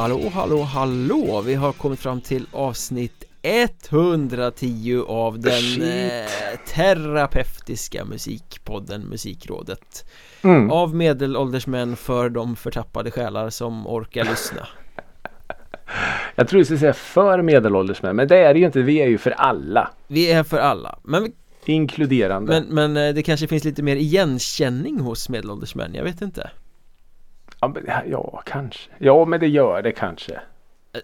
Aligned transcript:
Hallå, 0.00 0.30
hallå, 0.34 0.62
hallå! 0.62 1.42
Vi 1.46 1.54
har 1.54 1.72
kommit 1.72 2.00
fram 2.00 2.20
till 2.20 2.46
avsnitt 2.52 3.24
110 3.42 5.04
av 5.08 5.40
den 5.40 5.82
eh, 5.82 6.28
terapeutiska 6.74 8.04
musikpodden 8.04 9.02
Musikrådet 9.02 10.04
Mm. 10.42 10.70
Av 10.70 10.94
medelålders 10.94 11.66
män 11.66 11.96
för 11.96 12.28
de 12.28 12.56
förtappade 12.56 13.10
själar 13.10 13.50
som 13.50 13.86
orkar 13.86 14.24
lyssna 14.24 14.68
Jag 16.34 16.48
tror 16.48 16.58
du 16.58 16.64
skulle 16.64 16.78
säga 16.78 16.92
för 16.92 17.42
medelålders 17.42 18.02
män, 18.02 18.16
men 18.16 18.28
det 18.28 18.38
är 18.38 18.54
det 18.54 18.60
ju 18.60 18.66
inte. 18.66 18.82
Vi 18.82 19.00
är 19.00 19.08
ju 19.08 19.18
för 19.18 19.30
alla. 19.30 19.90
Vi 20.06 20.32
är 20.32 20.42
för 20.42 20.58
alla 20.58 20.98
Men, 21.02 21.32
Inkluderande. 21.64 22.52
men, 22.52 22.92
men 22.92 23.08
eh, 23.08 23.14
det 23.14 23.22
kanske 23.22 23.48
finns 23.48 23.64
lite 23.64 23.82
mer 23.82 23.96
igenkänning 23.96 25.00
hos 25.00 25.28
medelålders 25.28 25.74
män, 25.74 25.94
jag 25.94 26.04
vet 26.04 26.22
inte 26.22 26.50
Ja, 27.60 27.68
men, 27.68 27.84
ja, 28.10 28.42
kanske. 28.46 28.90
Ja, 28.98 29.24
men 29.24 29.40
det 29.40 29.48
gör 29.48 29.82
det 29.82 29.92
kanske. 29.92 30.40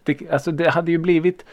Det, 0.02 0.30
alltså 0.30 0.52
det 0.52 0.70
hade 0.70 0.90
ju 0.90 0.98
blivit 0.98 1.44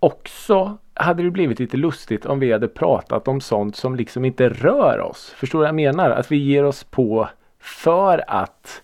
också 0.00 0.78
hade 0.94 1.22
det 1.22 1.30
blivit 1.30 1.58
lite 1.58 1.76
lustigt 1.76 2.26
om 2.26 2.40
vi 2.40 2.52
hade 2.52 2.68
pratat 2.68 3.28
om 3.28 3.40
sånt 3.40 3.76
som 3.76 3.96
liksom 3.96 4.24
inte 4.24 4.48
rör 4.48 5.00
oss. 5.00 5.34
Förstår 5.36 5.58
du 5.58 5.60
vad 5.60 5.68
jag 5.68 5.74
menar? 5.74 6.10
Att 6.10 6.32
vi 6.32 6.36
ger 6.36 6.64
oss 6.64 6.84
på 6.84 7.28
för 7.60 8.24
att 8.30 8.82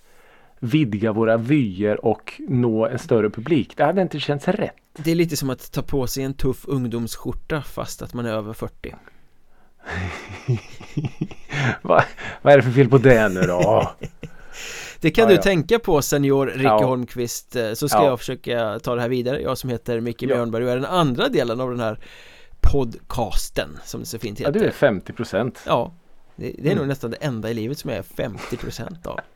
vidga 0.59 1.13
våra 1.13 1.37
vyer 1.37 2.05
och 2.05 2.41
nå 2.49 2.87
en 2.87 2.99
större 2.99 3.31
publik. 3.31 3.77
Det 3.77 3.85
hade 3.85 4.03
inte 4.03 4.21
känts 4.21 4.49
rätt. 4.49 4.75
Det 4.97 5.11
är 5.11 5.15
lite 5.15 5.37
som 5.37 5.51
att 5.51 5.73
ta 5.73 5.83
på 5.83 6.07
sig 6.07 6.25
en 6.25 6.35
tuff 6.35 6.65
ungdomsskjorta 6.69 7.63
fast 7.63 8.03
att 8.03 8.15
man 8.15 8.27
är 8.27 8.33
över 8.33 8.53
40 8.53 8.95
Va, 11.83 12.05
vad 12.43 12.53
är 12.53 12.57
det 12.57 12.63
för 12.63 12.71
fel 12.71 12.89
på 12.89 12.99
det 12.99 13.29
nu 13.29 13.41
då? 13.41 13.91
Det 15.01 15.11
kan 15.11 15.23
Ja, 15.23 15.29
du 15.29 15.35
ja. 15.35 15.43
tänka 15.43 15.79
på 15.79 16.03
senior 16.03 16.47
Rikke 16.47 16.63
Ja. 16.63 16.85
Holmqvist 16.85 17.57
eh, 17.57 17.73
Så 17.73 17.89
ska 17.89 17.99
Ja. 17.99 18.05
jag 18.07 18.19
försöka 18.19 18.79
ta 18.79 18.95
det 18.95 19.01
här 19.01 19.09
vidare 19.09 19.41
Jag 19.43 19.59
som 19.59 19.71
heter 19.71 20.01
Micke 20.01 20.23
Ja. 20.23 20.27
Björnberg 20.27 20.65
och 20.65 20.71
är 20.71 20.77
den 20.77 20.85
andra 20.85 21.29
delen 21.29 21.61
av 21.61 21.71
den 21.71 21.81
här 21.81 21.99
podcasten 22.61 23.79
Som 23.85 24.01
det 24.01 24.07
så 24.07 24.19
fint 24.19 24.41
Ja, 24.41 24.47
heter 24.49 24.61
du 24.61 24.67
är 24.67 24.71
50 24.71 25.13
procent. 25.13 25.61
Ja 25.67 25.93
Det, 26.37 26.55
det 26.59 26.69
är 26.71 26.75
nog 26.75 26.77
Mm. 26.77 26.89
nästan 26.89 27.11
det 27.11 27.17
enda 27.17 27.51
i 27.51 27.55
livet 27.55 27.79
som 27.79 27.91
jag 27.91 27.99
är 27.99 28.03
50% 28.03 29.07
av 29.07 29.21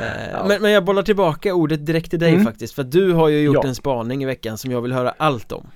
Eh, 0.00 0.30
Ja. 0.32 0.44
men, 0.48 0.62
men 0.62 0.70
jag 0.70 0.84
bollar 0.84 1.02
tillbaka 1.02 1.54
ordet 1.54 1.86
direkt 1.86 2.10
till 2.10 2.18
dig 2.18 2.32
Mm. 2.32 2.44
faktiskt 2.44 2.74
För 2.74 2.82
du 2.84 3.12
har 3.12 3.28
ju 3.28 3.40
gjort 3.40 3.54
Ja. 3.62 3.68
en 3.68 3.74
spaning 3.74 4.22
i 4.22 4.26
veckan 4.26 4.58
som 4.58 4.70
jag 4.70 4.80
vill 4.80 4.92
höra 4.92 5.14
allt 5.16 5.52
om 5.52 5.66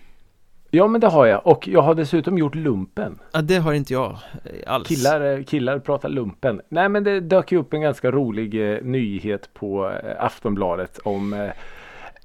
Ja 0.71 0.87
men 0.87 1.01
det 1.01 1.07
har 1.07 1.27
jag 1.27 1.47
och 1.47 1.69
jag 1.69 1.83
har 1.83 1.95
dessutom 1.95 2.39
gjort 2.39 2.55
lumpen. 2.55 3.19
Ja 3.33 3.43
det 3.43 3.57
har 3.57 3.73
inte 3.73 3.93
jag 3.93 4.19
eh, 4.45 4.73
alls 4.73 4.89
Killar, 4.89 5.21
eh, 5.21 5.45
killar 5.45 5.79
pratar 5.79 6.09
lumpen. 6.09 6.61
Nej 6.69 6.89
men 6.89 7.05
det 7.05 7.21
dök 7.21 7.53
ju 7.53 7.59
upp 7.59 7.73
en 7.73 7.81
ganska 7.81 8.11
rolig 8.11 8.73
eh, 8.73 8.83
nyhet 8.83 9.55
på 9.55 9.91
eh, 9.91 10.25
Aftonbladet 10.25 10.99
om 10.99 11.33
eh, 11.33 11.51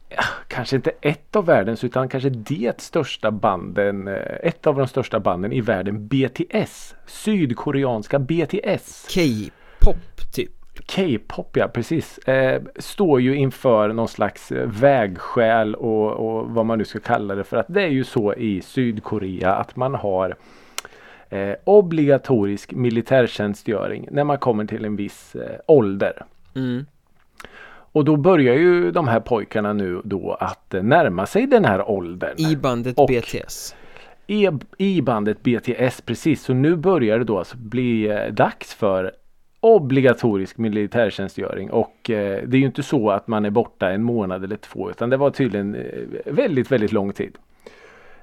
ja, 0.10 0.24
kanske 0.48 0.76
inte 0.76 0.92
ett 1.02 1.36
av 1.36 1.46
världens 1.46 1.84
utan 1.84 2.10
kanske 2.10 2.30
det 2.30 2.82
största 2.82 3.32
banden, 3.32 4.08
eh, 4.08 4.38
ett 4.44 4.68
av 4.68 4.76
de 4.76 4.88
största 4.88 5.20
banden 5.20 5.54
i 5.54 5.62
världen 5.62 6.08
BTS. 6.08 6.96
Sydkoreanska 7.06 8.20
BTS. 8.20 9.08
K-pop 9.16 10.34
typ 10.36 10.63
K-pop 10.96 11.58
ja, 11.58 11.68
precis. 11.68 12.18
Eh, 12.18 12.62
står 12.76 13.22
ju 13.22 13.36
inför 13.36 13.88
någon 13.94 14.08
slags 14.08 14.52
eh, 14.52 14.68
vägskäl 14.68 15.76
och, 15.76 16.12
och 16.12 16.50
vad 16.50 16.66
man 16.66 16.78
nu 16.78 16.86
ska 16.86 17.00
kalla 17.00 17.36
det 17.36 17.44
för 17.44 17.58
att 17.58 17.66
det 17.70 17.82
är 17.84 17.88
ju 17.88 18.04
så 18.04 18.34
i 18.34 18.62
Sydkorea 18.62 19.56
att 19.56 19.76
man 19.76 19.96
har 19.96 20.36
eh, 21.30 21.54
obligatorisk 21.64 22.72
militärtjänstgöring 22.72 24.08
när 24.12 24.24
man 24.24 24.38
kommer 24.38 24.66
till 24.66 24.86
en 24.86 24.96
viss 24.96 25.36
eh, 25.36 25.60
ålder. 25.68 26.26
mm. 26.56 26.86
Och 27.96 28.06
då 28.06 28.16
börjar 28.16 28.56
ju 28.56 28.92
de 28.92 29.08
här 29.08 29.20
pojkarna 29.20 29.74
nu 29.74 30.02
då 30.04 30.38
att 30.40 30.74
eh, 30.74 30.84
närma 30.84 31.26
sig 31.26 31.48
den 31.48 31.66
här 31.66 31.90
åldern. 31.90 32.36
I 32.38 32.56
bandet 32.56 32.98
Och- 33.00 33.08
BTS 33.10 33.76
I, 34.28 34.50
I 34.78 35.02
bandet 35.02 35.44
BTS 35.44 36.02
precis. 36.02 36.44
Så 36.44 36.54
nu 36.54 36.76
börjar 36.76 37.20
det 37.20 37.24
då 37.26 37.38
alltså 37.40 37.58
bli 37.58 38.08
eh, 38.08 38.26
dags 38.34 38.74
för 38.74 39.12
obligatorisk 39.64 40.58
militärtjänstgöring 40.58 41.72
och 41.72 42.10
eh, 42.10 42.48
det 42.48 42.58
är 42.58 42.60
ju 42.60 42.66
inte 42.66 42.84
så 42.84 43.12
att 43.12 43.28
man 43.28 43.46
är 43.46 43.50
borta 43.50 43.90
en 43.90 44.04
månad 44.04 44.44
eller 44.44 44.56
två 44.56 44.90
utan 44.90 45.10
det 45.10 45.18
var 45.18 45.30
tydligen 45.30 45.76
eh, 45.76 45.82
väldigt, 46.26 46.72
väldigt 46.72 46.92
lång 46.92 47.14
tid. 47.14 47.38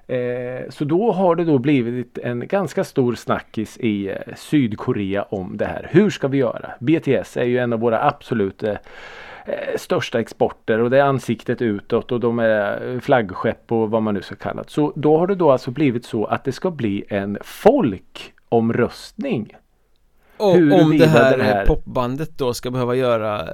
Eh, 0.06 0.68
så 0.68 0.84
då 0.84 1.12
har 1.12 1.36
det 1.36 1.44
då 1.44 1.58
blivit 1.58 2.18
en 2.18 2.46
ganska 2.46 2.84
stor 2.84 3.14
snackis 3.14 3.76
i 3.76 4.08
eh, 4.08 4.14
Sydkorea 4.36 5.22
om 5.22 5.56
det 5.56 5.64
här. 5.64 5.88
Hur 5.90 6.10
ska 6.10 6.28
vi 6.28 6.38
göra? 6.38 6.70
BTS 6.80 7.36
är 7.36 7.44
ju 7.44 7.58
en 7.58 7.72
av 7.72 7.80
våra 7.80 8.04
absolut 8.04 8.62
eh, 8.62 8.76
eh, 9.46 9.76
största 9.76 10.20
exporter 10.20 10.78
och 10.78 10.90
det 10.90 10.98
är 10.98 11.02
ansiktet 11.02 11.62
utåt 11.62 12.12
och 12.12 12.20
de 12.20 12.38
är 12.38 12.94
eh, 12.94 13.00
flaggskepp 13.00 13.72
och 13.72 13.90
vad 13.90 14.02
man 14.02 14.14
nu 14.14 14.22
ska 14.22 14.34
kalla 14.34 14.62
det. 14.62 14.70
Så 14.70 14.92
då 14.96 15.18
har 15.18 15.26
det 15.26 15.34
då 15.34 15.50
alltså 15.50 15.70
blivit 15.70 16.04
så 16.04 16.24
att 16.24 16.44
det 16.44 16.52
ska 16.52 16.70
bli 16.70 17.04
en 17.08 17.38
folkomröstning. 17.40 19.56
Och 20.40 20.80
om 20.82 20.98
det 20.98 21.06
här, 21.06 21.36
det 21.38 21.44
här- 21.44 21.66
popbandet 21.66 22.38
då 22.38 22.54
ska 22.54 22.70
behöva 22.70 22.94
göra 22.94 23.48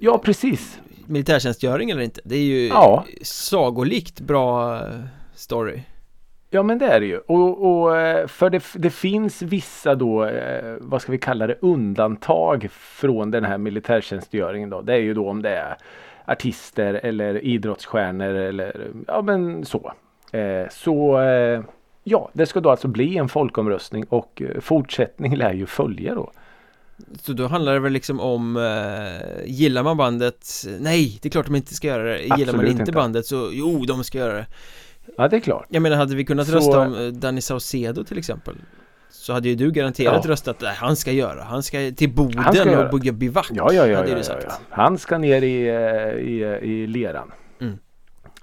Ja 0.00 0.18
precis. 0.24 0.80
militärtjänstgöring 1.06 1.90
eller 1.90 2.02
inte 2.02 2.20
Det 2.24 2.34
är 2.36 2.42
ju 2.42 2.66
Ja. 2.68 3.04
sagolikt 3.22 4.20
bra 4.20 4.76
eh, 4.76 4.82
story 5.34 5.82
Ja 6.52 6.62
men 6.62 6.78
det 6.78 6.86
är 6.86 7.00
det 7.00 7.06
ju. 7.06 7.18
Och, 7.18 7.66
och 7.82 7.96
eh, 7.98 8.26
för 8.26 8.50
det, 8.50 8.62
det 8.74 8.90
finns 8.90 9.42
vissa 9.42 9.94
då, 9.94 10.24
eh, 10.24 10.74
vad 10.80 11.02
ska 11.02 11.12
vi 11.12 11.18
kalla 11.18 11.46
det, 11.46 11.56
undantag 11.60 12.68
från 12.70 13.30
den 13.30 13.44
här 13.44 13.58
militärtjänstgöringen 13.58 14.70
då. 14.70 14.80
Det 14.80 14.92
är 14.94 14.98
ju 14.98 15.14
då 15.14 15.28
om 15.28 15.42
det 15.42 15.50
är 15.50 15.76
artister 16.24 16.94
eller 17.02 17.44
idrottsstjärnor 17.44 18.34
eller 18.34 18.86
ja 19.06 19.22
men 19.22 19.64
så. 19.64 19.92
Eh, 20.32 20.68
så 20.70 21.20
eh, 21.20 21.60
ja, 22.04 22.30
det 22.32 22.46
ska 22.46 22.60
då 22.60 22.70
alltså 22.70 22.88
bli 22.88 23.16
en 23.16 23.28
folkomröstning 23.28 24.04
och 24.08 24.42
eh, 24.42 24.60
fortsättning 24.60 25.36
lär 25.36 25.52
ju 25.52 25.66
följa 25.66 26.14
då. 26.14 26.32
Så 27.22 27.32
då 27.32 27.46
handlar 27.46 27.72
det 27.74 27.80
väl 27.80 27.92
liksom 27.92 28.20
om 28.20 28.56
eh, 28.56 29.44
Gillar 29.46 29.82
man 29.82 29.96
bandet? 29.96 30.46
Nej, 30.80 31.18
det 31.22 31.28
är 31.28 31.30
klart 31.30 31.46
de 31.46 31.56
inte 31.56 31.74
ska 31.74 31.88
göra 31.88 32.02
det 32.02 32.18
Gillar 32.22 32.36
man 32.36 32.42
Absolut 32.48 32.70
inte, 32.70 32.82
inte. 32.82 32.92
bandet 32.92 33.26
så 33.26 33.50
jo, 33.52 33.84
de 33.84 34.04
ska 34.04 34.18
göra 34.18 34.32
det 34.32 34.46
Ja 35.16 35.28
det 35.28 35.36
är 35.36 35.40
klart. 35.40 35.66
Jag 35.68 35.82
menar, 35.82 35.96
hade 35.96 36.16
vi 36.16 36.24
kunnat 36.24 36.46
Så- 36.48 36.54
rösta 36.56 36.78
om 36.80 36.94
eh, 36.94 37.06
Danny 37.06 37.40
Saucedo 37.40 38.04
till 38.04 38.18
exempel 38.18 38.54
Så 39.10 39.32
hade 39.32 39.48
ju 39.48 39.54
du 39.54 39.70
garanterat 39.70 40.24
Ja. 40.24 40.30
röstat, 40.30 40.56
nej 40.60 40.74
han 40.76 40.96
ska 40.96 41.12
göra, 41.12 41.42
han 41.42 41.62
ska 41.62 41.78
till 41.96 42.12
Boden 42.14 42.54
ska 42.54 42.84
och 42.84 42.90
bygga 42.90 43.12
bivack 43.12 43.48
Ja, 43.50 43.72
ja, 43.72 43.86
ja, 43.86 43.96
hade 43.96 44.08
ja, 44.08 44.14
du 44.14 44.20
ja, 44.20 44.24
sagt. 44.24 44.46
ja. 44.48 44.54
Han 44.70 44.98
ska 44.98 45.18
ner 45.18 45.42
i, 45.42 45.68
eh, 45.68 46.28
i, 46.28 46.58
i 46.62 46.86
leran. 46.86 47.32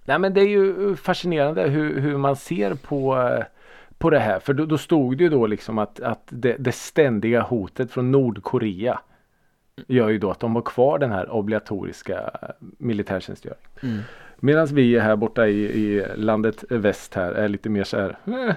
Nej 0.07 0.19
men 0.19 0.33
det 0.33 0.41
är 0.41 0.47
ju 0.47 0.95
fascinerande 0.95 1.63
hur, 1.63 1.99
hur 1.99 2.17
man 2.17 2.35
ser 2.35 2.73
på, 2.73 3.17
eh, 3.17 3.43
på 3.97 4.09
det 4.09 4.19
här. 4.19 4.39
För 4.39 4.53
då, 4.53 4.65
då 4.65 4.77
stod 4.77 5.17
det 5.17 5.23
ju 5.23 5.29
då 5.29 5.47
liksom 5.47 5.77
att, 5.77 5.99
att 5.99 6.23
det, 6.29 6.55
det 6.59 6.71
ständiga 6.71 7.41
hotet 7.41 7.91
från 7.91 8.11
Nordkorea 8.11 8.99
gör 9.87 10.09
ju 10.09 10.19
då 10.19 10.31
att 10.31 10.39
de 10.39 10.55
har 10.55 10.61
kvar 10.61 10.99
den 10.99 11.11
här 11.11 11.29
obligatoriska 11.29 12.31
militärtjänstgöringen. 12.59 13.69
Mm. 13.83 13.99
Medan 14.39 14.67
vi 14.67 14.99
här 14.99 15.15
borta 15.15 15.47
i, 15.47 15.63
i 15.63 16.05
landet 16.15 16.63
väst 16.69 17.13
här 17.13 17.31
är 17.31 17.47
lite 17.47 17.69
mer 17.69 17.83
så 17.83 17.97
här. 17.97 18.17
Eh, 18.25 18.55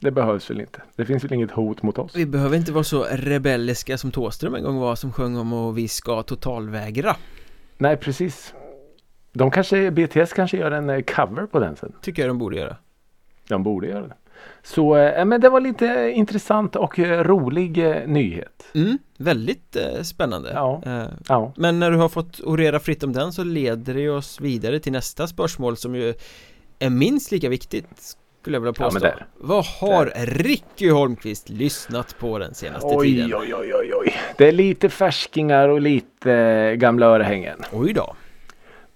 det 0.00 0.10
behövs 0.10 0.50
väl 0.50 0.60
inte. 0.60 0.82
Det 0.96 1.04
finns 1.04 1.24
väl 1.24 1.32
inget 1.32 1.50
hot 1.50 1.82
mot 1.82 1.98
oss. 1.98 2.16
Vi 2.16 2.26
behöver 2.26 2.56
inte 2.56 2.72
vara 2.72 2.84
så 2.84 3.06
rebelliska 3.10 3.98
som 3.98 4.10
Thåström 4.10 4.54
en 4.54 4.62
gång 4.62 4.76
var 4.76 4.94
som 4.96 5.12
sjöng 5.12 5.36
om 5.36 5.52
och 5.52 5.78
vi 5.78 5.88
ska 5.88 6.22
totalvägra 6.22 7.16
Nej 7.78 7.96
precis. 7.96 8.54
De 9.32 9.50
kanske, 9.50 9.90
BTS 9.90 10.32
kanske 10.32 10.56
gör 10.56 10.70
en 10.70 10.90
eh, 10.90 11.00
cover 11.02 11.46
på 11.46 11.58
den 11.60 11.76
sen. 11.76 11.92
Tycker 12.02 12.22
jag 12.22 12.30
de 12.30 12.38
borde 12.38 12.56
göra 12.56 12.76
De 13.48 13.62
borde 13.62 13.86
göra 13.86 14.06
det. 14.06 14.14
Så 14.62 14.96
eh, 14.96 15.24
men 15.24 15.40
det 15.40 15.48
var 15.48 15.60
lite 15.60 16.12
intressant 16.14 16.76
och 16.76 16.98
eh, 16.98 17.24
rolig 17.24 17.78
eh, 17.90 17.96
nyhet. 18.06 18.66
Mm, 18.74 18.98
väldigt 19.18 19.76
eh, 19.76 20.02
spännande 20.02 20.50
Ja. 20.54 20.82
eh, 20.86 21.04
Ja. 21.28 21.52
Men 21.56 21.78
när 21.78 21.90
du 21.90 21.96
har 21.96 22.08
fått 22.08 22.40
orera 22.44 22.80
fritt 22.80 23.02
om 23.04 23.12
den 23.12 23.32
så 23.32 23.44
leder 23.44 23.94
det 23.94 24.08
oss 24.08 24.40
vidare 24.40 24.80
till 24.80 24.92
nästa 24.92 25.26
spörsmål 25.26 25.76
som 25.76 25.94
ju 25.94 26.14
är 26.78 26.90
minst 26.90 27.30
lika 27.32 27.48
viktigt 27.48 28.16
skulle 28.40 28.56
jag 28.56 28.60
vilja 28.60 28.74
Ja, 28.78 28.84
påstå 28.84 28.98
där. 29.00 29.26
Vad 29.36 29.64
har 29.64 30.12
Ricky 30.26 30.90
Holmqvist 30.90 31.48
lyssnat 31.48 32.16
på 32.18 32.38
den 32.38 32.54
senaste 32.54 32.86
Oj, 32.90 33.06
tiden? 33.06 33.34
oj, 33.40 33.54
oj, 33.54 33.72
oj, 33.74 33.92
oj. 33.94 34.14
Det 34.36 34.48
är 34.48 34.52
lite 34.52 34.88
färskingar 34.88 35.68
och 35.68 35.80
lite 35.80 36.32
eh, 36.32 36.72
gamla 36.74 37.06
örhängen. 37.06 37.58
Oj 37.72 37.92
då 37.92 38.14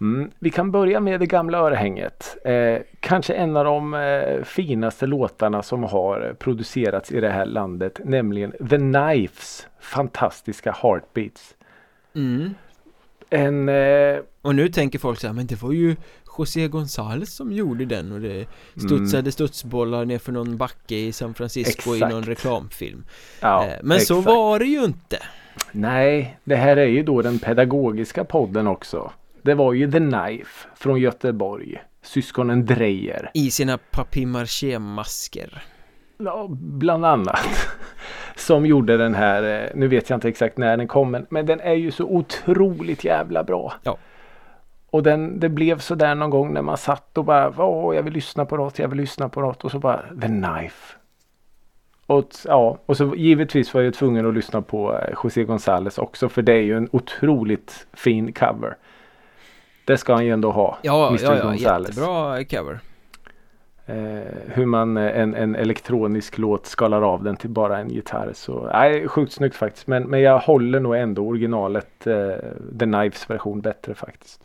Mm. 0.00 0.30
Vi 0.38 0.50
kan 0.50 0.70
börja 0.70 1.00
med 1.00 1.20
det 1.20 1.26
gamla 1.26 1.58
örhänget. 1.58 2.36
Eh, 2.44 2.78
kanske 3.00 3.34
en 3.34 3.56
av 3.56 3.64
de 3.64 3.94
eh, 3.94 4.44
finaste 4.44 5.06
låtarna 5.06 5.62
som 5.62 5.82
har 5.82 6.36
producerats 6.38 7.12
i 7.12 7.20
det 7.20 7.30
här 7.30 7.46
landet. 7.46 8.00
Nämligen 8.04 8.52
The 8.70 8.78
Knifes 8.78 9.66
fantastiska 9.80 10.72
Heartbeats. 10.82 11.54
mm. 12.14 12.54
En 13.30 13.68
eh, 13.68 14.18
Och 14.42 14.54
nu 14.54 14.68
tänker 14.68 14.98
folk 14.98 15.20
så 15.20 15.26
här, 15.26 15.34
men 15.34 15.46
det 15.46 15.62
var 15.62 15.72
ju 15.72 15.96
José 16.38 16.68
González 16.68 17.24
som 17.24 17.52
gjorde 17.52 17.84
den 17.84 18.12
och 18.12 18.20
det 18.20 18.46
studsade 18.76 19.32
studsbollar 19.32 20.04
ner 20.04 20.18
för 20.18 20.32
någon 20.32 20.56
backe 20.56 20.94
i 20.94 21.12
San 21.12 21.34
Francisco 21.34 21.90
i 21.90 21.96
Exakt. 21.96 22.12
någon 22.12 22.22
reklamfilm 22.22 23.04
ja, 23.40 23.66
eh, 23.66 23.72
Men 23.82 24.00
så 24.00 24.18
exakt. 24.18 24.36
var 24.36 24.58
det 24.58 24.64
ju 24.64 24.84
inte 24.84 25.18
Nej, 25.72 26.38
det 26.44 26.56
här 26.56 26.76
är 26.76 26.86
ju 26.86 27.02
då 27.02 27.22
den 27.22 27.38
pedagogiska 27.38 28.24
podden 28.24 28.66
också. 28.66 29.12
Det 29.44 29.54
var 29.54 29.72
ju 29.72 29.92
The 29.92 29.98
Knife 29.98 30.68
från 30.74 31.00
Göteborg. 31.00 31.82
Syskonen 32.02 32.66
Dreyer. 32.66 33.30
I 33.34 33.50
sina 33.50 33.78
papier-maché-masker. 33.78 35.62
Ja, 36.18 36.46
bland 36.50 37.04
annat. 37.04 37.68
Som 38.36 38.66
gjorde 38.66 38.96
den 38.96 39.14
här, 39.14 39.64
eh, 39.64 39.70
nu 39.74 39.88
vet 39.88 40.10
jag 40.10 40.16
inte 40.16 40.28
exakt 40.28 40.58
när 40.58 40.76
den 40.76 40.88
kom 40.88 41.10
men, 41.10 41.26
men 41.30 41.46
den 41.46 41.60
är 41.60 41.74
ju 41.74 41.90
så 41.90 42.04
otroligt 42.04 43.04
jävla 43.04 43.44
bra. 43.44 43.72
Ja. 43.82 43.96
Och 44.90 45.02
den, 45.02 45.40
det 45.40 45.48
blev 45.48 45.78
så 45.78 45.94
där 45.94 46.14
någon 46.14 46.30
gång 46.30 46.54
när 46.54 46.62
man 46.62 46.76
satt 46.76 47.18
och 47.18 47.24
bara 47.24 47.62
Åh, 47.62 47.96
jag 47.96 48.02
vill 48.02 48.12
lyssna 48.12 48.44
på 48.44 48.56
något, 48.56 48.78
jag 48.78 48.88
vill 48.88 48.98
lyssna 48.98 49.28
på 49.28 49.40
något 49.40 49.64
och 49.64 49.70
så 49.70 49.78
bara 49.78 50.02
The 50.20 50.26
Knife. 50.26 50.96
Och, 52.06 52.28
ja, 52.44 52.78
och 52.86 52.96
så 52.96 53.14
givetvis 53.16 53.74
var 53.74 53.80
jag 53.80 53.94
tvungen 53.94 54.26
att 54.26 54.34
lyssna 54.34 54.62
på 54.62 54.98
eh, 54.98 55.14
José 55.24 55.44
González 55.44 56.00
också 56.00 56.28
för 56.28 56.42
det 56.42 56.52
är 56.52 56.62
ju 56.62 56.76
en 56.76 56.88
otroligt 56.92 57.86
fin 57.92 58.32
cover. 58.32 58.76
Det 59.84 59.98
ska 59.98 60.14
han 60.14 60.24
ju 60.24 60.30
ändå 60.30 60.50
ha. 60.50 60.78
Ja, 60.82 61.08
Mr. 61.08 61.24
ja, 61.24 61.36
ja 61.36 61.54
jättebra 61.54 62.44
cover. 62.44 62.80
Eh, 63.86 64.22
hur 64.46 64.66
man 64.66 64.96
eh, 64.96 65.20
en, 65.20 65.34
en 65.34 65.54
elektronisk 65.56 66.38
låt 66.38 66.66
skalar 66.66 67.02
av 67.02 67.24
den 67.24 67.36
till 67.36 67.50
bara 67.50 67.78
en 67.78 67.90
gitarr. 67.90 68.30
Så 68.34 68.70
nej, 68.72 69.08
sjukt 69.08 69.32
snyggt 69.32 69.56
faktiskt. 69.56 69.86
Men, 69.86 70.02
men 70.02 70.20
jag 70.20 70.38
håller 70.38 70.80
nog 70.80 70.96
ändå 70.96 71.26
originalet 71.26 72.06
eh, 72.06 72.34
The 72.78 72.84
Knives 72.84 73.30
version 73.30 73.60
bättre 73.60 73.94
faktiskt. 73.94 74.40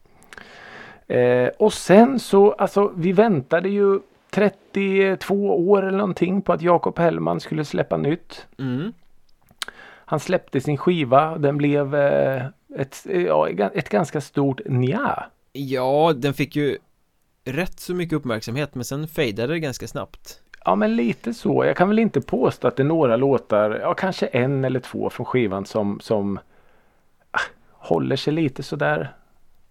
Eh, 1.08 1.48
och 1.58 1.74
sen 1.74 2.20
så 2.20 2.52
alltså 2.52 2.92
vi 2.96 3.12
väntade 3.12 3.70
ju 3.70 4.00
32 4.30 5.70
år 5.70 5.88
eller 5.88 5.98
någonting 5.98 6.42
på 6.42 6.54
att 6.54 6.62
Jakob 6.62 7.00
Hellman 7.00 7.40
skulle 7.40 7.66
släppa 7.66 7.98
nytt. 7.98 8.48
Mm. 8.60 8.94
Han 10.06 10.20
släppte 10.20 10.62
sin 10.62 10.78
skiva. 10.78 11.38
Den 11.38 11.58
blev 11.58 11.96
eh, 11.96 12.44
ett, 12.76 13.06
ja, 13.28 13.50
ett 13.50 13.90
ganska 13.90 14.22
stort 14.22 14.62
nja. 14.66 15.26
Ja, 15.52 16.14
den 16.16 16.34
fick 16.34 16.56
ju 16.56 16.78
rätt 17.46 17.80
så 17.80 17.94
mycket 17.94 18.16
uppmärksamhet 18.16 18.76
men 18.76 18.86
sen 18.86 19.08
fejdade 19.08 19.54
det 19.54 19.60
ganska 19.60 19.88
snabbt. 19.88 20.40
Ja 20.66 20.76
men 20.76 20.96
lite 20.96 21.34
så. 21.34 21.66
Jag 21.66 21.78
kan 21.78 21.90
väl 21.90 22.00
inte 22.00 22.22
påstå 22.22 22.68
att 22.68 22.76
det 22.76 22.84
är 22.84 22.88
några 22.88 23.16
låtar, 23.16 23.80
ja 23.82 23.94
kanske 23.94 24.26
en 24.26 24.66
eller 24.66 24.80
två 24.80 25.10
från 25.10 25.26
skivan 25.26 25.66
som, 25.66 26.00
som 26.00 26.40
ah, 27.32 27.40
håller 27.72 28.16
sig 28.16 28.34
lite 28.34 28.64
sådär 28.64 29.14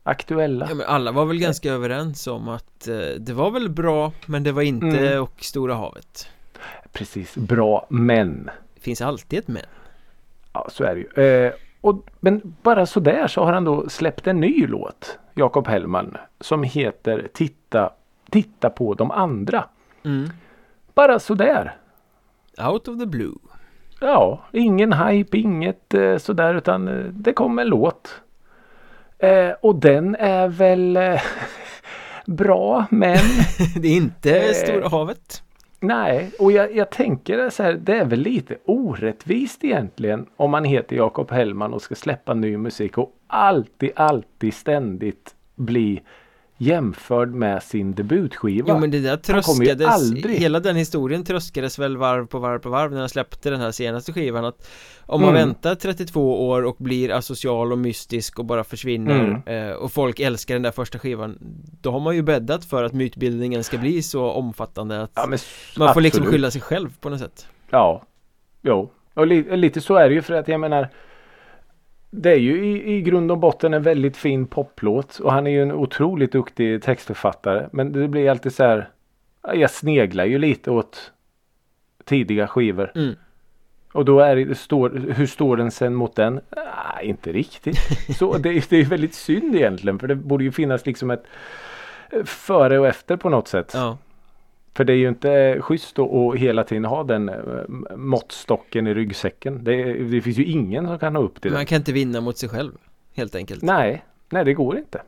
aktuella. 0.03 0.67
Ja 0.69 0.75
men 0.75 0.87
alla 0.87 1.13
var 1.13 1.25
väl 1.25 1.39
ganska 1.39 1.73
överens 1.73 2.27
om 2.27 2.49
att 2.49 2.89
eh, 2.89 2.97
det 3.19 3.33
var 3.33 3.51
väl 3.51 3.69
bra 3.69 4.13
men 4.27 4.43
det 4.43 4.53
var 4.53 4.63
inte 4.63 4.87
Mm. 4.99 5.23
och 5.23 5.35
stora 5.45 5.75
havet. 5.75 6.29
Precis, 6.93 7.37
bra 7.37 7.87
men. 7.91 8.51
Det 8.75 8.81
finns 8.81 9.03
alltid 9.03 9.39
ett 9.39 9.49
men. 9.49 9.63
Ja 10.53 10.69
så 10.73 10.85
är 10.85 10.95
det 10.95 11.21
ju. 11.21 11.25
Eh, 11.47 11.53
och, 11.81 12.11
men 12.21 12.57
bara 12.63 12.87
sådär 12.87 13.27
så 13.27 13.45
har 13.45 13.53
han 13.53 13.65
då 13.65 13.89
släppt 13.89 14.27
en 14.27 14.41
ny 14.41 14.67
låt, 14.67 15.19
Jakob 15.35 15.69
Hellman, 15.69 16.17
som 16.41 16.63
heter 16.63 17.29
Titta, 17.33 17.93
Titta 18.31 18.71
på 18.71 18.95
de 18.95 19.11
andra. 19.11 19.65
Mm. 20.05 20.29
Bara 20.95 21.19
sådär. 21.19 21.77
Out 22.71 22.89
of 22.89 22.99
the 22.99 23.07
blue. 23.07 23.35
Ja, 24.01 24.41
ingen 24.53 24.93
hype, 24.93 25.39
inget 25.39 25.95
eh, 25.95 26.17
sådär 26.17 26.55
utan 26.55 26.89
eh, 26.89 27.05
det 27.05 27.33
kom 27.33 27.59
en 27.59 27.67
låt. 27.67 28.21
Eh, 29.19 29.51
och 29.61 29.75
den 29.75 30.17
är 30.17 30.49
väl 30.49 30.97
eh, 30.97 31.21
bra 32.27 32.87
men 32.91 33.19
det 33.77 33.89
är 33.89 33.97
inte 33.97 34.55
stora 34.55 34.89
havet 34.89 35.43
nej. 35.81 36.31
Och 36.39 36.53
jag, 36.53 36.77
jag 36.77 36.91
tänker 36.91 37.51
så 37.51 37.63
här, 37.63 37.73
det 37.73 37.99
är 37.99 38.05
väl 38.05 38.21
lite 38.21 38.59
orättvist 38.65 39.65
egentligen 39.65 40.27
om 40.37 40.51
man 40.51 40.65
heter 40.65 40.97
Jakob 40.97 41.31
Hellman 41.31 41.75
och 41.75 41.83
ska 41.83 41.95
släppa 41.95 42.35
ny 42.35 42.57
musik 42.57 42.99
och 42.99 43.13
alltid, 43.27 43.91
alltid 43.97 44.55
ständigt 44.55 45.35
bli 45.55 46.03
jämförd 46.59 47.29
med 47.35 47.63
sin 47.63 47.95
debutskiva. 47.95 48.67
Jo 48.69 48.79
men 48.79 48.91
det 48.91 49.01
där 49.01 49.17
tröskades, 49.17 49.87
aldrig- 49.89 50.39
hela 50.39 50.61
den 50.61 50.77
historien 50.77 51.25
tröskades 51.25 51.79
väl 51.79 51.97
varv 51.97 52.27
på 52.27 52.39
varv 52.39 52.59
på 52.59 52.69
varv 52.69 52.93
när 52.93 52.99
han 53.01 53.09
släppte 53.09 53.51
den 53.51 53.61
här 53.61 53.71
senaste 53.71 54.13
skivan 54.13 54.45
att 54.45 54.69
om 55.07 55.21
man 55.21 55.31
Mm. 55.31 55.49
väntar 55.49 55.75
32 55.75 56.49
år 56.49 56.63
och 56.65 56.77
blir 56.79 57.11
asocial 57.13 57.73
och 57.73 57.79
mystisk 57.79 58.39
och 58.39 58.45
bara 58.45 58.65
försvinner 58.65 59.43
eh, 59.47 59.71
och 59.73 59.93
folk 59.93 60.21
älskar 60.21 60.55
den 60.55 60.63
där 60.63 60.71
första 60.71 60.99
skivan 60.99 61.39
då 61.81 61.91
har 61.91 62.01
man 62.01 62.17
ju 62.17 62.23
bäddat 62.23 62.65
för 62.65 62.85
att 62.85 62.93
mytbildningen 62.93 63.65
ska 63.65 63.79
bli 63.79 64.03
så 64.03 64.25
omfattande 64.31 65.03
att 65.03 65.11
ja, 65.15 65.27
men 65.27 65.39
man 65.79 65.95
får 65.95 66.01
liksom 66.01 66.23
absolut. 66.23 66.29
skylla 66.35 66.51
sig 66.51 66.61
själv 66.61 66.89
på 67.01 67.09
något 67.09 67.21
sätt 67.21 67.47
Ja, 67.71 68.03
jo. 68.63 68.91
Och 69.15 69.27
li 69.27 69.57
lite 69.57 69.81
så 69.81 69.97
är 69.97 70.09
det 70.09 70.15
ju 70.15 70.23
för 70.23 70.35
att 70.35 70.49
jag 70.49 70.61
menar 70.61 70.89
det 72.11 72.31
är 72.33 72.37
ju 72.39 72.67
i, 72.67 72.95
i 72.97 73.01
grund 73.03 73.31
och 73.31 73.39
botten 73.39 73.75
en 73.75 73.83
väldigt 73.83 74.17
fin 74.17 74.47
poplåt 74.47 75.19
och 75.19 75.33
han 75.33 75.47
är 75.47 75.51
ju 75.51 75.63
en 75.63 75.73
otroligt 75.73 76.33
duktig 76.33 76.83
textförfattare. 76.83 77.69
Men 77.73 77.93
det 77.93 78.09
blir 78.09 78.31
alltid 78.31 78.55
så 78.55 78.65
här. 78.65 78.89
ja, 79.43 79.55
Jag 79.55 79.71
sneglar 79.71 80.25
ju 80.25 80.39
lite 80.39 80.71
åt 80.71 81.13
tidiga 82.05 82.47
skivor. 82.47 82.93
Mm. 82.95 83.15
Och 83.93 84.05
då 84.05 84.21
är 84.21 84.37
det, 84.37 84.55
står, 84.55 84.91
hur 85.17 85.27
står 85.27 85.57
den 85.57 85.71
sen 85.71 85.95
mot 85.95 86.17
den? 86.17 86.41
Ah, 86.51 87.01
inte 87.01 87.33
riktigt. 87.33 87.77
Så 88.19 88.39
det, 88.39 88.49
är- 88.49 88.65
det 88.69 88.77
är 88.77 88.85
väldigt 88.85 89.15
synd 89.15 89.57
egentligen 89.57 89.99
för 89.99 90.07
det 90.09 90.15
borde 90.15 90.45
ju 90.45 90.53
finnas 90.53 90.87
liksom 90.87 91.11
ett 91.11 91.25
före 92.25 92.79
och 92.79 92.87
efter 92.87 93.17
på 93.17 93.29
något 93.29 93.49
sätt. 93.49 93.71
Ja, 93.75 93.99
För 94.79 94.85
det 94.85 94.93
är 94.93 94.97
ju 94.97 95.09
inte 95.09 95.33
eh, 95.33 95.63
schysst 95.63 95.99
att 95.99 96.37
hela 96.37 96.65
tiden 96.65 96.85
ha 96.85 97.05
den 97.05 97.29
eh, 97.29 97.37
måttstocken 97.97 98.87
i 98.87 98.95
ryggsäcken. 98.95 99.65
Det, 99.65 99.93
det 99.93 100.21
finns 100.21 100.39
ju 100.39 100.45
ingen 100.45 100.87
som 100.87 100.99
kan 100.99 101.13
nå 101.13 101.23
upp 101.23 101.43
till 101.43 101.51
det. 101.51 101.57
man 101.57 101.67
kan 101.67 101.77
inte 101.77 101.93
vinna 101.93 102.21
mot 102.21 102.39
sig 102.39 102.49
själv 102.49 102.73
helt 103.15 103.35
enkelt 103.35 103.63
Nej, 103.63 104.05
nej 104.29 104.45
det 104.45 104.55
går 104.55 104.79
inte. 104.79 105.03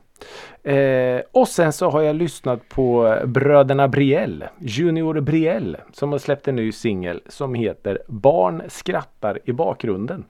Eh, 0.71 1.21
och 1.31 1.47
sen 1.47 1.73
så 1.73 1.89
har 1.89 2.01
jag 2.01 2.15
lyssnat 2.15 2.69
på 2.69 3.17
bröderna 3.25 3.87
Brielle, 3.87 4.49
Junior 4.59 5.19
Brielle, 5.19 5.79
som 5.93 6.11
har 6.11 6.19
släppt 6.19 6.47
en 6.47 6.55
ny 6.55 6.71
singel 6.71 7.21
som 7.27 7.53
heter 7.53 7.99
Barn 8.07 8.61
skrattar 8.67 9.39
i 9.45 9.51
bakgrunden. 9.51 10.23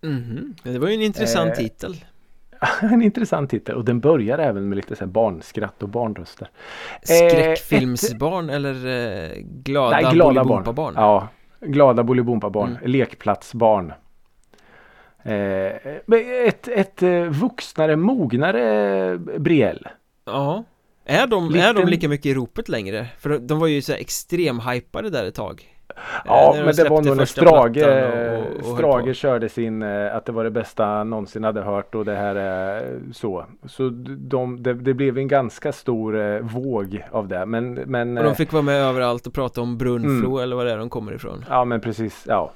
Mhm. 0.00 0.54
Det 0.62 0.78
var 0.78 0.88
ju 0.88 0.94
en 0.94 1.02
intressant 1.02 1.50
Eh, 1.50 1.56
titel 1.56 1.96
en 2.80 3.02
intressant 3.02 3.50
titel 3.50 3.76
och 3.76 3.84
den 3.84 4.00
börjar 4.00 4.38
även 4.38 4.68
med 4.68 4.76
lite 4.76 4.96
så 4.96 5.06
barnskratt 5.06 5.82
och 5.82 5.88
barnröster. 5.88 6.48
Skräckfilmsbarn 7.02 8.50
eller 8.50 8.86
eh, 8.86 9.30
glada, 9.42 9.90
Nej, 10.00 10.12
glada 10.12 10.34
barn. 10.34 10.44
Bolibompa-barn? 10.44 10.94
Ja, 10.96 11.28
glada 11.60 12.02
Bolibompa-barn. 12.02 12.70
Mm. 12.70 12.90
Lekplatsbarn. 12.90 13.92
Eh, 15.22 15.76
ett, 16.46 16.68
ett 16.68 17.02
eh, 17.02 17.22
vuxnare, 17.22 17.96
mognare 17.96 19.18
Brielle. 19.18 19.90
Ja 20.24 20.64
Är 21.04 21.26
de, 21.26 21.54
är 21.54 21.74
de 21.74 21.88
lika 21.88 22.08
mycket 22.08 22.26
i 22.26 22.34
ropet 22.34 22.68
längre? 22.68 23.06
För 23.18 23.38
de, 23.38 23.58
var 23.58 23.66
ju 23.66 23.82
så 23.82 23.92
här 23.92 23.98
extrem-hypade 23.98 25.10
där 25.10 25.24
ett 25.24 25.34
tag 25.34 25.71
Ja, 26.24 26.50
Eh, 26.50 26.58
de 26.58 26.64
men 26.64 26.74
det 26.76 26.88
var 26.88 27.02
nog 27.02 27.16
när 27.16 27.24
Strage, 27.24 27.76
och- 27.82 28.70
och- 28.70 28.76
Strage 28.78 29.16
körde 29.16 29.48
sin, 29.48 29.82
eh, 29.82 30.16
att 30.16 30.24
det 30.24 30.32
var 30.32 30.44
det 30.44 30.50
bästa 30.50 30.84
han 30.84 31.10
någonsin 31.10 31.44
hade 31.44 31.60
hört 31.62 31.94
och 31.94 32.04
det 32.04 32.14
här 32.14 32.34
är 32.34 32.98
så. 33.12 33.44
Så 33.66 33.88
de, 34.18 34.62
det, 34.62 34.74
det 34.74 34.94
blev 34.94 35.18
en 35.18 35.28
ganska 35.28 35.72
stor 35.72 36.20
eh, 36.20 36.38
våg 36.40 37.04
av 37.10 37.28
det. 37.28 37.46
Men, 37.46 37.74
men 37.74 38.18
Och 38.18 38.24
de 38.24 38.30
eh, 38.30 38.34
fick 38.36 38.52
vara 38.52 38.62
med 38.62 38.82
överallt 38.82 39.26
och 39.26 39.32
prata 39.34 39.60
om 39.60 39.78
Brunflo 39.78 40.30
Mm. 40.30 40.42
eller 40.42 40.56
vad 40.56 40.66
det 40.66 40.72
är 40.72 40.78
de 40.78 40.90
kommer 40.90 41.12
ifrån 41.14 41.44
Ja 41.48 41.64
men 41.64 41.80
precis, 41.80 42.24
ja. 42.28 42.50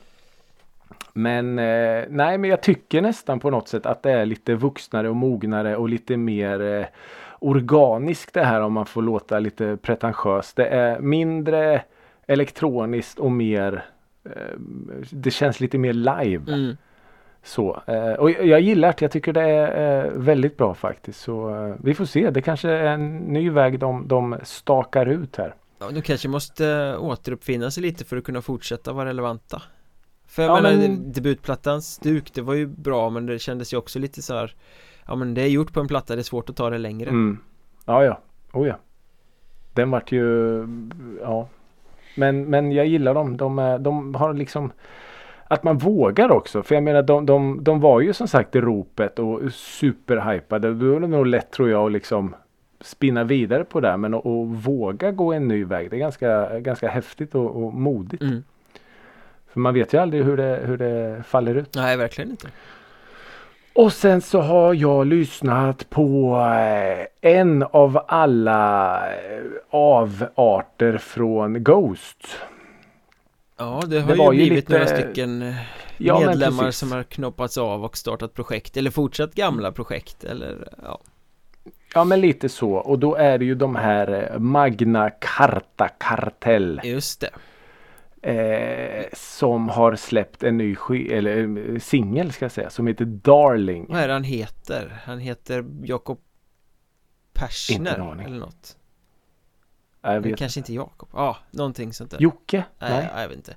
Men 1.13 1.59
eh, 1.59 2.05
nej 2.09 2.39
men 2.39 2.45
jag 2.51 2.61
tycker 2.63 3.01
nästan 3.03 3.41
på 3.41 3.51
något 3.51 3.69
sätt 3.69 3.87
att 3.87 4.03
det 4.03 4.13
är 4.13 4.27
lite 4.27 4.55
vuxnare 4.55 5.09
och 5.09 5.17
mognare 5.17 5.77
och 5.77 5.89
lite 5.89 6.17
mer 6.17 6.61
eh, 6.81 6.87
organiskt 7.39 8.35
det 8.35 8.45
här 8.45 8.61
om 8.61 8.73
man 8.73 8.87
får 8.87 9.03
låta 9.03 9.39
lite 9.39 9.77
pretentiöst. 9.83 10.57
Det 10.57 10.67
är 10.67 11.01
mindre 11.01 11.83
elektroniskt 12.27 13.19
och 13.19 13.33
mer 13.33 13.85
eh, 14.25 14.33
det 15.11 15.31
känns 15.31 15.61
lite 15.61 15.79
mer 15.79 15.93
live. 15.93 16.53
mm. 16.53 16.77
Så, 17.43 17.83
eh, 17.87 18.13
och 18.13 18.31
jag 18.31 18.61
gillar 18.61 18.89
det. 18.89 19.03
Jag 19.03 19.11
tycker 19.11 19.33
det 19.33 19.41
är 19.43 20.05
eh, 20.07 20.11
väldigt 20.13 20.57
bra 20.57 20.75
faktiskt. 20.75 21.21
Så 21.21 21.75
vi 21.83 21.95
får 21.95 22.05
se. 22.05 22.31
Det 22.31 22.43
kanske 22.43 22.71
är 22.71 22.85
en 22.87 23.17
ny 23.17 23.51
väg 23.51 23.79
de, 23.79 24.09
de 24.09 24.37
stakar 24.43 25.07
ut 25.07 25.37
här. 25.37 25.55
ja, 25.79 25.91
De 25.91 26.03
kanske 26.03 26.29
måste 26.29 26.97
återuppfinna 26.97 27.71
sig 27.71 27.83
lite 27.83 28.05
för 28.05 28.17
att 28.17 28.25
kunna 28.25 28.43
fortsätta 28.43 28.93
vara 28.93 29.09
relevanta 29.09 29.63
För 30.27 30.43
jag 30.43 30.51
Ja, 30.59 30.63
menar 30.63 30.77
men- 30.89 31.13
debutplattans 31.13 31.87
stuk 31.95 32.35
det 32.35 32.43
var 32.43 32.55
ju 32.55 32.67
bra 32.67 33.11
men 33.11 33.27
det 33.27 33.39
kändes 33.39 33.73
ju 33.73 33.77
också 33.77 33.99
lite 33.99 34.23
så 34.23 34.35
här 34.35 34.55
Ja 35.07 35.15
men 35.15 35.35
det 35.35 35.43
är 35.43 35.47
gjort 35.49 35.73
på 35.73 35.81
en 35.81 35.89
platta, 35.89 36.15
det 36.15 36.21
är 36.21 36.25
svårt 36.25 36.51
att 36.51 36.57
ta 36.57 36.71
det 36.71 36.79
längre 36.79 37.09
Mm. 37.11 37.39
Ja, 37.85 38.05
ja. 38.05 38.21
Oh, 38.53 38.69
ja. 38.69 38.79
Den 39.75 39.91
vart 39.91 40.13
ju, 40.13 40.23
ja. 41.21 41.49
Men, 42.17 42.45
men 42.45 42.73
jag 42.73 42.87
gillar 42.87 43.15
dem. 43.15 43.37
De, 43.37 43.59
är, 43.59 43.79
de 43.79 44.15
har 44.15 44.35
liksom 44.35 44.73
att 45.49 45.63
man 45.63 45.79
vågar 45.79 46.31
också. 46.31 46.63
För 46.63 46.75
jag 46.75 46.85
menar 46.85 47.03
de, 47.03 47.27
de, 47.27 47.65
de 47.65 47.81
var 47.81 48.01
ju 48.01 48.13
som 48.13 48.29
sagt 48.29 48.57
i 48.57 48.61
ropet 48.61 49.19
och 49.19 49.53
superhypade. 49.53 50.75
Då 50.75 50.97
är 50.97 51.01
det 51.01 51.07
nog 51.07 51.27
lätt 51.27 51.51
tror 51.51 51.71
jag 51.71 51.87
att 51.87 51.93
liksom 51.93 52.35
spinna 52.81 53.25
vidare 53.25 53.65
på 53.65 53.81
det. 53.81 53.97
Men 53.97 54.15
att, 54.15 54.27
att 54.27 54.49
våga 54.49 55.11
gå 55.11 55.33
en 55.33 55.49
ny 55.49 55.65
väg. 55.65 55.91
Det 55.91 55.97
är 55.97 55.99
ganska, 55.99 56.59
ganska 56.59 56.89
häftigt 56.89 57.35
och, 57.35 57.65
och 57.65 57.75
modigt. 57.75 58.23
mm. 58.23 58.45
För 59.49 59.61
man 59.61 59.75
vet 59.75 59.93
ju 59.93 59.99
aldrig 59.99 60.25
hur 60.25 60.37
det, 60.37 60.61
hur 60.65 60.77
det 60.77 61.23
faller 61.27 61.55
ut. 61.55 61.75
Nej 61.75 61.97
verkligen 61.97 62.31
inte 62.31 62.49
Och 63.77 63.93
sen 63.93 64.21
så 64.21 64.41
har 64.41 64.75
jag 64.75 65.07
lyssnat 65.07 65.91
på 65.91 66.37
eh, 66.41 67.31
en 67.33 67.63
av 67.63 68.05
alla 68.09 68.97
eh, 69.11 69.43
avarter 69.71 70.99
från 70.99 71.65
Ghost. 71.65 72.27
Ja, 73.59 73.83
det 73.87 74.01
har 74.01 74.09
Det 74.17 74.23
ju 74.23 74.29
blivit 74.31 74.53
lite- 74.53 74.73
några 74.73 74.87
stycken 74.87 75.43
eh, 75.43 75.55
Ja, 75.99 76.21
medlemmar 76.27 76.71
som 76.71 76.93
har 76.93 77.03
knoppats 77.03 77.59
av 77.59 77.85
och 77.85 77.97
startat 77.97 78.35
projekt 78.35 78.77
eller 78.77 78.91
fortsatt 78.91 79.35
gamla 79.35 79.73
projekt 79.73 80.25
eller 80.25 80.69
ja. 80.85 81.01
Ja 81.95 82.05
men 82.05 82.21
lite 82.21 82.49
så 82.49 82.73
och 82.73 82.99
då 82.99 83.15
är 83.15 83.39
det 83.39 83.45
ju 83.45 83.55
de 83.55 83.77
här 83.77 84.35
Magna 84.39 85.11
Carta 85.11 85.89
Kartell 85.99 86.81
Just 86.85 87.21
det. 87.21 87.31
Eh, 88.23 89.05
som 89.13 89.69
har 89.69 89.97
släppt 89.97 90.43
en 90.43 90.59
ny 90.59 90.77
eller 91.11 91.59
eh, 91.73 91.79
singel 91.79 92.33
ska 92.33 92.45
jag 92.45 92.53
säga 92.53 92.71
som 92.71 92.87
heter 92.87 93.05
Darling. 93.05 93.87
Vad 93.89 94.01
är 94.01 94.09
det 94.09 94.15
han 94.15 94.25
heter? 94.25 95.01
Han 95.05 95.19
heter 95.19 95.65
Jakob 95.83 96.19
Persner 97.33 98.23
eller 98.25 98.39
något. 98.39 98.77
Jag 100.03 100.21
vet. 100.21 100.39
kanske 100.39 100.61
inte 100.61 100.75
Jakob. 100.75 101.09
Ja, 101.13 101.37
någonting 101.51 101.93
sånt 101.93 102.11
där. 102.11 102.21
Jocke? 102.21 102.65
Nej, 102.79 102.91
Nej. 102.91 103.23
jag 103.23 103.29
vet 103.29 103.37
inte. 103.37 103.57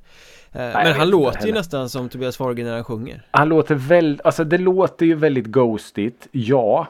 Eh, 0.51 0.61
jag 0.61 0.83
men 0.83 0.93
han 0.93 1.09
låter 1.09 1.39
ju 1.39 1.45
heller. 1.45 1.53
nästan 1.53 1.89
som 1.89 2.09
Tobias 2.09 2.37
Forge 2.37 2.63
när 2.63 2.73
han 2.73 2.83
sjunger. 2.83 3.27
Han 3.31 3.49
låter 3.49 3.75
väldigt, 3.75 4.25
alltså 4.25 4.43
det 4.43 4.57
låter 4.57 5.05
ju 5.05 5.15
väldigt 5.15 5.45
ghostigt, 5.45 6.27
ja. 6.31 6.87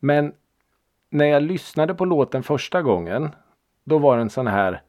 Men 0.00 0.32
när 1.10 1.26
jag 1.26 1.42
lyssnade 1.42 1.94
på 1.94 2.04
låten 2.04 2.42
första 2.42 2.82
gången, 2.82 3.30
då 3.84 3.98
var 3.98 4.18
den 4.18 4.30
sån 4.30 4.46
här 4.46 4.82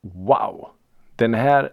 Wow! 0.00 0.68
Den 1.16 1.34
här 1.34 1.72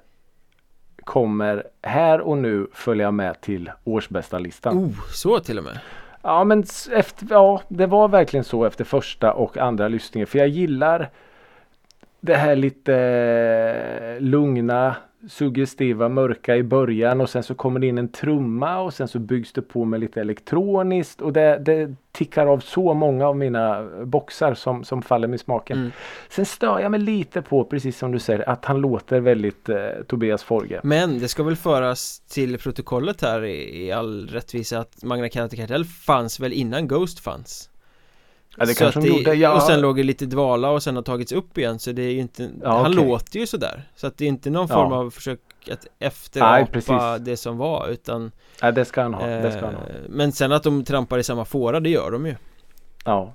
kommer 1.03 1.63
här 1.81 2.21
och 2.21 2.37
nu 2.37 2.67
följa 2.73 3.11
med 3.11 3.41
till 3.41 3.71
årsbästa 3.83 4.39
listan. 4.39 4.77
Oh, 4.77 5.07
så 5.11 5.39
till 5.39 5.57
och 5.57 5.63
med. 5.63 5.79
Ja 6.21 6.43
men 6.43 6.63
efter, 6.91 7.27
ja, 7.29 7.61
det 7.67 7.85
var 7.85 8.07
verkligen 8.07 8.43
så 8.43 8.65
efter 8.65 8.83
första 8.83 9.33
och 9.33 9.57
andra 9.57 9.87
lyssningen. 9.87 10.27
För 10.27 10.39
jag 10.39 10.47
gillar 10.47 11.09
det 12.19 12.35
här 12.35 12.55
lite 12.55 12.95
eh, 12.95 14.21
lugna, 14.21 14.95
suggestiva, 15.29 16.09
mörka 16.09 16.55
i 16.55 16.63
början 16.63 17.21
och 17.21 17.29
sen 17.29 17.43
så 17.43 17.55
kommer 17.55 17.79
det 17.79 17.87
in 17.87 17.97
en 17.97 18.07
trumma 18.07 18.79
och 18.79 18.93
sen 18.93 19.07
så 19.07 19.19
byggs 19.19 19.53
det 19.53 19.61
på 19.61 19.85
med 19.85 19.99
lite 19.99 20.21
elektroniskt 20.21 21.21
och 21.21 21.33
det, 21.33 21.57
det 21.65 21.95
tickar 22.11 22.47
av 22.47 22.59
så 22.59 22.93
många 22.93 23.27
av 23.27 23.37
mina 23.37 23.89
boxar 24.05 24.53
som, 24.53 24.83
som 24.83 25.01
faller 25.01 25.27
mig 25.27 25.39
smaken. 25.39 25.77
Mm. 25.77 25.91
Sen 26.29 26.45
stör 26.45 26.79
jag 26.79 26.91
mig 26.91 26.99
lite 26.99 27.41
på, 27.41 27.63
precis 27.63 27.97
som 27.97 28.11
du 28.11 28.19
säger, 28.19 28.49
att 28.49 28.65
han 28.65 28.81
låter 28.81 29.19
väldigt 29.19 29.69
eh, 29.69 29.77
Tobias 30.07 30.43
Forge. 30.43 30.79
Men 30.83 31.19
det 31.19 31.27
ska 31.27 31.43
väl 31.43 31.55
föras 31.55 32.19
till 32.19 32.57
protokollet 32.57 33.21
här 33.21 33.43
i, 33.43 33.85
i 33.85 33.91
all 33.91 34.27
rättvisa 34.27 34.79
att 34.79 35.03
Magna 35.03 35.29
Carta 35.29 35.55
Kartell 35.55 35.85
fanns 35.85 36.39
väl 36.39 36.53
innan 36.53 36.87
Ghost 36.87 37.19
fanns. 37.19 37.69
Ja, 38.57 38.65
det 38.65 38.73
Så 38.73 38.79
kanske 38.83 38.99
de 39.01 39.07
gjorde. 39.07 39.33
Ja. 39.33 39.55
Och 39.55 39.61
sen 39.61 39.81
låg 39.81 39.95
det 39.97 40.03
lite 40.03 40.25
dvala 40.25 40.69
och 40.69 40.83
sen 40.83 40.95
har 40.95 41.03
tagits 41.03 41.31
upp 41.31 41.57
igen 41.57 41.79
så 41.79 41.91
det 41.91 42.01
är 42.01 42.11
ju 42.11 42.19
inte 42.19 42.49
Ja, 42.63 42.69
Han 42.83 42.91
okej. 42.91 43.05
låter 43.07 43.39
ju 43.39 43.47
sådär 43.47 43.83
Så 43.95 44.07
att 44.07 44.17
det 44.17 44.25
är 44.25 44.29
inte 44.29 44.49
någon 44.49 44.67
Ja. 44.69 44.75
form 44.75 44.93
av 44.93 45.09
försök 45.09 45.39
att 45.71 45.87
Nej, 45.99 46.07
efterapa 46.09 47.17
det 47.17 47.37
som 47.37 47.57
var 47.57 47.87
utan 47.89 48.31
Ja, 48.61 48.71
det 48.71 48.85
ska 48.85 49.01
han 49.01 49.13
ha. 49.13 49.25
det 49.27 49.51
ska 49.51 49.65
han 49.65 49.75
ha. 49.75 49.81
eh, 49.83 49.95
Men 50.09 50.31
sen 50.31 50.51
att 50.51 50.63
de 50.63 50.83
trampar 50.83 51.17
i 51.17 51.23
samma 51.23 51.45
fåra, 51.45 51.79
det 51.79 51.89
gör 51.89 52.11
de 52.11 52.25
ju 52.25 52.35
Ja. 53.05 53.31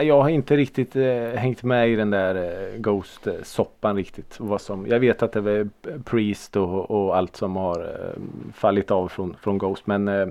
Jag 0.00 0.22
har 0.22 0.28
inte 0.28 0.56
riktigt 0.56 0.96
eh, 0.96 1.04
hängt 1.36 1.62
med 1.62 1.90
i 1.90 1.96
den 1.96 2.10
där 2.10 2.34
eh, 2.34 2.78
Ghost-soppan 2.80 3.96
riktigt. 3.96 4.34
Vad 4.38 4.60
som, 4.60 4.86
jag 4.86 5.00
vet 5.00 5.22
att 5.22 5.32
det 5.32 5.40
var 5.40 5.68
Priest 6.04 6.56
och, 6.56 6.90
och 6.90 7.16
allt 7.16 7.36
som 7.36 7.56
har 7.56 7.80
eh, 7.80 8.22
fallit 8.54 8.90
av 8.90 9.08
från, 9.08 9.36
från 9.42 9.58
Ghost. 9.58 9.86
Men 9.86 10.08
eh, 10.08 10.28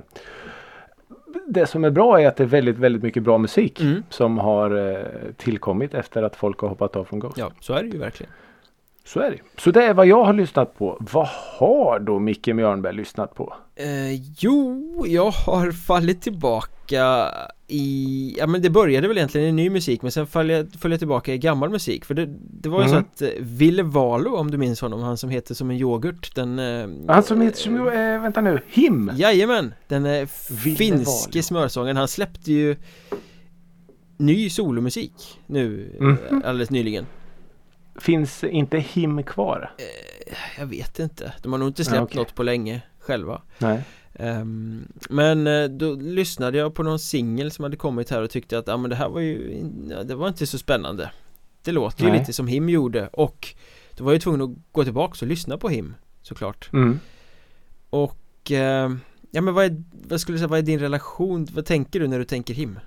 det 1.48 1.66
som 1.68 1.84
är 1.84 1.90
bra 1.90 2.22
är 2.22 2.28
att 2.28 2.36
det 2.36 2.44
är 2.44 2.48
väldigt, 2.48 2.78
väldigt 2.78 3.04
mycket 3.04 3.24
bra 3.24 3.38
musik 3.38 3.82
Mm. 3.82 4.04
som 4.10 4.38
har 4.38 4.92
eh, 4.92 4.98
tillkommit 5.38 5.94
efter 5.94 6.24
att 6.24 6.36
folk 6.36 6.60
har 6.60 6.68
hoppat 6.70 6.96
av 6.96 7.04
från 7.04 7.20
Ghost. 7.20 7.38
Ja, 7.38 7.52
så 7.60 7.74
är 7.74 7.84
det 7.84 7.90
ju 7.90 7.98
verkligen 7.98 8.32
Så 9.08 9.20
är 9.20 9.32
det. 9.32 9.38
Så 9.62 9.72
det 9.72 9.84
är 9.84 9.94
vad 9.94 10.08
jag 10.08 10.24
har 10.24 10.34
lyssnat 10.34 10.78
på. 10.78 10.98
Vad 11.14 11.28
har 11.60 12.00
då 12.00 12.20
Micke 12.20 12.48
Mjörnberg 12.48 12.94
lyssnat 12.96 13.36
på? 13.36 13.54
eh, 13.76 14.14
Jo, 14.38 15.04
jag 15.08 15.32
har 15.32 15.72
fallit 15.72 16.22
tillbaka 16.22 17.28
i, 17.68 18.36
ja 18.40 18.48
men 18.48 18.62
det 18.62 18.70
började 18.70 19.08
väl 19.08 19.18
egentligen 19.18 19.48
i 19.48 19.52
ny 19.52 19.70
musik 19.70 20.02
men 20.02 20.12
sen 20.12 20.28
föll 20.28 20.50
jag, 20.50 20.68
föll 20.80 20.92
jag 20.92 21.00
tillbaka 21.00 21.34
i 21.34 21.38
gammal 21.38 21.70
musik 21.70 22.06
för 22.06 22.14
det, 22.14 22.26
det 22.40 22.70
var 22.70 22.82
ju 22.82 22.88
så 22.88 22.94
Mm. 22.96 23.06
att 23.14 23.22
eh, 23.22 23.30
Ville 23.40 23.84
Valo 23.84 24.36
om 24.36 24.52
du 24.52 24.58
minns 24.58 24.82
honom, 24.82 25.00
han 25.04 25.18
som 25.18 25.30
heter 25.30 25.54
som 25.56 25.70
en 25.72 25.78
yoghurt 25.78 26.36
den 26.36 26.60
eh, 26.60 27.14
Han 27.14 27.24
som 27.24 27.42
heter, 27.42 27.58
som, 27.60 27.76
eh, 27.88 28.22
vänta 28.22 28.42
nu, 28.42 28.60
Him! 28.68 29.12
Jajamän, 29.16 29.74
den 29.88 30.04
Ville 30.04 30.78
finske 30.78 31.44
smörsången, 31.44 31.98
han 31.98 32.08
släppte 32.08 32.52
ju 32.52 32.76
ny 34.18 34.50
solomusik 34.50 35.40
nu 35.48 35.96
Mhm. 36.00 36.18
alldeles 36.46 36.70
nyligen 36.70 37.06
Finns 37.98 38.44
inte 38.44 38.78
Him 38.80 39.24
kvar? 39.24 39.72
Jag 40.58 40.66
vet 40.66 41.00
inte, 41.00 41.34
de 41.42 41.52
har 41.52 41.60
nog 41.60 41.68
inte 41.68 41.84
släppt 41.86 41.98
Ja, 41.98 42.04
okej. 42.04 42.18
något 42.18 42.36
på 42.36 42.44
länge 42.44 42.82
själva 43.00 43.42
Nej. 43.58 43.82
Ehm, 44.14 44.88
Men 45.10 45.48
eh, 45.48 45.64
då 45.70 45.94
lyssnade 45.96 46.58
jag 46.58 46.76
på 46.76 46.84
någon 46.84 47.00
singel 47.00 47.52
som 47.52 47.64
hade 47.64 47.78
kommit 47.78 48.10
här 48.10 48.22
och 48.22 48.30
tyckte 48.30 48.58
att 48.58 48.68
ja, 48.68 48.78
men 48.78 48.90
det 48.90 48.96
här 48.96 49.10
var 49.10 49.20
ju 49.22 49.64
Det 50.06 50.16
var 50.16 50.28
inte 50.28 50.48
så 50.48 50.58
spännande 50.58 51.12
Det 51.62 51.72
låter 51.72 52.04
ju 52.04 52.10
Nej. 52.10 52.20
lite 52.20 52.34
som 52.34 52.48
Him 52.48 52.70
gjorde 52.70 53.08
och 53.08 53.56
Då 53.96 54.04
var 54.04 54.12
jag 54.14 54.22
tvungen 54.22 54.42
att 54.42 54.50
gå 54.72 54.84
tillbaka 54.84 55.18
och 55.22 55.28
lyssna 55.28 55.58
på 55.58 55.70
Him 55.70 55.96
Såklart 56.22 56.70
Mm. 56.74 57.00
Och 57.90 58.52
eh, 58.52 58.92
Ja 59.32 59.42
men 59.42 59.54
vad 59.54 59.66
är, 59.66 59.84
vad 59.92 60.22
skulle 60.22 60.36
du 60.36 60.40
säga, 60.40 60.48
vad 60.48 60.60
är 60.60 60.64
din 60.64 60.80
relation, 60.80 61.48
vad 61.54 61.66
tänker 61.66 62.00
du 62.00 62.08
när 62.08 62.20
du 62.20 62.26
tänker 62.26 62.54
Him? 62.54 62.80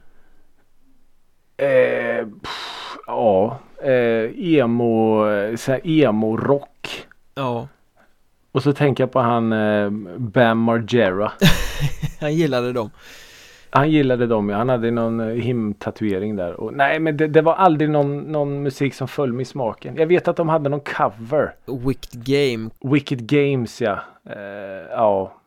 Eh, 1.56 2.26
pff, 2.42 2.69
ja, 3.10 3.58
eh, 3.82 4.54
emo, 4.54 5.24
emo-rock. 5.84 7.06
Ja, 7.34 7.68
Och 8.52 8.62
så 8.62 8.72
tänker 8.72 9.02
jag 9.02 9.12
på 9.12 9.20
han 9.20 9.52
eh, 9.52 9.90
Bam 10.18 10.58
Margera. 10.58 11.32
han 12.20 12.34
gillade 12.34 12.72
dem 12.72 12.90
Han 13.70 13.90
gillade 13.90 14.26
dem 14.26 14.48
ja. 14.48 14.56
Han 14.56 14.68
hade 14.68 14.90
någon 14.90 15.20
eh, 15.20 15.26
himtatuering 15.26 16.36
där. 16.36 16.60
Och, 16.60 16.74
nej 16.74 16.98
men 17.00 17.16
det, 17.16 17.26
det 17.26 17.42
var 17.42 17.54
aldrig 17.54 17.90
någon, 17.90 18.18
någon 18.18 18.62
musik 18.62 18.94
som 18.94 19.08
föll 19.08 19.32
mig 19.32 19.42
i 19.42 19.44
smaken. 19.44 19.96
Jag 19.96 20.06
vet 20.06 20.28
att 20.28 20.36
de 20.36 20.48
hade 20.48 20.68
någon 20.68 20.80
cover. 20.80 21.54
Wicked 21.86 22.24
Game 22.24 22.70
Wicked 22.80 23.26
Games 23.26 23.80
ja. 23.80 23.98
Eh, 24.26 24.86
ja. 24.90 25.39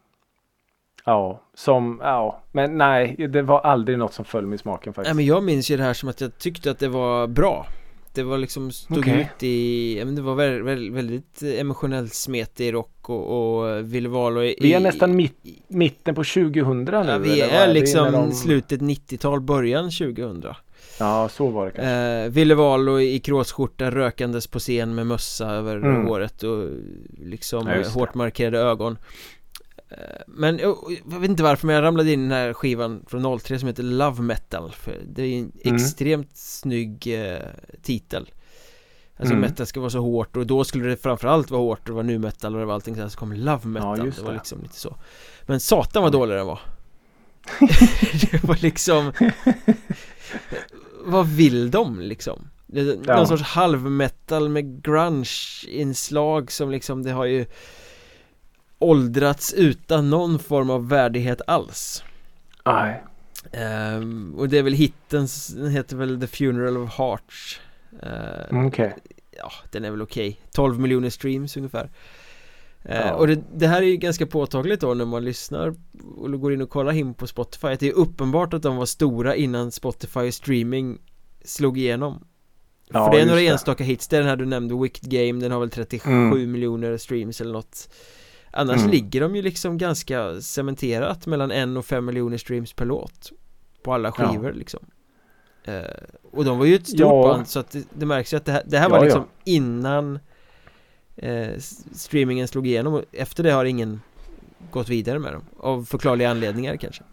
Ja, 1.05 1.41
som, 1.55 2.00
ja. 2.03 2.41
Men 2.51 2.77
nej, 2.77 3.15
det 3.29 3.41
var 3.41 3.60
aldrig 3.62 3.98
något 3.98 4.13
som 4.13 4.25
föll 4.25 4.45
mig 4.45 4.55
i 4.55 4.60
smaken 4.60 4.93
faktiskt. 4.93 5.10
Nej 5.10 5.15
men 5.15 5.25
jag 5.36 5.43
minns 5.43 5.72
ju 5.72 5.77
det 5.77 5.83
här 5.83 5.93
som 5.93 6.10
att 6.10 6.22
jag 6.22 6.38
tyckte 6.38 6.72
att 6.72 6.79
det 6.79 6.88
var 6.88 7.27
bra 7.27 7.67
Det 8.13 8.24
var 8.24 8.38
liksom, 8.38 8.72
stod 8.72 8.98
Okej. 8.98 9.22
ut 9.38 9.43
i, 9.43 10.00
ja 10.00 10.05
men 10.05 10.15
det 10.15 10.22
var 10.22 10.36
väldigt, 10.36 10.93
väldigt, 10.93 11.43
emotionellt 11.43 12.13
smetig 12.13 12.74
rock 12.74 13.10
och, 13.10 13.60
och 13.63 13.93
Ville 13.93 14.10
Valo 14.10 14.43
i 14.43 14.55
Vi 14.62 14.74
är 14.74 14.79
nästan 14.79 15.15
mitt, 15.15 15.38
mitten 15.67 16.15
på 16.15 16.24
2000 16.24 16.83
nu. 16.86 16.91
Ja, 16.91 17.17
vi 17.17 17.41
är 17.41 17.67
Det 17.67 17.74
liksom 17.74 18.03
när 18.03 18.12
de- 18.12 18.31
slutet 18.31 18.81
90-tal, 18.81 19.41
början 19.41 19.83
2000 19.91 20.43
Ja, 21.00 21.29
så 21.29 21.48
var 21.50 21.65
det 21.65 21.72
kanske. 21.72 21.91
eh, 21.93 22.29
Ville 22.29 22.55
Valo 22.55 23.00
i 23.00 23.19
kråsskjorta 23.19 23.91
rökandes 23.91 24.48
på 24.48 24.60
scen 24.60 24.95
med 24.95 25.07
mössa 25.07 25.50
över 25.51 25.75
Mm. 25.75 26.05
håret 26.05 26.43
och 26.43 26.69
liksom 27.24 27.67
Ja, 27.67 27.89
hårt 27.89 28.13
markerade 28.13 28.60
ögon 28.60 28.98
Men 30.27 30.57
jag, 30.59 30.77
jag 31.12 31.19
vet 31.19 31.29
inte 31.29 31.43
varför 31.43 31.67
men 31.67 31.75
jag 31.75 31.83
ramlade 31.83 32.12
in 32.13 32.19
i 32.19 32.23
den 32.23 32.31
här 32.31 32.53
skivan 32.53 33.05
från 33.07 33.39
03 33.39 33.59
som 33.59 33.67
heter 33.67 33.83
Love 33.83 34.21
Metal 34.21 34.71
för 34.71 35.01
Det 35.07 35.23
är 35.23 35.39
en 35.39 35.51
Mm. 35.65 35.75
extremt 35.75 36.38
snygg 36.38 37.07
eh, 37.07 37.38
titel 37.81 38.31
Alltså 39.17 39.33
Mm. 39.33 39.41
metal 39.41 39.65
ska 39.65 39.79
vara 39.79 39.89
så 39.89 40.00
hårt 40.00 40.38
och 40.38 40.47
då 40.47 40.63
skulle 40.63 40.89
det 40.89 40.97
framförallt 40.97 41.51
vara 41.51 41.62
hårt 41.62 41.79
och 41.79 41.85
det 41.85 41.91
var 41.93 42.03
nu 42.03 42.19
metal 42.19 42.53
och 42.53 42.59
det 42.59 42.65
var 42.65 42.73
allting 42.73 42.95
så 42.95 43.01
här 43.01 43.09
så 43.09 43.17
kom 43.17 43.33
Love 43.33 43.67
Metal 43.67 44.05
just 44.05 44.17
Det 44.17 44.23
var 44.23 44.31
det. 44.31 44.38
liksom 44.38 44.62
lite 44.62 44.75
så 44.79 44.95
Men 45.45 45.59
satan 45.59 46.03
vad 46.03 46.12
dålig 46.12 46.38
den 46.38 46.47
var 46.47 46.59
Det 48.31 48.43
var 48.43 48.55
liksom 48.62 49.12
Vad 51.05 51.27
vill 51.27 51.71
de 51.71 52.00
liksom? 52.00 52.47
Någon 52.65 53.03
Ja. 53.07 53.25
sorts 53.25 53.43
halvmetal 53.43 54.50
med 54.50 54.83
grunge-inslag 54.83 56.51
som 56.51 56.71
liksom 56.71 57.03
det 57.03 57.12
har 57.12 57.25
ju 57.25 57.45
Åldrats 58.84 59.54
utan 59.54 60.10
någon 60.10 60.40
form 60.40 60.70
av 60.70 60.90
värdighet 60.90 61.42
alls 61.48 62.04
Nej. 62.66 63.04
Ehm, 63.52 64.36
Och 64.38 64.50
det 64.50 64.58
är 64.58 64.63
väl 64.63 64.74
hitten, 64.74 65.28
den 65.56 65.70
heter 65.72 65.96
väl 65.98 66.20
The 66.22 66.28
Funeral 66.28 66.78
of 66.78 66.98
Hearts 66.98 67.60
Ehm, 68.02 68.50
Mm, 68.56 68.68
Okej. 68.68 68.96
Ja, 69.38 69.52
den 69.72 69.86
är 69.86 69.92
väl 69.92 70.02
okej 70.02 70.40
12 70.52 70.80
miljoner 70.80 71.10
streams 71.10 71.58
ungefär 71.58 71.90
Eh, 72.86 72.98
Ja. 73.08 73.13
Och 73.13 73.28
det, 73.28 73.40
det 73.56 73.68
här 73.68 73.82
är 73.82 73.86
ju 73.86 73.98
ganska 73.98 74.25
påtagligt 74.25 74.82
då 74.82 74.94
när 74.94 75.06
man 75.06 75.25
lyssnar 75.25 75.75
och 76.18 76.42
går 76.42 76.54
in 76.54 76.62
och 76.62 76.70
kollar 76.70 76.92
him 76.92 77.13
på 77.13 77.28
Spotify 77.28 77.68
att 77.68 77.80
det 77.80 77.88
är 77.88 77.94
uppenbart 77.94 78.54
att 78.54 78.62
de 78.63 78.75
var 78.75 78.86
stora 78.86 79.36
innan 79.36 79.72
Spotify 79.72 80.32
streaming 80.32 80.98
slog 81.46 81.78
igenom 81.78 82.25
Ja, 82.90 83.06
För 83.06 83.12
det 83.16 83.22
är 83.22 83.25
några 83.25 83.40
det. 83.40 83.48
enstaka 83.48 83.84
hits, 83.84 84.08
det 84.08 84.16
är 84.18 84.20
den 84.22 84.30
här 84.30 84.36
du 84.36 84.46
nämnde, 84.46 84.75
Wicked 84.75 85.10
Game, 85.12 85.40
den 85.40 85.52
har 85.52 85.60
väl 85.60 85.70
37 85.70 86.12
Mm. 86.12 86.52
miljoner 86.52 86.98
streams 86.98 87.42
eller 87.42 87.54
något 87.54 87.90
Annars 88.55 88.79
mm. 88.79 88.91
ligger 88.91 89.22
de 89.22 89.36
ju 89.36 89.41
liksom 89.41 89.77
ganska 89.77 90.41
cementerat 90.41 91.25
mellan 91.25 91.51
en 91.51 91.77
och 91.77 91.86
fem 91.86 92.05
miljoner 92.05 92.38
streams 92.38 92.74
per 92.74 92.86
låt 92.86 93.31
På 93.83 93.93
alla 93.93 94.12
skivor 94.12 94.50
ja. 94.50 94.51
liksom 94.51 94.79
eh, 95.63 95.81
Och 96.31 96.45
de 96.45 96.57
var 96.57 96.65
ju 96.65 96.75
ett 96.75 96.88
stort 96.88 97.00
ja. 97.00 97.24
band 97.24 97.48
så 97.48 97.60
att 97.60 97.72
det, 97.72 97.83
det 97.93 98.05
märks 98.05 98.33
ju 98.33 98.38
att 98.38 98.45
det 98.45 98.51
här, 98.51 98.63
det 98.65 98.77
här 98.77 98.89
ja, 98.89 98.89
var 98.89 99.03
liksom 99.03 99.25
innan 99.43 100.19
eh, 101.15 101.50
Streamingen 101.93 102.48
slog 102.48 102.67
igenom 102.67 102.93
och 102.93 103.03
efter 103.12 103.43
det 103.43 103.51
har 103.51 103.65
ingen 103.65 104.01
gått 104.72 104.89
vidare 104.89 105.19
med 105.19 105.33
dem 105.33 105.43
Av 105.60 105.86
förklarliga 105.86 106.29
anledningar 106.29 106.75
kanske 106.75 107.03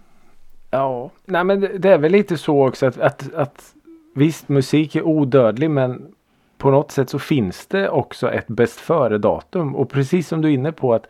Ja, 0.71 1.11
nej 1.25 1.45
men 1.45 1.61
det, 1.61 1.89
är 1.89 1.99
väl 1.99 2.13
lite 2.13 2.39
så 2.39 2.69
också 2.69 2.87
att, 2.87 2.99
att, 2.99 3.35
att 3.35 3.75
Visst 4.15 4.49
musik 4.49 4.97
är 4.97 5.03
odödlig 5.03 5.71
men 5.71 6.15
på 6.61 6.71
något 6.71 6.91
sätt 6.91 7.11
så 7.11 7.19
finns 7.19 7.67
det 7.67 7.89
också 7.89 8.33
ett 8.33 8.47
bäst 8.47 8.81
före 8.81 9.19
datum 9.19 9.77
och 9.77 9.91
precis 9.91 10.29
som 10.29 10.43
du 10.43 10.49
är 10.49 10.53
inne 10.53 10.73
på 10.73 10.95
att 10.95 11.07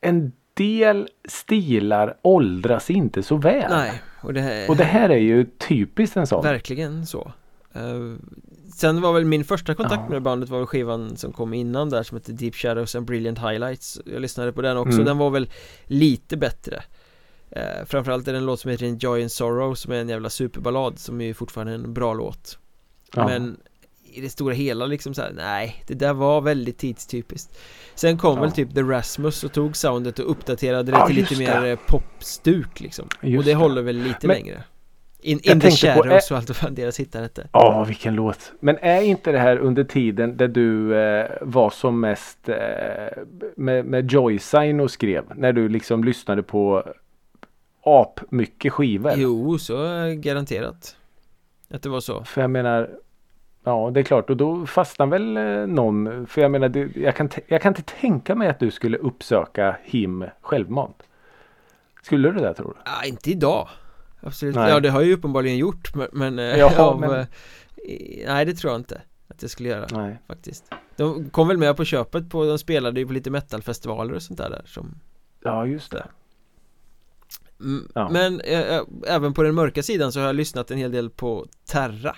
en 0.00 0.32
del 0.54 1.08
stilar 1.28 2.16
åldras 2.22 2.90
inte 2.90 3.22
så 3.22 3.36
väl. 3.36 3.70
Nej, 3.70 4.02
och 4.22 4.34
det 4.34 4.40
här, 4.40 4.70
och 4.70 4.76
det 4.76 4.84
här 4.84 5.10
är 5.10 5.18
ju 5.18 5.44
typiskt 5.44 6.16
en 6.16 6.26
sån. 6.26 6.42
Verkligen 6.42 7.06
så. 7.06 7.32
Uh, 7.76 8.16
sen 8.74 9.00
var 9.00 9.12
väl 9.12 9.24
min 9.24 9.44
första 9.44 9.74
kontakt 9.74 10.02
ja. 10.06 10.10
med 10.10 10.22
bandet 10.22 10.48
var 10.48 10.58
väl 10.58 10.66
skivan 10.66 11.16
som 11.16 11.32
kom 11.32 11.54
innan 11.54 11.90
där 11.90 12.02
som 12.02 12.16
hette 12.16 12.32
Deep 12.32 12.54
Shadows 12.54 12.94
and 12.94 13.06
Brilliant 13.06 13.38
Highlights. 13.38 14.00
Jag 14.04 14.22
lyssnade 14.22 14.52
på 14.52 14.62
den 14.62 14.76
också, 14.76 14.94
mm. 14.94 15.04
den 15.04 15.18
var 15.18 15.30
väl 15.30 15.50
lite 15.84 16.36
bättre. 16.36 16.82
Uh, 17.56 17.84
framförallt 17.86 18.28
är 18.28 18.32
det 18.32 18.38
en 18.38 18.46
låt 18.46 18.60
som 18.60 18.70
heter 18.70 18.86
Enjoy 18.86 19.22
and 19.22 19.32
Sorrow 19.32 19.74
som 19.74 19.92
är 19.92 19.96
en 19.96 20.08
jävla 20.08 20.30
superballad 20.30 20.98
som 20.98 21.20
är 21.20 21.34
fortfarande 21.34 21.72
en 21.72 21.94
bra 21.94 22.14
låt. 22.14 22.58
Ja. 23.14 23.26
Men 23.26 23.56
i 24.14 24.20
det 24.20 24.28
stora 24.28 24.54
hela 24.54 24.86
liksom 24.86 25.14
så 25.14 25.22
här, 25.22 25.32
nej, 25.36 25.82
det 25.86 25.94
där 25.94 26.12
var 26.12 26.40
väldigt 26.40 26.78
tidstypiskt. 26.78 27.58
Sen 27.94 28.18
kom 28.18 28.36
ja. 28.36 28.42
väl 28.42 28.52
typ 28.52 28.74
The 28.74 28.82
Rasmus 28.82 29.44
och 29.44 29.52
tog 29.52 29.76
soundet 29.76 30.18
och 30.18 30.30
uppdaterade 30.30 30.92
det 30.92 30.98
ja, 30.98 31.06
till 31.06 31.16
lite 31.16 31.38
mer 31.38 31.64
eh, 31.66 31.78
popstuk 31.86 32.80
liksom. 32.80 33.08
Just 33.22 33.38
och 33.38 33.44
det, 33.44 33.50
det, 33.50 33.54
håller 33.54 33.82
väl 33.82 33.96
lite 33.96 34.26
Men, 34.26 34.36
längre. 34.36 34.62
In, 35.20 35.40
in 35.42 35.60
the 35.60 35.70
shadows 35.70 36.30
och 36.30 36.36
allt 36.36 36.62
vad 36.62 36.72
deras 36.72 37.00
hittar 37.00 37.22
hette. 37.22 37.48
Ja, 37.52 37.80
oh, 37.80 37.86
vilken 37.86 38.14
låt. 38.14 38.52
Men 38.60 38.78
är 38.78 39.00
inte 39.02 39.32
det 39.32 39.38
här 39.38 39.56
under 39.56 39.84
tiden 39.84 40.36
där 40.36 40.48
du 40.48 40.96
eh, 40.96 41.30
var 41.40 41.70
som 41.70 42.00
mest 42.00 42.48
eh, 42.48 42.56
med, 43.56 43.84
med 43.84 44.12
Joysign 44.12 44.80
och 44.80 44.90
skrev? 44.90 45.24
När 45.34 45.52
du 45.52 45.68
liksom 45.68 46.04
lyssnade 46.04 46.42
på 46.42 46.92
ap 47.82 48.20
mycket 48.30 48.72
skivor? 48.72 49.12
Jo, 49.16 49.58
så 49.58 49.74
garanterat. 50.16 50.96
Att 51.70 51.82
det 51.82 51.88
var 51.88 52.00
så. 52.00 52.24
För 52.24 52.40
jag 52.40 52.50
menar 52.50 52.90
Ja 53.64 53.90
det 53.94 54.00
är 54.00 54.04
klart 54.04 54.30
och 54.30 54.36
då 54.36 54.66
fastnar 54.66 55.06
väl 55.06 55.36
eh, 55.36 55.66
någon. 55.66 56.26
För 56.26 56.40
jag 56.40 56.50
menar 56.50 56.88
jag, 56.94 57.16
kan 57.16 57.30
jag 57.46 57.62
kan 57.62 57.70
inte 57.70 57.82
tänka 57.82 58.34
mig 58.34 58.48
att 58.48 58.58
du 58.58 58.70
skulle 58.70 58.98
uppsöka 58.98 59.76
him 59.84 60.24
självmant. 60.40 61.02
Skulle 62.02 62.30
du 62.30 62.38
det 62.38 62.54
tror 62.54 62.66
du? 62.66 62.74
Ja, 62.84 63.04
inte 63.04 63.30
idag. 63.30 63.68
Absolut. 64.20 64.54
Nej. 64.54 64.70
Ja 64.70 64.80
det 64.80 64.88
har 64.88 65.00
jag 65.00 65.08
ju 65.08 65.14
uppenbarligen 65.14 65.56
gjort 65.56 65.92
men, 66.12 66.38
eh, 66.38 66.44
Jaha, 66.58 66.82
av, 66.82 67.00
men... 67.00 67.20
Eh, 67.20 67.26
Nej 68.26 68.44
det 68.44 68.54
tror 68.54 68.72
jag 68.72 68.80
inte 68.80 69.02
att 69.28 69.42
jag 69.42 69.50
skulle 69.50 69.68
göra 69.68 69.86
Nej. 69.90 70.18
faktiskt. 70.26 70.64
De 70.96 71.30
kom 71.30 71.48
väl 71.48 71.58
med 71.58 71.76
på 71.76 71.84
köpet 71.84 72.30
på, 72.30 72.44
de 72.44 72.58
spelade 72.58 73.00
ju 73.00 73.06
på 73.06 73.12
lite 73.12 73.30
metalfestivaler 73.30 74.14
och 74.14 74.22
sånt 74.22 74.38
där, 74.38 74.50
där 74.50 74.62
som 74.66 74.94
Ja 75.42 75.66
just 75.66 75.90
det. 75.90 76.06
Mm, 77.60 77.88
ja. 77.94 78.08
Men 78.08 78.40
äh, 78.40 78.80
även 79.06 79.34
på 79.34 79.42
den 79.42 79.54
mörka 79.54 79.82
sidan 79.82 80.12
så 80.12 80.20
har 80.20 80.26
jag 80.26 80.36
lyssnat 80.36 80.70
en 80.70 80.78
hel 80.78 80.92
del 80.92 81.10
på 81.10 81.46
Terra 81.66 82.16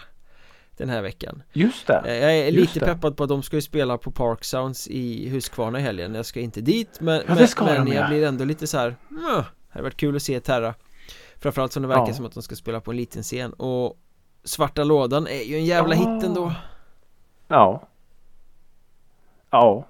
den 0.76 0.88
här 0.88 1.02
veckan. 1.02 1.42
Just 1.52 1.87
det. 1.87 2.02
Eh, 2.06 2.14
Jag 2.14 2.37
är 2.37 2.50
lite 2.52 2.80
peppad 2.80 3.16
på 3.16 3.23
att 3.23 3.28
de 3.28 3.42
ska 3.42 3.56
ju 3.56 3.62
spela 3.62 3.98
på 3.98 4.11
Park 4.11 4.44
Sounds 4.44 4.88
i 4.88 5.29
Huskvarna 5.29 5.79
i 5.79 5.83
helgen. 5.83 6.14
Jag 6.14 6.27
ska 6.27 6.40
inte 6.40 6.61
dit 6.61 7.01
men, 7.01 7.22
ja, 7.29 7.35
men, 7.35 7.85
men 7.85 7.92
jag 7.92 8.09
blir 8.09 8.27
ändå 8.27 8.44
lite 8.44 8.66
så 8.66 8.79
här. 8.79 8.96
Det 9.09 9.44
hade 9.68 9.83
varit 9.83 9.96
kul 9.96 10.16
att 10.16 10.22
se 10.22 10.40
Terra. 10.40 10.74
Framförallt 11.37 11.72
som 11.72 11.83
det 11.83 11.88
verkar 11.88 12.07
ja. 12.07 12.14
som 12.14 12.27
att 12.27 12.35
de 12.35 12.42
ska 12.42 12.55
spela 12.55 12.81
på 12.81 12.90
en 12.90 12.96
liten 12.96 13.22
scen. 13.22 13.53
Och 13.53 13.98
Svarta 14.44 14.85
lådan 14.85 15.27
är 15.27 15.42
ju 15.42 15.57
en 15.57 15.64
jävla 15.64 15.94
oh. 15.94 15.98
hit 15.98 16.24
ändå. 16.24 16.53
Ja. 17.48 17.88
Ja 19.51 19.87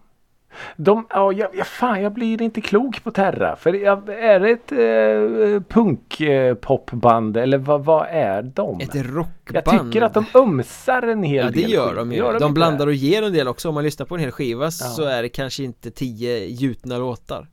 de, 0.76 1.06
ja, 1.10 1.32
jag, 1.32 1.66
fan, 1.66 2.02
jag 2.02 2.12
blir 2.12 2.42
inte 2.42 2.60
klok 2.60 3.04
på 3.04 3.10
Terra. 3.10 3.56
För 3.56 3.74
är 4.10 4.40
det 4.40 4.50
ett 4.50 4.72
eh, 4.72 5.62
punkpopband 5.68 7.36
eller 7.36 7.58
vad, 7.58 7.84
vad 7.84 8.06
är 8.10 8.42
de? 8.42 8.80
Ett 8.80 8.94
rockband. 8.94 9.34
Jag 9.52 9.64
tycker 9.64 10.02
att 10.02 10.14
de 10.14 10.26
ömsar 10.34 11.02
en 11.02 11.22
hel 11.22 11.52
del. 11.52 11.62
Ja, 11.62 11.68
det 11.68 11.72
gör 11.72 11.94
de 11.94 12.12
ju. 12.12 12.18
Gör 12.18 12.32
de, 12.32 12.38
de 12.38 12.54
blandar 12.54 12.86
och 12.86 12.94
ger 12.94 13.22
en 13.22 13.32
del 13.32 13.48
också. 13.48 13.68
Om 13.68 13.74
man 13.74 13.84
lyssnar 13.84 14.06
på 14.06 14.14
en 14.14 14.20
hel 14.20 14.32
skiva 14.32 14.64
ja. 14.64 14.70
så 14.70 15.04
är 15.04 15.22
det 15.22 15.28
kanske 15.28 15.64
inte 15.64 15.90
tio 15.90 16.44
gjutna 16.44 16.98
låtar. 16.98 17.48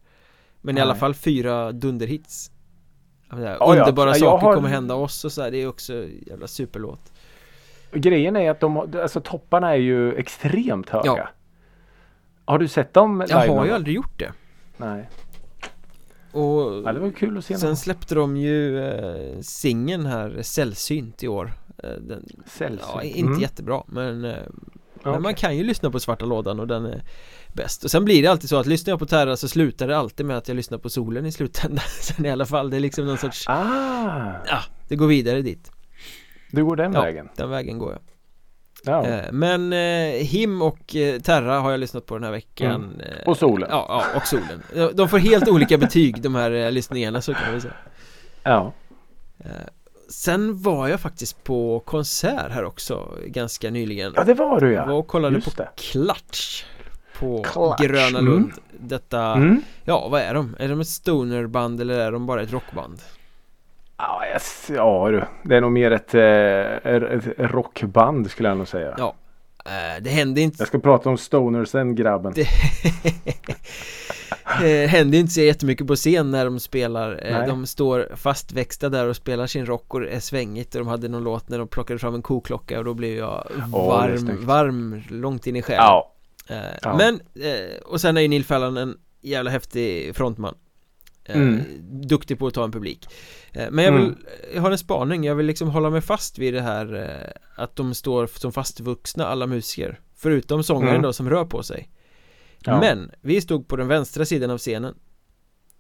Men 0.62 0.76
Nej. 0.76 0.82
i 0.82 0.84
alla 0.84 0.96
fall 0.96 1.14
fyra 1.14 1.72
dunderhits. 1.72 2.52
Ja, 3.30 3.76
underbara 3.76 4.10
ja. 4.10 4.14
saker 4.14 4.46
har... 4.46 4.56
kommer 4.56 4.70
hända 4.70 4.96
oss 4.96 5.26
och 5.26 5.32
så 5.32 5.42
här, 5.42 5.52
Det 5.52 5.58
är 5.58 5.68
också 5.68 6.06
jävla 6.28 6.48
superlåt. 6.48 7.12
Grejen 7.94 8.36
är 8.36 8.52
att 8.52 8.60
de, 8.60 8.78
alltså 8.78 9.22
topparna 9.22 9.70
är 9.70 9.76
ju 9.76 10.16
extremt 10.16 10.90
höga. 10.90 11.30
Har 12.46 12.60
du 12.60 12.68
sett 12.68 12.94
dem 12.94 13.22
live? 13.22 13.46
Jag 13.46 13.56
har 13.56 13.66
ju 13.66 13.72
aldrig 13.72 13.96
gjort 13.96 14.20
det. 14.20 14.32
Nej. 14.78 15.10
Och 16.34 16.84
ja, 16.86 16.94
det 16.94 17.00
var 17.00 17.12
kul 17.12 17.38
att 17.38 17.46
se 17.46 17.58
Sen 17.58 17.68
någon. 17.68 17.78
släppte 17.78 18.16
de 18.16 18.38
ju 18.38 18.84
eh, 18.84 19.40
singeln 19.42 20.06
här 20.06 20.42
Sällsynt 20.42 21.24
i 21.24 21.28
år 21.28 21.54
eh, 21.84 21.90
den, 21.90 22.26
Sällsynt? 22.46 22.92
Ja, 22.94 23.04
inte 23.04 23.28
mm. 23.28 23.42
jättebra 23.42 23.84
men, 23.88 24.26
eh, 24.26 24.32
okay. 24.96 25.12
men 25.12 25.22
man 25.22 25.36
kan 25.36 25.58
ju 25.58 25.64
lyssna 25.64 25.92
på 25.92 26.00
Svarta 26.00 26.26
Lådan 26.26 26.60
och 26.60 26.68
den 26.68 26.86
är 26.86 27.04
bäst 27.54 27.84
Och 27.84 27.92
sen 27.92 28.06
blir 28.06 28.22
det 28.22 28.28
alltid 28.28 28.50
så 28.50 28.58
att 28.58 28.66
lyssnar 28.66 28.92
jag 28.92 29.00
på 29.00 29.06
Terra 29.06 29.38
så 29.38 29.48
slutar 29.48 29.88
det 29.88 29.98
alltid 29.98 30.26
med 30.26 30.38
att 30.38 30.48
jag 30.48 30.56
lyssnar 30.56 30.78
på 30.78 30.90
solen 30.90 31.26
i 31.26 31.32
slutändan 31.32 31.86
Sen 32.02 32.26
i 32.26 32.32
alla 32.32 32.46
fall, 32.46 32.70
det 32.70 32.76
är 32.76 32.82
liksom 32.82 33.06
någon 33.06 33.18
sorts 33.18 33.46
ah. 33.48 34.34
Ja, 34.46 34.60
det 34.88 34.96
går 34.96 35.08
vidare 35.08 35.42
dit 35.42 35.72
Du 36.52 36.66
går 36.66 36.76
den 36.76 36.94
ja, 36.94 37.02
vägen? 37.02 37.30
den 37.36 37.50
vägen 37.50 37.78
går 37.78 37.92
jag 37.92 38.02
Ja. 38.86 39.08
Eh, 39.08 39.32
men 39.32 39.74
eh, 39.74 40.26
Him 40.26 40.62
och 40.62 40.96
eh, 40.96 41.20
Terra 41.20 41.60
har 41.60 41.72
jag 41.72 41.80
lyssnat 41.80 42.06
på 42.06 42.14
den 42.14 42.24
här 42.24 42.32
veckan 42.32 42.76
mm. 42.76 43.18
Och 43.26 43.38
solen 43.38 43.70
Ja, 43.72 43.86
ja 43.90 44.18
och 44.20 44.28
solen 44.28 44.94
De 44.96 45.10
får 45.10 45.18
helt 45.18 45.50
olika 45.50 45.78
betyg 45.78 46.22
de 46.22 46.36
här 46.36 46.72
lyssningarna 46.72 47.22
så 47.22 47.34
kan 47.34 47.54
vi 47.54 47.62
säga 47.62 47.74
Ja 48.44 48.74
Sen 50.10 50.62
var 50.62 50.88
jag 50.88 51.00
faktiskt 51.00 51.44
på 51.44 51.80
konsert 51.80 52.52
här 52.52 52.64
också 52.64 53.18
ganska 53.26 53.70
nyligen 53.70 54.14
Ja 54.16 54.24
det 54.24 54.34
var 54.34 54.60
du 54.60 54.74
ja 54.74 54.82
Jag 54.82 54.88
var 54.88 54.94
och 54.94 55.08
kollade 55.08 55.36
Just 55.36 55.56
på 55.56 55.64
det. 55.64 55.70
Klatsch 55.76 56.66
På 57.20 57.44
Clutch. 57.44 57.82
Gröna 57.82 58.22
Lund 58.22 58.46
mm. 58.46 58.52
Detta, 58.80 59.34
mm. 59.34 59.62
ja 59.84 60.08
vad 60.12 60.22
är 60.22 60.34
de? 60.34 60.56
Är 60.60 60.70
de 60.70 60.80
ett 60.80 60.88
stonerband 60.88 61.82
eller 61.82 62.00
är 62.00 62.12
de 62.12 62.26
bara 62.26 62.42
ett 62.42 62.52
rockband? 62.52 63.02
Ja, 63.98 64.24
yes, 64.34 64.72
ja 64.76 65.12
du. 65.12 65.24
Det 65.50 65.56
är 65.56 65.62
nog 65.62 65.72
mer 65.72 65.92
ett, 65.92 66.14
eh, 66.14 66.94
ett 66.94 67.24
rockband 67.38 68.32
skulle 68.32 68.50
jag 68.50 68.58
nog 68.58 68.68
säga. 68.68 68.96
Ja. 68.98 69.16
Eh, 69.66 70.02
det 70.02 70.10
hände 70.10 70.42
inte 70.42 70.56
Jag 70.60 70.68
ska 70.68 70.80
prata 70.80 71.10
om 71.10 71.18
Stoner 71.18 71.66
sen 71.66 71.96
grabben 71.96 72.34
Det 72.36 72.42
eh, 74.84 74.90
händer 74.90 75.18
inte 75.18 75.34
så 75.34 75.42
jättemycket 75.42 75.88
på 75.88 75.96
scen 75.96 76.32
när 76.32 76.46
de 76.46 76.60
spelar 76.60 77.20
Nej. 77.32 77.48
De 77.48 77.68
står 77.68 78.08
fastväxta 78.16 78.90
där 78.90 79.08
och 79.08 79.16
spelar 79.16 79.48
sin 79.48 79.66
rock 79.66 79.94
och 79.94 80.04
är 80.04 80.20
svängigt 80.20 80.76
och 80.76 80.82
de 80.82 80.88
hade 80.88 81.08
någon 81.08 81.24
låt 81.24 81.50
när 81.50 81.60
de 81.60 81.68
plockade 81.68 82.00
fram 82.00 82.16
en 82.16 82.22
koklocka 82.22 82.80
och 82.80 82.86
då 82.86 82.94
blev 82.94 83.18
jag 83.18 83.48
varm, 83.68 84.30
oh, 84.30 84.46
varm 84.46 85.02
långt 85.10 85.48
in 85.48 85.56
i 85.56 85.62
själen 85.62 85.84
ja. 85.84 86.14
ja. 86.82 86.98
Men, 86.98 87.20
och 87.86 88.02
sen 88.02 88.18
är 88.18 88.22
ju 88.22 88.28
Neil 88.28 88.46
Fallon 88.46 88.78
en 88.78 88.98
jävla 89.22 89.52
häftig 89.52 90.16
frontman 90.16 90.56
mm. 91.26 91.62
Duktig 92.08 92.40
på 92.40 92.48
att 92.48 92.54
ta 92.54 92.64
en 92.64 92.72
publik 92.72 93.08
Eh, 93.54 93.72
men 93.72 93.86
jag 93.86 93.92
vill, 93.92 94.02
mm. 94.02 94.18
jag 94.54 94.62
har 94.62 94.72
en 94.72 94.78
spaning, 94.78 95.24
jag 95.24 95.36
vill 95.36 95.46
liksom 95.46 95.70
hålla 95.70 95.90
mig 95.90 96.02
fast 96.02 96.38
vid 96.38 96.54
det 96.54 96.62
här 96.62 96.96
eh, 96.96 97.64
Att 97.64 97.76
de 97.76 97.94
står 97.94 98.28
som 98.28 98.52
fastvuxna 98.52 99.26
alla 99.26 99.48
musiker 99.48 100.00
Förutom 100.16 100.64
sångaren 100.64 100.96
mm. 100.96 101.02
då 101.02 101.14
som 101.14 101.30
rör 101.30 101.46
på 101.46 101.64
sig 101.64 101.90
ja. 102.60 102.80
Men 102.80 103.12
vi 103.22 103.42
stod 103.42 103.68
på 103.68 103.76
den 103.76 103.88
vänstra 103.88 104.26
sidan 104.26 104.50
av 104.50 104.58
scenen 104.58 104.96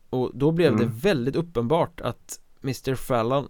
Och 0.09 0.31
då 0.33 0.51
blev 0.51 0.73
mm. 0.73 0.79
det 0.79 0.91
väldigt 1.09 1.35
uppenbart 1.35 2.01
att 2.01 2.39
Mr. 2.63 2.95
Fallon 2.95 3.47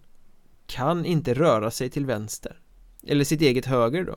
Kan 0.67 1.05
inte 1.05 1.33
röra 1.33 1.71
sig 1.71 1.89
till 1.89 2.05
vänster 2.05 2.59
Eller 3.07 3.23
sitt 3.23 3.41
eget 3.41 3.65
höger 3.65 4.03
då 4.03 4.15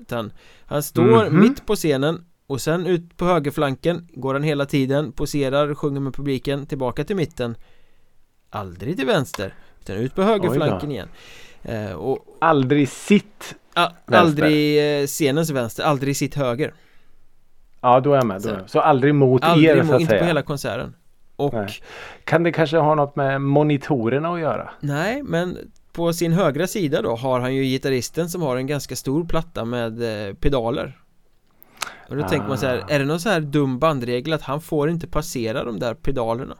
Utan 0.00 0.32
han 0.64 0.82
står 0.82 1.02
-hmm. 1.02 1.30
mitt 1.30 1.66
på 1.66 1.76
scenen 1.76 2.24
och 2.46 2.60
sen 2.60 2.86
ut 2.86 3.16
på 3.16 3.24
högerflanken 3.24 4.08
går 4.14 4.34
han 4.34 4.42
hela 4.42 4.66
tiden, 4.66 5.12
poserar, 5.12 5.74
sjunger 5.74 6.00
med 6.00 6.14
publiken, 6.14 6.66
tillbaka 6.66 7.04
till 7.04 7.16
mitten. 7.16 7.56
Aldrig 8.50 8.96
till 8.96 9.06
vänster 9.06 9.54
utan 9.80 9.96
ut 9.96 10.14
på 10.14 10.22
högerflanken 10.22 10.90
igen. 10.90 11.08
Eh, 11.62 11.92
och 11.92 12.18
Aldrig 12.40 12.88
sitt 12.88 13.54
a, 13.74 13.88
Aldrig 14.06 15.00
eh, 15.00 15.06
scenens 15.06 15.50
vänster, 15.50 15.84
aldrig 15.84 16.16
sitt 16.16 16.34
höger. 16.34 16.74
Ja 17.80 18.00
då 18.00 18.12
är 18.12 18.16
jag 18.16 18.26
med, 18.26 18.42
då 18.42 18.48
är 18.48 18.58
jag. 18.58 18.70
så 18.70 18.80
aldrig 18.80 19.14
mot 19.14 19.44
aldrig 19.44 19.70
er 19.70 19.84
så 19.84 19.94
att 19.94 20.00
inte 20.00 20.10
säga. 20.10 20.20
på 20.20 20.26
hela 20.26 20.42
konserten. 20.42 20.94
Och 21.36 21.54
Nej. 21.54 21.68
Kan 22.24 22.42
det 22.42 22.52
kanske 22.52 22.76
ha 22.76 22.94
något 22.94 23.16
med 23.16 23.40
monitorerna 23.40 24.32
att 24.32 24.40
göra? 24.40 24.70
Nej 24.80 25.22
men 25.22 25.58
på 25.92 26.12
sin 26.12 26.32
högra 26.32 26.66
sida 26.66 27.02
då 27.02 27.16
har 27.16 27.40
han 27.40 27.54
ju 27.54 27.62
gitarristen 27.64 28.28
som 28.28 28.42
har 28.42 28.56
en 28.56 28.66
ganska 28.66 28.96
stor 28.96 29.24
platta 29.24 29.64
med 29.64 30.28
eh, 30.28 30.34
pedaler 30.34 31.03
Och 32.08 32.16
då 32.16 32.24
ah. 32.24 32.28
tänker 32.28 32.48
man 32.48 32.58
så 32.58 32.66
här, 32.66 32.84
är 32.88 32.98
det 32.98 33.04
någon 33.04 33.20
så 33.20 33.28
här 33.28 33.40
dum 33.40 33.78
bandregel 33.78 34.32
att 34.32 34.42
han 34.42 34.60
får 34.60 34.90
inte 34.90 35.06
passera 35.06 35.64
de 35.64 35.78
där 35.78 35.94
pedalerna? 35.94 36.56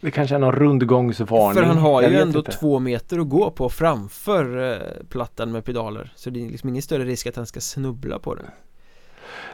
Det 0.00 0.10
kanske 0.10 0.34
är 0.34 0.38
någon 0.38 0.52
rundgångsvarning 0.52 1.54
För 1.54 1.62
han 1.62 1.78
har 1.78 2.02
ju 2.02 2.16
ändå 2.16 2.38
inte. 2.38 2.52
två 2.52 2.78
meter 2.78 3.18
att 3.18 3.28
gå 3.28 3.50
på 3.50 3.68
framför 3.68 4.72
eh, 4.72 5.06
plattan 5.08 5.52
med 5.52 5.64
pedaler 5.64 6.12
Så 6.16 6.30
det 6.30 6.44
är 6.44 6.50
liksom 6.50 6.68
ingen 6.68 6.82
större 6.82 7.04
risk 7.04 7.26
att 7.26 7.36
han 7.36 7.46
ska 7.46 7.60
snubbla 7.60 8.18
på 8.18 8.34
den 8.34 8.44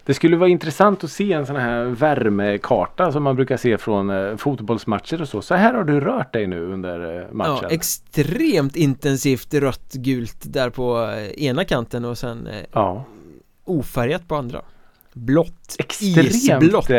det 0.05 0.15
skulle 0.15 0.37
vara 0.37 0.49
intressant 0.49 1.05
att 1.05 1.11
se 1.11 1.33
en 1.33 1.47
sån 1.47 1.57
här 1.57 1.85
värmekarta 1.85 3.13
som 3.13 3.23
man 3.23 3.37
brukar 3.37 3.57
se 3.57 3.79
från 3.79 4.11
eh, 4.11 4.37
fotbollsmatcher 4.37 5.23
och 5.23 5.29
så. 5.29 5.43
Så 5.43 5.55
här 5.55 5.75
har 5.75 5.85
du 5.85 6.01
rört 6.01 6.33
dig 6.33 6.47
nu 6.47 6.73
under 6.73 7.21
eh, 7.21 7.33
matchen. 7.33 7.59
Ja, 7.63 7.69
extremt 7.71 8.77
intensivt 8.77 9.55
rött-gult 9.55 10.43
där 10.45 10.71
på 10.71 11.15
ena 11.37 11.65
kanten 11.65 12.05
och 12.05 12.19
sen 12.19 12.49
ja. 12.73 13.05
Ofärgat 13.65 14.29
på 14.29 14.37
andra. 14.37 14.63
Blått, 15.15 15.77
extremt, 15.79 16.19
isblått. 16.35 16.91
eh, 16.91 16.99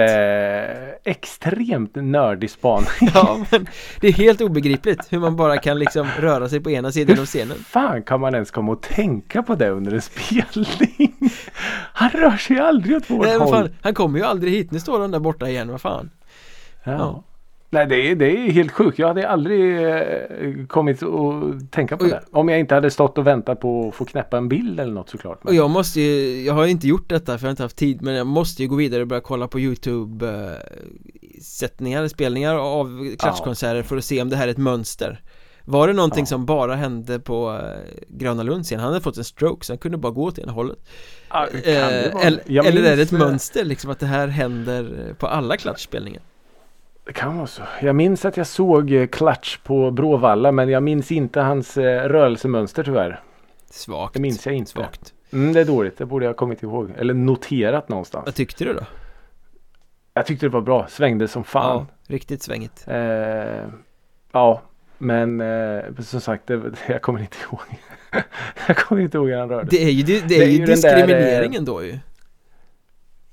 Extremt 1.03 1.95
nördig 1.95 2.49
spaning. 2.51 2.87
Ja 3.13 3.45
men 3.51 3.67
det 3.99 4.07
är 4.07 4.11
helt 4.13 4.41
obegripligt 4.41 5.07
hur 5.09 5.19
man 5.19 5.35
bara 5.35 5.57
kan 5.57 5.79
liksom 5.79 6.07
röra 6.19 6.49
sig 6.49 6.59
på 6.59 6.71
ena 6.71 6.91
sidan 6.91 7.19
av 7.19 7.25
scenen. 7.25 7.57
Hur 7.57 7.63
fan 7.63 8.03
kan 8.03 8.19
man 8.19 8.33
ens 8.33 8.51
komma 8.51 8.71
och 8.71 8.81
tänka 8.81 9.43
på 9.43 9.55
det 9.55 9.69
under 9.69 9.91
en 9.93 10.01
spelning? 10.01 11.15
Han 11.93 12.09
rör 12.09 12.37
sig 12.37 12.59
aldrig 12.59 12.97
åt 12.97 13.09
vårt 13.09 13.25
Nej, 13.25 13.37
håll. 13.37 13.49
fan, 13.53 13.69
Han 13.81 13.93
kommer 13.93 14.19
ju 14.19 14.25
aldrig 14.25 14.53
hit, 14.53 14.71
nu 14.71 14.79
står 14.79 14.99
han 15.01 15.11
där 15.11 15.19
borta 15.19 15.49
igen, 15.49 15.71
vad 15.71 15.81
fan. 15.81 16.09
Ja, 16.83 16.91
ja. 16.91 17.23
Nej 17.73 17.87
det 17.87 17.95
är, 18.11 18.15
det 18.15 18.31
är 18.31 18.51
helt 18.51 18.71
sjukt. 18.71 18.99
Jag 18.99 19.07
hade 19.07 19.29
aldrig 19.29 19.87
eh, 19.87 20.65
kommit 20.67 21.03
att 21.03 21.71
tänka 21.71 21.97
på 21.97 22.03
och, 22.03 22.09
det. 22.09 22.23
Om 22.31 22.49
jag 22.49 22.59
inte 22.59 22.75
hade 22.75 22.91
stått 22.91 23.17
och 23.17 23.27
väntat 23.27 23.59
på 23.59 23.87
att 23.87 23.95
få 23.95 24.05
knäppa 24.05 24.37
en 24.37 24.49
bild 24.49 24.79
eller 24.79 24.93
något 24.93 25.09
såklart. 25.09 25.43
Men. 25.43 25.51
Och 25.51 25.55
jag 25.55 25.69
måste 25.69 26.01
ju, 26.01 26.43
jag 26.43 26.53
har 26.53 26.65
inte 26.65 26.87
gjort 26.87 27.09
detta 27.09 27.37
för 27.37 27.45
jag 27.45 27.49
har 27.49 27.51
inte 27.51 27.63
haft 27.63 27.77
tid 27.77 28.01
men 28.01 28.13
jag 28.13 28.27
måste 28.27 28.61
ju 28.61 28.69
gå 28.69 28.75
vidare 28.75 29.01
och 29.01 29.07
börja 29.07 29.21
kolla 29.21 29.47
på 29.47 29.59
Youtube 29.59 30.29
eh, 30.29 31.41
sättningar, 31.41 32.07
spelningar 32.07 32.55
av 32.55 33.15
klatschkonserter 33.19 33.75
ja. 33.75 33.83
för 33.83 33.97
att 33.97 34.05
se 34.05 34.21
om 34.21 34.29
det 34.29 34.35
här 34.35 34.47
är 34.47 34.51
ett 34.51 34.57
mönster. 34.57 35.21
Var 35.65 35.87
det 35.87 35.93
någonting 35.93 36.21
ja. 36.23 36.25
som 36.25 36.45
bara 36.45 36.75
hände 36.75 37.19
på 37.19 37.59
eh, 37.63 38.03
Gröna 38.07 38.43
Lund 38.43 38.67
sen? 38.67 38.79
Han 38.79 38.87
hade 38.87 39.03
fått 39.03 39.17
en 39.17 39.23
stroke 39.23 39.65
så 39.65 39.73
han 39.73 39.77
kunde 39.77 39.97
bara 39.97 40.11
gå 40.11 40.23
åt 40.23 40.39
ena 40.39 40.51
hållet 40.51 40.77
ja, 41.29 41.47
eh, 41.47 42.25
Eller, 42.25 42.67
eller 42.67 42.83
är 42.83 42.95
det 42.95 43.01
ett 43.01 43.11
mönster 43.11 43.65
liksom 43.65 43.91
att 43.91 43.99
det 43.99 44.05
här 44.05 44.27
händer 44.27 45.13
på 45.19 45.27
alla 45.27 45.57
klatschspelningar? 45.57 46.21
Det 47.05 47.13
kan 47.13 47.37
vara 47.37 47.47
så. 47.47 47.61
Jag 47.81 47.95
minns 47.95 48.25
att 48.25 48.37
jag 48.37 48.47
såg 48.47 48.91
eh, 48.91 49.07
Clutch 49.07 49.57
på 49.57 49.91
Bråvalla 49.91 50.51
men 50.51 50.69
jag 50.69 50.83
minns 50.83 51.11
inte 51.11 51.41
hans 51.41 51.77
eh, 51.77 52.09
rörelsemönster 52.09 52.83
tyvärr. 52.83 53.21
Svagt. 53.69 54.13
Det 54.13 54.19
minns 54.19 54.45
jag 54.45 54.55
inte. 54.55 54.71
Svagt. 54.71 55.13
Mm, 55.33 55.53
det 55.53 55.61
är 55.61 55.65
dåligt. 55.65 55.97
Det 55.97 56.05
borde 56.05 56.25
jag 56.25 56.29
ha 56.29 56.37
kommit 56.37 56.63
ihåg. 56.63 56.91
Eller 56.97 57.13
noterat 57.13 57.89
någonstans. 57.89 58.25
Vad 58.25 58.35
tyckte 58.35 58.63
du 58.63 58.73
då? 58.73 58.81
Jag 60.13 60.25
tyckte 60.25 60.45
det 60.45 60.49
var 60.49 60.61
bra. 60.61 60.87
Svängde 60.87 61.27
som 61.27 61.43
fan. 61.43 61.87
Ja, 61.89 62.13
riktigt 62.13 62.41
svängigt. 62.43 62.85
Eh, 62.87 63.67
ja, 64.31 64.61
men 64.97 65.41
eh, 65.41 65.81
som 65.99 66.21
sagt, 66.21 66.47
det, 66.47 66.61
jag 66.87 67.01
kommer 67.01 67.19
inte 67.19 67.37
ihåg. 67.43 67.61
jag 68.67 68.77
kommer 68.77 69.01
inte 69.01 69.17
ihåg 69.17 69.29
hur 69.29 69.37
han 69.37 69.49
rörde 69.49 69.67
Det 69.69 69.83
är 69.83 69.89
ju, 69.89 70.03
det, 70.03 70.27
det 70.27 70.35
är 70.35 70.39
det 70.39 70.45
är 70.45 70.49
ju 70.49 70.65
diskrimineringen 70.65 71.65
där, 71.65 71.73
då 71.73 71.83
ju. 71.83 71.99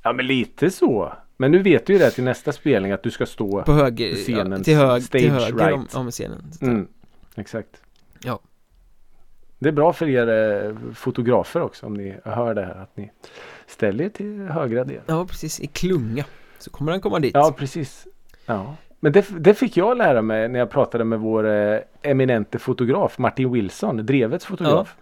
Ja, 0.02 0.12
men 0.12 0.26
lite 0.26 0.70
så. 0.70 1.12
Men 1.40 1.50
nu 1.50 1.59
vet 1.59 1.87
du 1.87 1.92
ju 1.92 1.98
det 1.98 2.11
till 2.11 2.24
nästa 2.24 2.53
spelning 2.53 2.92
att 2.92 3.03
du 3.03 3.11
ska 3.11 3.26
stå 3.26 3.62
på 3.62 3.72
höger, 3.72 4.14
scenen, 4.14 4.53
ja, 4.53 4.64
till, 4.64 4.76
hög, 4.76 5.03
stage 5.03 5.20
till 5.20 5.31
höger 5.31 5.55
right. 5.55 5.94
om, 5.94 6.00
om 6.00 6.11
scenen. 6.11 6.53
Mm, 6.62 6.88
exakt. 7.35 7.83
Ja. 8.24 8.40
Det 9.59 9.68
är 9.68 9.72
bra 9.72 9.92
för 9.92 10.09
er 10.09 10.29
eh, 10.64 10.76
fotografer 10.94 11.62
också 11.62 11.87
om 11.87 11.94
ni 11.94 12.16
hör 12.24 12.55
det 12.55 12.64
här 12.64 12.74
att 12.83 12.96
ni 12.96 13.11
ställer 13.66 14.05
er 14.05 14.09
till 14.09 14.40
högra 14.40 14.85
del. 14.85 15.00
Ja 15.07 15.26
precis, 15.26 15.61
i 15.61 15.66
klunga. 15.66 16.24
Så 16.59 16.70
kommer 16.70 16.92
han 16.92 17.00
komma 17.00 17.18
dit. 17.18 17.35
Ja 17.35 17.55
precis. 17.59 18.07
Ja. 18.46 18.76
Men 19.00 19.12
det, 19.12 19.26
det 19.38 19.55
fick 19.55 19.76
jag 19.76 19.96
lära 19.96 20.22
mig 20.22 20.48
när 20.48 20.59
jag 20.59 20.70
pratade 20.70 21.05
med 21.05 21.20
vår 21.20 21.46
eh, 21.46 21.79
eminente 22.03 22.59
fotograf 22.59 23.18
Martin 23.18 23.53
Wilson, 23.53 24.07
Drevets 24.07 24.46
fotograf. 24.46 24.96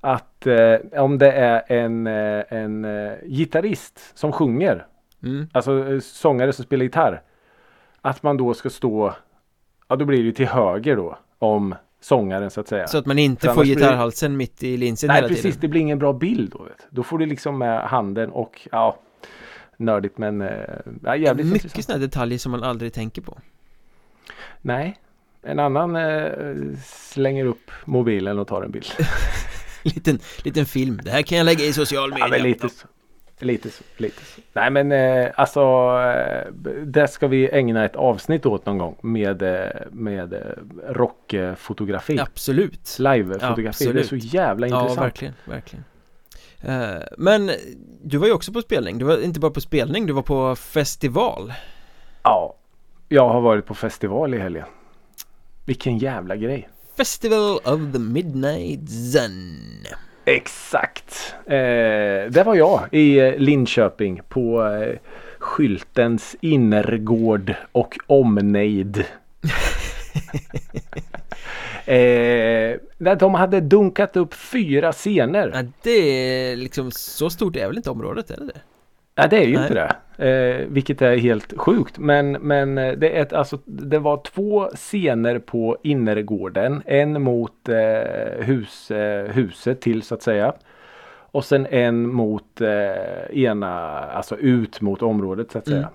Ja. 0.00 0.14
Att 0.14 0.46
eh, 0.46 1.02
om 1.02 1.18
det 1.18 1.32
är 1.32 1.62
en, 1.66 2.06
eh, 2.06 2.44
en 2.48 2.84
eh, 2.84 3.12
gitarrist 3.22 4.00
som 4.14 4.32
sjunger 4.32 4.86
Mm. 5.22 5.48
Alltså 5.52 5.92
eh, 5.92 6.00
sångare 6.00 6.52
som 6.52 6.64
spelar 6.64 6.84
gitarr. 6.84 7.22
Att 8.00 8.22
man 8.22 8.36
då 8.36 8.54
ska 8.54 8.70
stå, 8.70 9.14
ja 9.88 9.96
då 9.96 10.04
blir 10.04 10.18
det 10.18 10.24
ju 10.24 10.32
till 10.32 10.46
höger 10.46 10.96
då 10.96 11.18
om 11.38 11.74
sångaren 12.00 12.50
så 12.50 12.60
att 12.60 12.68
säga. 12.68 12.86
Så 12.86 12.98
att 12.98 13.06
man 13.06 13.18
inte 13.18 13.54
får 13.54 13.64
gitarrhalsen 13.64 14.30
blir... 14.30 14.38
mitt 14.38 14.62
i 14.62 14.76
linsen 14.76 15.08
Nej, 15.08 15.16
hela 15.16 15.28
precis, 15.28 15.42
tiden. 15.42 15.58
det 15.60 15.68
blir 15.68 15.80
ingen 15.80 15.98
bra 15.98 16.12
bild 16.12 16.50
då. 16.50 16.62
Vet. 16.62 16.86
Då 16.90 17.02
får 17.02 17.18
du 17.18 17.26
liksom 17.26 17.58
med 17.58 17.80
handen 17.80 18.30
och 18.30 18.68
ja, 18.72 18.98
nördigt 19.76 20.18
men 20.18 20.40
äh, 20.40 20.50
ja, 21.04 21.16
jävligt 21.16 21.46
Mycket 21.46 21.84
sådana 21.84 22.00
detaljer 22.00 22.38
som 22.38 22.52
man 22.52 22.62
aldrig 22.62 22.92
tänker 22.92 23.22
på. 23.22 23.38
Nej, 24.60 24.96
en 25.42 25.58
annan 25.58 25.96
äh, 25.96 26.32
slänger 26.84 27.44
upp 27.44 27.70
mobilen 27.84 28.38
och 28.38 28.48
tar 28.48 28.62
en 28.62 28.70
bild. 28.70 28.86
liten, 29.82 30.18
liten 30.44 30.66
film, 30.66 31.00
det 31.04 31.10
här 31.10 31.22
kan 31.22 31.38
jag 31.38 31.44
lägga 31.44 31.64
i 31.64 31.72
social 31.72 32.10
media. 32.10 32.38
Ja, 32.38 32.44
lite, 32.44 32.68
Lite 33.42 33.70
så, 33.70 33.84
lite 33.96 34.24
så. 34.24 34.40
Nej 34.52 34.70
men 34.70 34.92
eh, 34.92 35.30
alltså 35.34 35.60
eh, 35.60 36.52
det 36.84 37.08
ska 37.08 37.26
vi 37.26 37.48
ägna 37.48 37.84
ett 37.84 37.96
avsnitt 37.96 38.46
åt 38.46 38.66
någon 38.66 38.78
gång 38.78 38.96
med, 39.00 39.42
eh, 39.42 39.70
med 39.90 40.32
eh, 40.32 40.40
rockfotografi. 40.88 42.20
Absolut. 42.20 42.96
Livefotografi. 42.98 43.92
Det 43.92 44.00
är 44.00 44.04
så 44.04 44.16
jävla 44.16 44.66
intressant. 44.66 44.96
Ja 44.96 45.02
verkligen, 45.02 45.34
verkligen. 45.44 45.84
Eh, 46.62 47.02
men 47.18 47.50
du 48.02 48.18
var 48.18 48.26
ju 48.26 48.32
också 48.32 48.52
på 48.52 48.62
spelning. 48.62 48.98
Du 48.98 49.04
var 49.04 49.22
inte 49.24 49.40
bara 49.40 49.50
på 49.50 49.60
spelning, 49.60 50.06
du 50.06 50.12
var 50.12 50.22
på 50.22 50.56
festival. 50.56 51.52
Ja, 52.22 52.54
jag 53.08 53.28
har 53.28 53.40
varit 53.40 53.66
på 53.66 53.74
festival 53.74 54.34
i 54.34 54.38
helgen. 54.38 54.66
Vilken 55.64 55.98
jävla 55.98 56.36
grej. 56.36 56.68
Festival 56.96 57.56
of 57.56 57.92
the 57.92 57.98
Midnight 57.98 58.90
Sun. 58.90 59.58
Exakt. 60.30 61.34
Eh, 61.46 62.30
där 62.30 62.44
var 62.44 62.54
jag 62.54 62.80
i 62.90 63.18
eh, 63.18 63.36
Linköping 63.36 64.20
på 64.28 64.66
eh, 64.66 64.98
skyltens 65.38 66.36
innergård 66.40 67.54
och 67.72 67.98
omnejd. 68.06 68.98
eh, 71.84 72.76
de 73.16 73.34
hade 73.34 73.60
dunkat 73.60 74.16
upp 74.16 74.34
fyra 74.34 74.92
scener. 74.92 75.50
Ja, 75.54 75.62
det 75.82 75.90
är 75.90 76.56
liksom 76.56 76.90
så 76.90 77.30
stort 77.30 77.56
är 77.56 77.66
väl 77.66 77.76
inte 77.76 77.90
området, 77.90 78.30
är 78.30 78.36
det 78.36 78.46
det? 78.46 78.60
Ja 79.22 79.28
det 79.28 79.36
är 79.36 79.46
ju 79.46 79.54
Nej. 79.54 79.62
inte 79.62 79.74
det. 79.74 79.96
Eh, 80.20 80.66
vilket 80.68 81.02
är 81.02 81.16
helt 81.16 81.58
sjukt. 81.58 81.98
Men, 81.98 82.32
men 82.32 82.78
eh, 82.78 82.92
det, 82.92 83.16
är 83.16 83.22
ett, 83.22 83.32
alltså, 83.32 83.58
det 83.64 83.98
var 83.98 84.16
två 84.16 84.68
scener 84.74 85.38
på 85.38 85.76
innergården. 85.82 86.82
En 86.86 87.22
mot 87.22 87.68
eh, 87.68 88.44
hus, 88.44 88.90
eh, 88.90 89.32
huset 89.32 89.80
till 89.80 90.02
så 90.02 90.14
att 90.14 90.22
säga. 90.22 90.52
Och 91.32 91.44
sen 91.44 91.66
en 91.70 92.12
mot 92.12 92.60
eh, 92.60 93.42
ena, 93.44 93.98
alltså 93.98 94.36
ut 94.36 94.80
mot 94.80 95.02
området 95.02 95.50
så 95.50 95.58
att 95.58 95.66
säga. 95.66 95.78
Mm. 95.78 95.90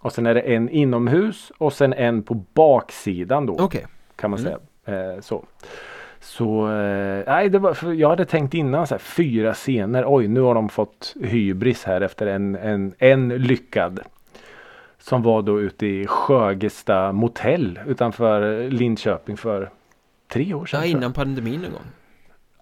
Och 0.00 0.12
sen 0.12 0.26
är 0.26 0.34
det 0.34 0.40
en 0.40 0.68
inomhus 0.68 1.52
och 1.58 1.72
sen 1.72 1.92
en 1.92 2.22
på 2.22 2.34
baksidan 2.34 3.46
då. 3.46 3.52
Okay. 3.52 3.82
Kan 4.16 4.30
man 4.30 4.40
mm. 4.40 4.52
säga. 4.84 5.14
Eh, 5.14 5.20
så. 6.20 6.70
Eh, 6.70 7.24
nej, 7.26 7.48
det 7.48 7.58
var, 7.58 7.92
jag 7.92 8.08
hade 8.08 8.24
tänkt 8.24 8.54
innan 8.54 8.86
så 8.86 8.94
här, 8.94 8.98
fyra 8.98 9.54
scener. 9.54 10.04
Oj, 10.06 10.28
nu 10.28 10.40
har 10.40 10.54
de 10.54 10.68
fått 10.68 11.14
hybris 11.20 11.84
här 11.84 12.00
efter 12.00 12.26
en, 12.26 12.56
en, 12.56 12.94
en 12.98 13.28
lyckad. 13.28 14.00
Som 14.98 15.22
var 15.22 15.42
då 15.42 15.60
ute 15.60 15.86
i 15.86 16.06
Sjögesta 16.06 17.12
motell 17.12 17.78
utanför 17.86 18.70
Linköping 18.70 19.36
för 19.36 19.70
tre 20.28 20.54
år 20.54 20.66
sedan. 20.66 20.80
Ja, 20.80 20.86
innan 20.86 21.12
pandemin 21.12 21.64
en 21.64 21.72
gång. 21.72 21.82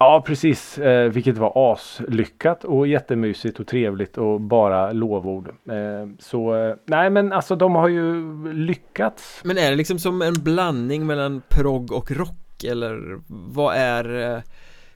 Ja 0.01 0.23
precis, 0.25 0.77
eh, 0.77 1.09
vilket 1.09 1.37
var 1.37 1.71
aslyckat 1.71 2.63
och 2.63 2.87
jättemysigt 2.87 3.59
och 3.59 3.67
trevligt 3.67 4.17
och 4.17 4.41
bara 4.41 4.91
lovord. 4.91 5.49
Eh, 5.49 6.09
så 6.19 6.55
eh, 6.55 6.75
nej 6.85 7.09
men 7.09 7.33
alltså 7.33 7.55
de 7.55 7.75
har 7.75 7.87
ju 7.87 8.23
lyckats. 8.53 9.41
Men 9.43 9.57
är 9.57 9.69
det 9.69 9.75
liksom 9.75 9.99
som 9.99 10.21
en 10.21 10.33
blandning 10.33 11.05
mellan 11.05 11.41
progg 11.49 11.91
och 11.91 12.11
rock? 12.11 12.35
Eller 12.63 13.19
vad 13.27 13.75
är 13.75 14.35
eh, 14.35 14.41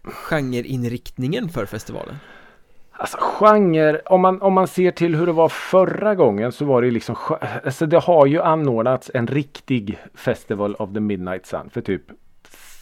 genreinriktningen 0.04 1.49
för 1.49 1.65
festivalen? 1.65 2.15
Alltså 2.91 3.17
genre, 3.19 4.02
om 4.06 4.21
man, 4.21 4.41
om 4.41 4.54
man 4.54 4.67
ser 4.67 4.91
till 4.91 5.15
hur 5.15 5.26
det 5.26 5.32
var 5.32 5.49
förra 5.49 6.15
gången 6.15 6.52
så 6.52 6.65
var 6.65 6.82
det 6.82 6.91
liksom 6.91 7.15
Alltså 7.65 7.86
det 7.86 7.99
har 7.99 8.26
ju 8.26 8.41
anordnats 8.41 9.12
en 9.13 9.28
riktig 9.28 9.99
Festival 10.13 10.76
of 10.76 10.93
the 10.93 10.99
Midnight 10.99 11.45
Sun 11.45 11.69
för 11.69 11.82
typ 11.82 12.02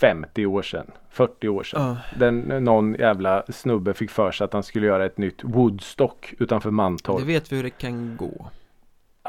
50 0.01 0.45
år 0.45 0.61
sedan 0.61 0.91
40 1.09 1.47
år 1.47 1.63
sedan. 1.63 1.81
Uh. 1.81 1.97
Den, 2.19 2.39
någon 2.39 2.93
jävla 2.93 3.43
snubbe 3.49 3.93
fick 3.93 4.11
för 4.11 4.31
sig 4.31 4.45
att 4.45 4.53
han 4.53 4.63
skulle 4.63 4.87
göra 4.87 5.05
ett 5.05 5.17
nytt 5.17 5.43
Woodstock 5.43 6.33
utanför 6.39 6.71
Mantorp. 6.71 7.19
Det 7.19 7.25
vet 7.25 7.51
vi 7.51 7.55
hur 7.55 7.63
det 7.63 7.69
kan 7.69 8.17
gå. 8.17 8.49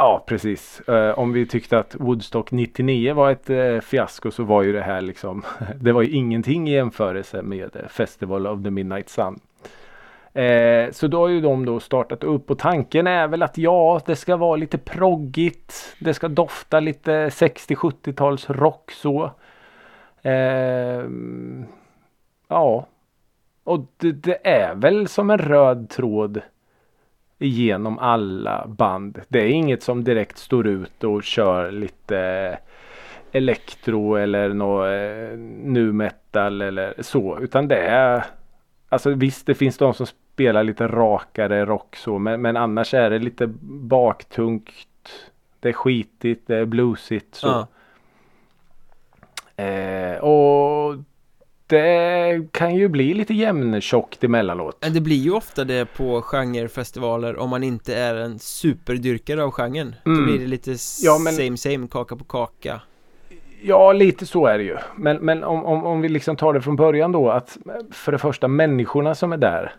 Ja 0.02 0.24
precis. 0.26 0.82
Uh, 0.88 1.18
om 1.18 1.32
vi 1.32 1.46
tyckte 1.46 1.78
att 1.78 1.96
Woodstock 1.98 2.50
99 2.50 3.14
var 3.14 3.30
ett 3.30 3.50
uh, 3.50 3.80
fiasko 3.80 4.30
så 4.30 4.44
var 4.44 4.62
ju 4.62 4.72
det 4.72 4.82
här 4.82 5.00
liksom 5.00 5.42
Det 5.80 5.92
var 5.92 6.02
ju 6.02 6.10
ingenting 6.10 6.68
i 6.68 6.72
jämförelse 6.72 7.42
med 7.42 7.76
eh, 7.76 7.88
Festival 7.88 8.46
of 8.46 8.62
the 8.62 8.70
Midnight 8.70 9.08
Sun. 9.08 9.40
Eh, 10.32 10.90
så 10.90 11.06
då 11.06 11.18
har 11.18 11.28
ju 11.28 11.40
de 11.40 11.66
då 11.66 11.80
startat 11.80 12.24
upp 12.24 12.50
och 12.50 12.58
tanken 12.58 13.06
är 13.06 13.28
väl 13.28 13.42
att 13.42 13.58
ja, 13.58 14.00
det 14.06 14.16
ska 14.16 14.36
vara 14.36 14.56
lite 14.56 14.78
proggigt. 14.78 15.96
Det 15.98 16.14
ska 16.14 16.28
dofta 16.28 16.80
lite 16.80 17.28
60-70-tals 17.28 18.50
rock 18.50 18.90
så. 18.90 19.30
Eh, 20.22 21.04
ja. 22.48 22.86
Och 23.64 23.80
det, 23.96 24.12
det, 24.12 24.46
är 24.46 24.74
väl 24.74 25.08
som 25.08 25.30
en 25.30 25.38
röd 25.38 25.90
tråd 25.90 26.40
genom 27.42 27.98
alla 27.98 28.66
band. 28.66 29.20
Det 29.28 29.38
är 29.40 29.48
inget 29.48 29.82
som 29.82 30.04
direkt 30.04 30.38
står 30.38 30.66
ut 30.66 31.04
och 31.04 31.22
kör 31.22 31.70
lite 31.70 32.58
elektro 33.32 34.14
eller 34.14 34.48
något 34.48 34.86
eh, 34.86 35.38
nu 35.64 35.92
metal 35.92 36.62
eller 36.62 36.94
så. 36.98 37.38
Utan 37.40 37.68
det 37.68 37.78
är 37.78 38.24
Alltså 38.92 39.10
visst 39.10 39.46
det 39.46 39.54
finns 39.54 39.78
de 39.78 39.94
som 39.94 40.06
spelar 40.06 40.64
lite 40.64 40.88
rakare 40.88 41.64
rock 41.64 41.96
så 41.96 42.18
men, 42.18 42.42
men 42.42 42.56
annars 42.56 42.94
är 42.94 43.10
det 43.10 43.18
lite 43.18 43.46
baktungt. 43.62 44.70
Det 45.60 45.68
är 45.68 45.72
skitigt, 45.72 46.46
det 46.46 46.56
är 46.56 46.64
bluesigt 46.64 47.34
så. 47.34 47.66
Ja. 49.56 49.64
Eh, 49.64 50.16
och 50.18 50.96
det 51.72 52.46
kan 52.52 52.74
ju 52.74 52.88
bli 52.88 53.14
lite 53.14 53.34
jämntjockt 53.34 54.24
emellanåt. 54.24 54.86
Det 54.90 55.00
blir 55.00 55.16
ju 55.16 55.32
ofta 55.32 55.64
det 55.64 55.84
på 55.84 56.22
genrefestivaler 56.22 57.36
om 57.36 57.50
man 57.50 57.62
inte 57.62 57.94
är 57.94 58.14
en 58.14 58.38
superdyrkare 58.38 59.44
av 59.44 59.50
genren. 59.50 59.94
Mm. 60.06 60.18
Då 60.18 60.24
blir 60.24 60.38
det 60.38 60.46
lite 60.46 60.76
ja, 61.02 61.18
men... 61.18 61.32
same 61.32 61.56
same, 61.56 61.88
kaka 61.90 62.16
på 62.16 62.24
kaka. 62.24 62.80
Ja, 63.62 63.92
lite 63.92 64.26
så 64.26 64.46
är 64.46 64.58
det 64.58 64.64
ju. 64.64 64.76
Men, 64.96 65.16
men 65.16 65.44
om, 65.44 65.64
om, 65.64 65.84
om 65.84 66.00
vi 66.00 66.08
liksom 66.08 66.36
tar 66.36 66.52
det 66.52 66.60
från 66.60 66.76
början 66.76 67.12
då 67.12 67.30
att 67.30 67.58
för 67.90 68.12
det 68.12 68.18
första 68.18 68.48
människorna 68.48 69.14
som 69.14 69.32
är 69.32 69.36
där 69.36 69.72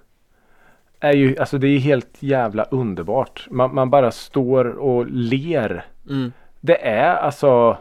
är 1.00 1.14
ju, 1.14 1.38
alltså 1.38 1.58
det 1.58 1.68
är 1.68 1.80
helt 1.80 2.18
jävla 2.20 2.64
underbart. 2.64 3.48
Man, 3.50 3.76
man 3.76 3.90
bara 3.90 4.12
står 4.12 4.66
och 4.66 5.06
ler. 5.10 5.86
Mm. 6.10 6.32
Det 6.62 6.88
är 6.88 7.16
alltså 7.16 7.78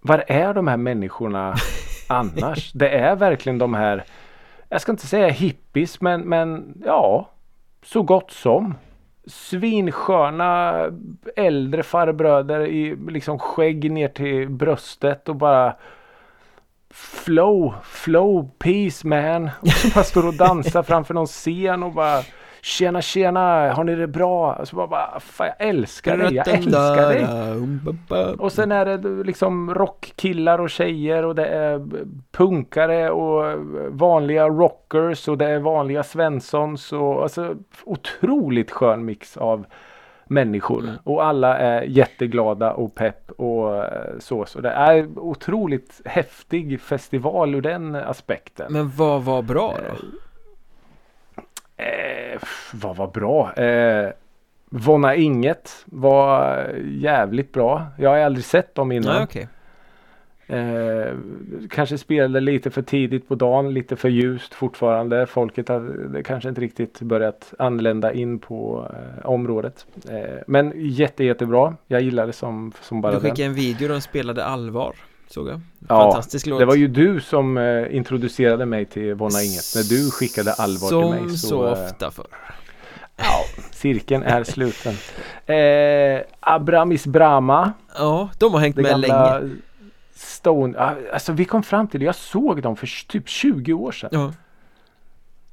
Var 0.00 0.24
är 0.26 0.54
de 0.54 0.68
här 0.68 0.76
människorna 0.76 1.54
annars? 2.08 2.72
Det 2.72 2.88
är 2.88 3.16
verkligen 3.16 3.58
de 3.58 3.74
här 3.74 4.04
Jag 4.68 4.80
ska 4.80 4.92
inte 4.92 5.06
säga 5.06 5.28
hippies 5.28 6.00
men, 6.00 6.20
men 6.20 6.74
ja 6.84 7.30
Så 7.82 8.02
gott 8.02 8.30
som 8.30 8.74
Svinsköna 9.26 10.84
äldre 11.36 11.82
farbröder 11.82 12.66
i 12.66 12.96
liksom 13.08 13.38
skägg 13.38 13.92
ner 13.92 14.08
till 14.08 14.48
bröstet 14.48 15.28
och 15.28 15.36
bara 15.36 15.76
Flow, 16.90 17.74
flow, 17.82 18.50
peace 18.58 19.06
man. 19.06 19.50
Och 19.60 19.68
så 19.68 19.88
bara 19.94 20.04
står 20.04 20.26
och 20.26 20.34
dansar 20.34 20.82
framför 20.82 21.14
någon 21.14 21.26
scen 21.26 21.82
och 21.82 21.92
bara 21.92 22.22
Tjena 22.62 23.02
tjena, 23.02 23.72
har 23.72 23.84
ni 23.84 23.94
det 23.94 24.06
bra? 24.06 24.54
Alltså 24.54 24.76
bara, 24.76 24.86
bara 24.86 25.20
fan, 25.20 25.46
jag 25.46 25.68
älskar 25.68 26.16
dig, 26.16 26.34
jag 26.34 26.48
älskar 26.48 27.08
dig. 27.08 28.34
Och 28.38 28.52
sen 28.52 28.72
är 28.72 28.84
det 28.84 29.24
liksom 29.24 29.74
rockkillar 29.74 30.58
och 30.58 30.70
tjejer 30.70 31.24
och 31.24 31.34
det 31.34 31.46
är 31.46 31.86
punkare 32.32 33.10
och 33.10 33.64
vanliga 33.88 34.48
rockers 34.48 35.28
och 35.28 35.38
det 35.38 35.46
är 35.46 35.58
vanliga 35.58 36.02
svenssons 36.02 36.92
och 36.92 37.22
alltså 37.22 37.54
otroligt 37.84 38.70
skön 38.70 39.04
mix 39.04 39.36
av 39.36 39.66
människor. 40.28 40.82
Mm. 40.82 40.94
Och 41.04 41.24
alla 41.24 41.58
är 41.58 41.82
jätteglada 41.82 42.72
och 42.72 42.94
pepp 42.94 43.30
och 43.30 43.76
eh, 43.76 44.18
så. 44.18 44.44
Så 44.46 44.60
det 44.60 44.70
är 44.70 45.18
otroligt 45.18 46.00
häftig 46.04 46.80
festival 46.80 47.54
ur 47.54 47.62
den 47.62 47.94
aspekten. 47.94 48.72
Men 48.72 48.90
vad 48.96 49.22
var 49.22 49.42
bra 49.42 49.76
då? 49.88 49.94
Eh, 51.78 52.40
vad 52.72 52.96
var 52.96 53.06
bra? 53.06 53.52
Eh, 53.54 54.10
Vonna 54.70 55.14
Inget 55.14 55.84
var 55.84 56.64
jävligt 56.84 57.52
bra. 57.52 57.86
Jag 57.98 58.10
har 58.10 58.18
aldrig 58.18 58.44
sett 58.44 58.74
dem 58.74 58.92
innan. 58.92 59.14
Nej, 59.14 59.24
okay. 59.24 59.46
Eh, 60.50 61.12
kanske 61.70 61.98
spelade 61.98 62.40
lite 62.40 62.70
för 62.70 62.82
tidigt 62.82 63.28
på 63.28 63.34
dagen, 63.34 63.74
lite 63.74 63.96
för 63.96 64.08
ljust 64.08 64.54
fortfarande. 64.54 65.26
Folket 65.26 65.68
har 65.68 66.22
kanske 66.22 66.48
inte 66.48 66.60
riktigt 66.60 67.00
börjat 67.00 67.54
anlända 67.58 68.12
in 68.12 68.38
på 68.38 68.86
eh, 68.94 69.26
området. 69.26 69.86
Eh, 70.10 70.38
men 70.46 70.72
jätte, 70.76 71.24
jättebra. 71.24 71.76
Jag 71.86 72.00
gillar 72.00 72.26
det 72.26 72.32
som, 72.32 72.72
som 72.82 73.00
bara 73.00 73.12
Du 73.12 73.20
skickade 73.20 73.42
den. 73.42 73.50
en 73.50 73.54
video 73.54 73.88
de 73.88 74.00
spelade 74.00 74.44
allvar. 74.44 74.94
Såg 75.30 75.48
jag. 75.48 75.60
Fantastisk 75.88 76.46
ja, 76.46 76.50
låt. 76.50 76.58
Det 76.58 76.64
var 76.64 76.74
ju 76.74 76.88
du 76.88 77.20
som 77.20 77.58
eh, 77.58 77.96
introducerade 77.96 78.66
mig 78.66 78.84
till 78.84 79.14
Vonna 79.14 79.42
Inget. 79.42 79.72
När 79.74 79.82
du 79.82 80.10
skickade 80.10 80.52
allvar 80.52 80.88
som 80.88 81.02
till 81.02 81.20
mig. 81.22 81.28
Som 81.28 81.38
så, 81.38 81.48
så 81.48 81.68
ofta 81.68 82.10
för. 82.10 82.26
Ja, 83.16 83.44
cirkeln 83.72 84.22
är 84.22 84.44
sluten. 84.44 84.94
Eh, 85.46 86.22
Abramis 86.40 87.06
Brama. 87.06 87.72
Ja, 87.96 88.30
de 88.38 88.52
har 88.52 88.60
hängt 88.60 88.76
med 88.76 89.00
länge. 89.00 89.50
Stone, 90.14 90.78
alltså 91.12 91.32
vi 91.32 91.44
kom 91.44 91.62
fram 91.62 91.88
till 91.88 92.00
det. 92.00 92.06
Jag 92.06 92.14
såg 92.14 92.62
dem 92.62 92.76
för 92.76 93.06
typ 93.08 93.28
20 93.28 93.72
år 93.72 93.92
sedan. 93.92 94.10
Ja. 94.12 94.32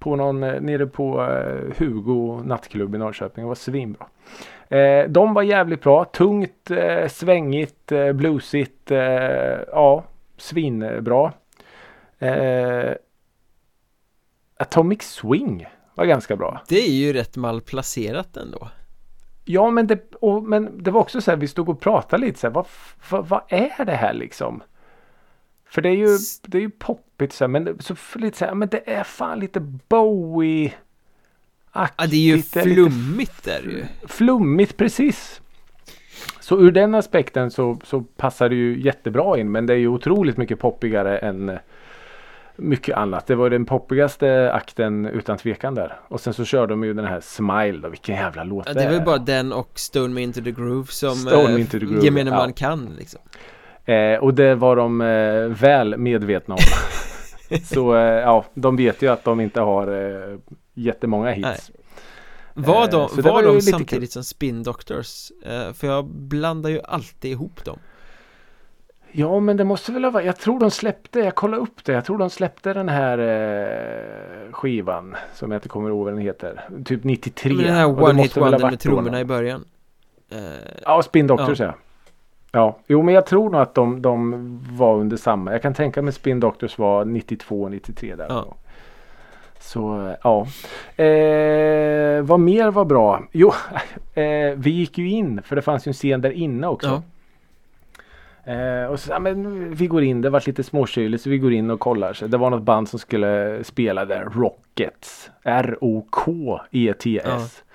På 0.05 0.15
någon, 0.15 0.43
eh, 0.43 0.61
nere 0.61 0.87
på 0.87 1.21
uh, 1.21 1.73
Hugo 1.77 2.41
nattklubb 2.43 2.95
i 2.95 2.97
Norrköping. 2.97 3.43
Det 3.43 3.47
var 3.47 3.55
svinbra. 3.55 4.07
Eh, 4.69 5.09
de 5.09 5.33
var 5.33 5.41
jävligt 5.41 5.81
bra. 5.81 6.05
Tungt, 6.05 6.71
eh, 6.71 7.07
svängigt, 7.07 7.91
eh, 7.91 8.11
bluesigt. 8.11 8.91
Eh, 8.91 8.99
ja, 9.71 10.03
svinbra. 10.37 11.33
Eh, 12.19 12.93
Atomic 14.59 15.01
Swing 15.01 15.65
var 15.95 16.05
ganska 16.05 16.35
bra. 16.35 16.61
Det 16.67 16.79
är 16.79 16.91
ju 16.91 17.13
rätt 17.13 17.37
malplacerat 17.37 18.37
ändå. 18.37 18.69
Ja, 19.45 19.71
men 19.71 19.87
det, 19.87 20.13
och, 20.13 20.43
men 20.43 20.83
det 20.83 20.91
var 20.91 21.01
också 21.01 21.21
så 21.21 21.31
här, 21.31 21.37
vi 21.37 21.47
stod 21.47 21.69
och 21.69 21.79
pratade 21.79 22.25
lite 22.25 22.39
så 22.39 22.47
här, 22.47 22.53
vad, 22.53 22.65
vad, 23.09 23.27
vad 23.27 23.41
är 23.47 23.85
det 23.85 23.95
här 23.95 24.13
liksom? 24.13 24.63
För 25.75 25.81
det 25.81 25.89
är 25.89 25.95
ju, 25.95 26.17
det 26.41 26.57
är 26.57 26.61
ju 26.61 26.69
poppigt 26.69 27.33
så 27.33 27.43
här, 27.43 27.49
men 27.49 27.77
så 27.79 27.95
lite 28.15 28.37
så 28.37 28.45
här, 28.45 28.55
men 28.55 28.67
det 28.67 28.89
är 28.89 29.03
fan 29.03 29.39
lite 29.39 29.59
Bowie 29.59 30.73
aktigt. 31.71 31.95
Ja, 31.97 32.07
det 32.07 32.15
är 32.15 32.35
ju 32.35 32.41
flummigt 32.41 33.43
där 33.43 33.61
ju. 33.61 33.85
Flummigt, 34.07 34.77
precis. 34.77 35.41
Så 36.39 36.59
ur 36.59 36.71
den 36.71 36.95
aspekten 36.95 37.51
så, 37.51 37.79
så 37.83 38.01
passar 38.01 38.49
det 38.49 38.55
ju 38.55 38.81
jättebra 38.81 39.39
in. 39.39 39.51
Men 39.51 39.65
det 39.65 39.73
är 39.73 39.77
ju 39.77 39.87
otroligt 39.87 40.37
mycket 40.37 40.59
poppigare 40.59 41.17
än 41.17 41.59
mycket 42.55 42.97
annat. 42.97 43.27
Det 43.27 43.35
var 43.35 43.49
den 43.49 43.65
poppigaste 43.65 44.51
akten 44.53 45.05
utan 45.05 45.37
tvekan 45.37 45.75
där. 45.75 45.99
Och 46.07 46.21
sen 46.21 46.33
så 46.33 46.45
körde 46.45 46.73
de 46.73 46.83
ju 46.83 46.93
den 46.93 47.05
här 47.05 47.19
Smile 47.21 47.77
då. 47.77 47.89
Vilken 47.89 48.15
jävla 48.15 48.43
låt 48.43 48.67
ja, 48.67 48.73
det 48.73 48.81
är. 48.81 48.85
Det 48.85 48.97
väl 48.97 49.05
bara 49.05 49.17
den 49.17 49.53
och 49.53 49.71
Stone 49.75 50.13
Me 50.13 50.21
Into 50.21 50.41
The 50.41 50.51
Groove 50.51 50.87
som 50.87 51.15
Stone 51.15 51.53
eh, 51.53 51.61
into 51.61 51.79
the 51.79 51.85
groove, 51.85 52.05
gemene 52.05 52.31
man 52.31 52.49
ja. 52.49 52.55
kan 52.55 52.95
liksom. 52.97 53.21
Eh, 53.85 54.19
och 54.19 54.33
det 54.33 54.55
var 54.55 54.75
de 54.75 55.01
eh, 55.01 55.57
väl 55.61 55.97
medvetna 55.97 56.55
om. 56.55 56.61
så 57.63 57.95
eh, 57.95 58.01
ja, 58.01 58.45
de 58.53 58.75
vet 58.75 59.01
ju 59.01 59.07
att 59.07 59.23
de 59.23 59.39
inte 59.39 59.61
har 59.61 59.87
eh, 59.87 60.37
jättemånga 60.73 61.31
hits. 61.31 61.71
Nej. 61.73 61.81
Var 62.53 62.87
de, 62.87 63.21
var, 63.21 63.33
var 63.33 63.43
de 63.43 63.61
samtidigt 63.61 63.89
kul. 63.89 64.07
som 64.07 64.23
Spin 64.23 64.63
Doctors? 64.63 65.31
Eh, 65.45 65.73
för 65.73 65.87
jag 65.87 66.05
blandar 66.05 66.69
ju 66.69 66.81
alltid 66.83 67.31
ihop 67.31 67.65
dem. 67.65 67.79
Ja 69.11 69.39
men 69.39 69.57
det 69.57 69.63
måste 69.63 69.91
väl 69.91 70.03
ha 70.03 70.11
varit, 70.11 70.25
jag 70.25 70.37
tror 70.37 70.59
de 70.59 70.71
släppte, 70.71 71.19
jag 71.19 71.35
kollade 71.35 71.63
upp 71.63 71.85
det, 71.85 71.93
jag 71.93 72.05
tror 72.05 72.17
de 72.17 72.29
släppte 72.29 72.73
den 72.73 72.89
här 72.89 73.17
eh, 73.17 74.51
skivan 74.51 75.15
som 75.33 75.51
jag 75.51 75.57
inte 75.57 75.69
kommer 75.69 75.89
ihåg 75.89 76.03
vad 76.03 76.13
den 76.13 76.21
heter. 76.21 76.69
Typ 76.85 77.03
93. 77.03 77.53
Men 77.53 77.65
den 77.65 77.73
här 77.73 78.03
One 78.03 78.21
Hit 78.21 78.37
Wonder 78.37 78.69
med 78.69 78.79
trummorna 78.79 79.19
i 79.19 79.25
början. 79.25 79.65
Eh, 80.31 80.39
ja, 80.81 81.03
Spin 81.03 81.27
Doctors 81.27 81.59
ja. 81.59 81.65
ja. 81.65 81.73
Ja, 82.55 82.77
jo 82.87 83.01
men 83.01 83.13
jag 83.13 83.25
tror 83.25 83.49
nog 83.49 83.61
att 83.61 83.75
de, 83.75 84.01
de 84.01 84.59
var 84.71 84.95
under 84.95 85.17
samma. 85.17 85.51
Jag 85.51 85.61
kan 85.61 85.73
tänka 85.73 86.01
mig 86.01 86.13
Spin 86.13 86.39
Doctors 86.39 86.77
var 86.77 87.05
92, 87.05 87.69
93 87.69 88.15
där. 88.15 88.25
Ja. 88.29 88.55
Så 89.59 90.13
ja. 90.23 90.47
Eh, 91.03 92.21
vad 92.21 92.39
mer 92.39 92.71
var 92.71 92.85
bra? 92.85 93.23
Jo, 93.31 93.53
eh, 94.13 94.53
vi 94.55 94.69
gick 94.69 94.97
ju 94.97 95.09
in 95.09 95.41
för 95.41 95.55
det 95.55 95.61
fanns 95.61 95.87
ju 95.87 95.89
en 95.89 95.93
scen 95.93 96.21
där 96.21 96.31
inne 96.31 96.67
också. 96.67 97.01
Ja. 98.45 98.53
Eh, 98.53 98.85
och 98.85 98.99
så, 98.99 99.11
ja, 99.11 99.19
men 99.19 99.69
vi 99.73 99.87
går 99.87 100.03
in, 100.03 100.21
det 100.21 100.29
var 100.29 100.43
lite 100.45 100.63
småkyligt 100.63 101.23
så 101.23 101.29
vi 101.29 101.37
går 101.37 101.53
in 101.53 101.71
och 101.71 101.79
kollar. 101.79 102.13
Så 102.13 102.27
det 102.27 102.37
var 102.37 102.49
något 102.49 102.63
band 102.63 102.89
som 102.89 102.99
skulle 102.99 103.63
spela 103.63 104.05
där, 104.05 104.25
Rockets. 104.25 105.31
R-O-K-E-T-S. 105.43 107.23
Ja. 107.25 107.73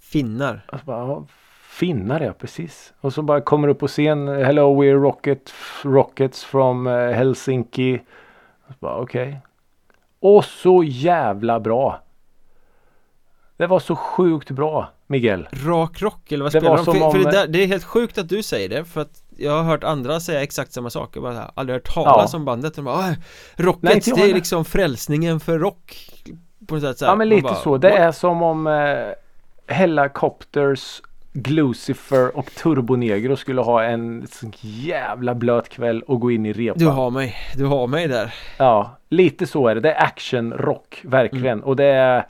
Finnar. 0.00 0.60
Alltså 0.66 0.86
bara, 0.86 1.26
finnar 1.78 2.20
ja, 2.20 2.32
precis. 2.32 2.92
Och 3.00 3.12
så 3.12 3.22
bara 3.22 3.40
kommer 3.40 3.68
upp 3.68 3.78
på 3.78 3.88
scen, 3.88 4.28
Hello 4.28 4.82
we're 4.82 5.00
Rocket, 5.00 5.54
Rockets 5.82 6.44
from 6.44 6.86
uh, 6.86 7.12
Helsinki. 7.12 8.00
Okej. 8.80 9.00
Okay. 9.02 9.36
Och 10.20 10.44
så 10.44 10.84
jävla 10.84 11.60
bra. 11.60 12.02
Det 13.56 13.66
var 13.66 13.78
så 13.78 13.96
sjukt 13.96 14.50
bra 14.50 14.88
Miguel 15.06 15.48
Rak 15.66 16.02
rock 16.02 16.32
eller 16.32 16.42
vad 16.42 16.52
spelar 16.52 16.76
de? 16.76 16.84
För, 16.84 17.02
om... 17.02 17.12
för 17.12 17.18
det, 17.18 17.30
där, 17.30 17.46
det, 17.46 17.62
är 17.62 17.66
helt 17.66 17.84
sjukt 17.84 18.18
att 18.18 18.28
du 18.28 18.42
säger 18.42 18.68
det 18.68 18.84
för 18.84 19.00
att 19.00 19.22
Jag 19.36 19.52
har 19.52 19.62
hört 19.62 19.84
andra 19.84 20.20
säga 20.20 20.42
exakt 20.42 20.72
samma 20.72 20.90
sak 20.90 21.16
Jag 21.16 21.22
bara 21.22 21.50
aldrig 21.54 21.74
hört 21.74 21.94
talas 21.94 22.32
ja. 22.32 22.38
om 22.38 22.44
bandet 22.44 22.74
de 22.74 22.84
bara, 22.84 23.14
Rockets, 23.56 24.06
Nej, 24.06 24.16
det 24.16 24.30
är 24.30 24.34
liksom 24.34 24.64
frälsningen 24.64 25.40
för 25.40 25.58
rock 25.58 26.10
På 26.66 26.74
något 26.74 26.82
sätt 26.82 26.98
så 26.98 27.04
här. 27.04 27.12
Ja 27.12 27.16
men 27.16 27.28
lite 27.28 27.42
bara, 27.42 27.54
så. 27.54 27.78
Det 27.78 27.90
what? 27.90 27.98
är 27.98 28.12
som 28.12 28.42
om 28.42 28.66
eh, 28.66 29.74
Helicopters, 29.74 31.02
Glucifer 31.42 32.36
och 32.36 32.54
Turbonegro 32.54 33.36
skulle 33.36 33.60
ha 33.60 33.82
en 33.82 34.26
sån 34.26 34.52
jävla 34.60 35.34
blöt 35.34 35.68
kväll 35.68 36.02
och 36.02 36.20
gå 36.20 36.30
in 36.30 36.46
i 36.46 36.52
repan. 36.52 36.78
Du 36.78 36.86
har 36.86 37.10
mig, 37.10 37.36
du 37.56 37.64
har 37.64 37.86
mig 37.86 38.08
där. 38.08 38.34
Ja, 38.58 38.98
lite 39.08 39.46
så 39.46 39.68
är 39.68 39.74
det. 39.74 39.80
Det 39.80 39.92
är 39.92 40.04
action 40.04 40.52
rock, 40.52 41.00
verkligen. 41.04 41.58
Mm. 41.58 41.64
Och 41.64 41.76
det 41.76 41.84
är 41.84 42.26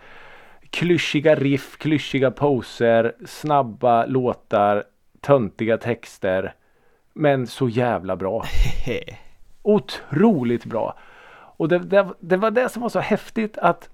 klyschiga 0.70 1.34
riff, 1.34 1.78
klyschiga 1.78 2.30
poser, 2.30 3.12
snabba 3.26 4.06
låtar, 4.06 4.84
töntiga 5.20 5.78
texter. 5.78 6.54
Men 7.12 7.46
så 7.46 7.68
jävla 7.68 8.16
bra. 8.16 8.44
Otroligt 9.62 10.64
bra. 10.64 10.98
Och 11.32 11.68
det, 11.68 11.78
det, 11.78 12.08
det 12.20 12.36
var 12.36 12.50
det 12.50 12.68
som 12.68 12.82
var 12.82 12.88
så 12.88 13.00
häftigt 13.00 13.58
att 13.58 13.88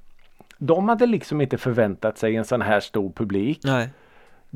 de 0.59 0.89
hade 0.89 1.07
liksom 1.07 1.41
inte 1.41 1.59
förväntat 1.59 2.19
sig 2.19 2.37
en 2.37 2.45
sån 2.45 2.63
här 2.63 2.81
stor 2.81 3.13
publik. 3.13 3.61
Nej. 3.65 3.89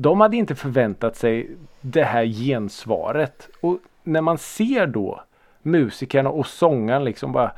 De 0.01 0.21
hade 0.21 0.37
inte 0.37 0.55
förväntat 0.55 1.15
sig 1.15 1.57
det 1.81 2.03
här 2.03 2.25
gensvaret. 2.25 3.49
Och 3.61 3.77
när 4.03 4.21
man 4.21 4.37
ser 4.37 4.87
då 4.87 5.23
musikerna 5.61 6.29
och 6.29 6.47
sångaren 6.47 7.03
liksom 7.03 7.31
bara 7.31 7.51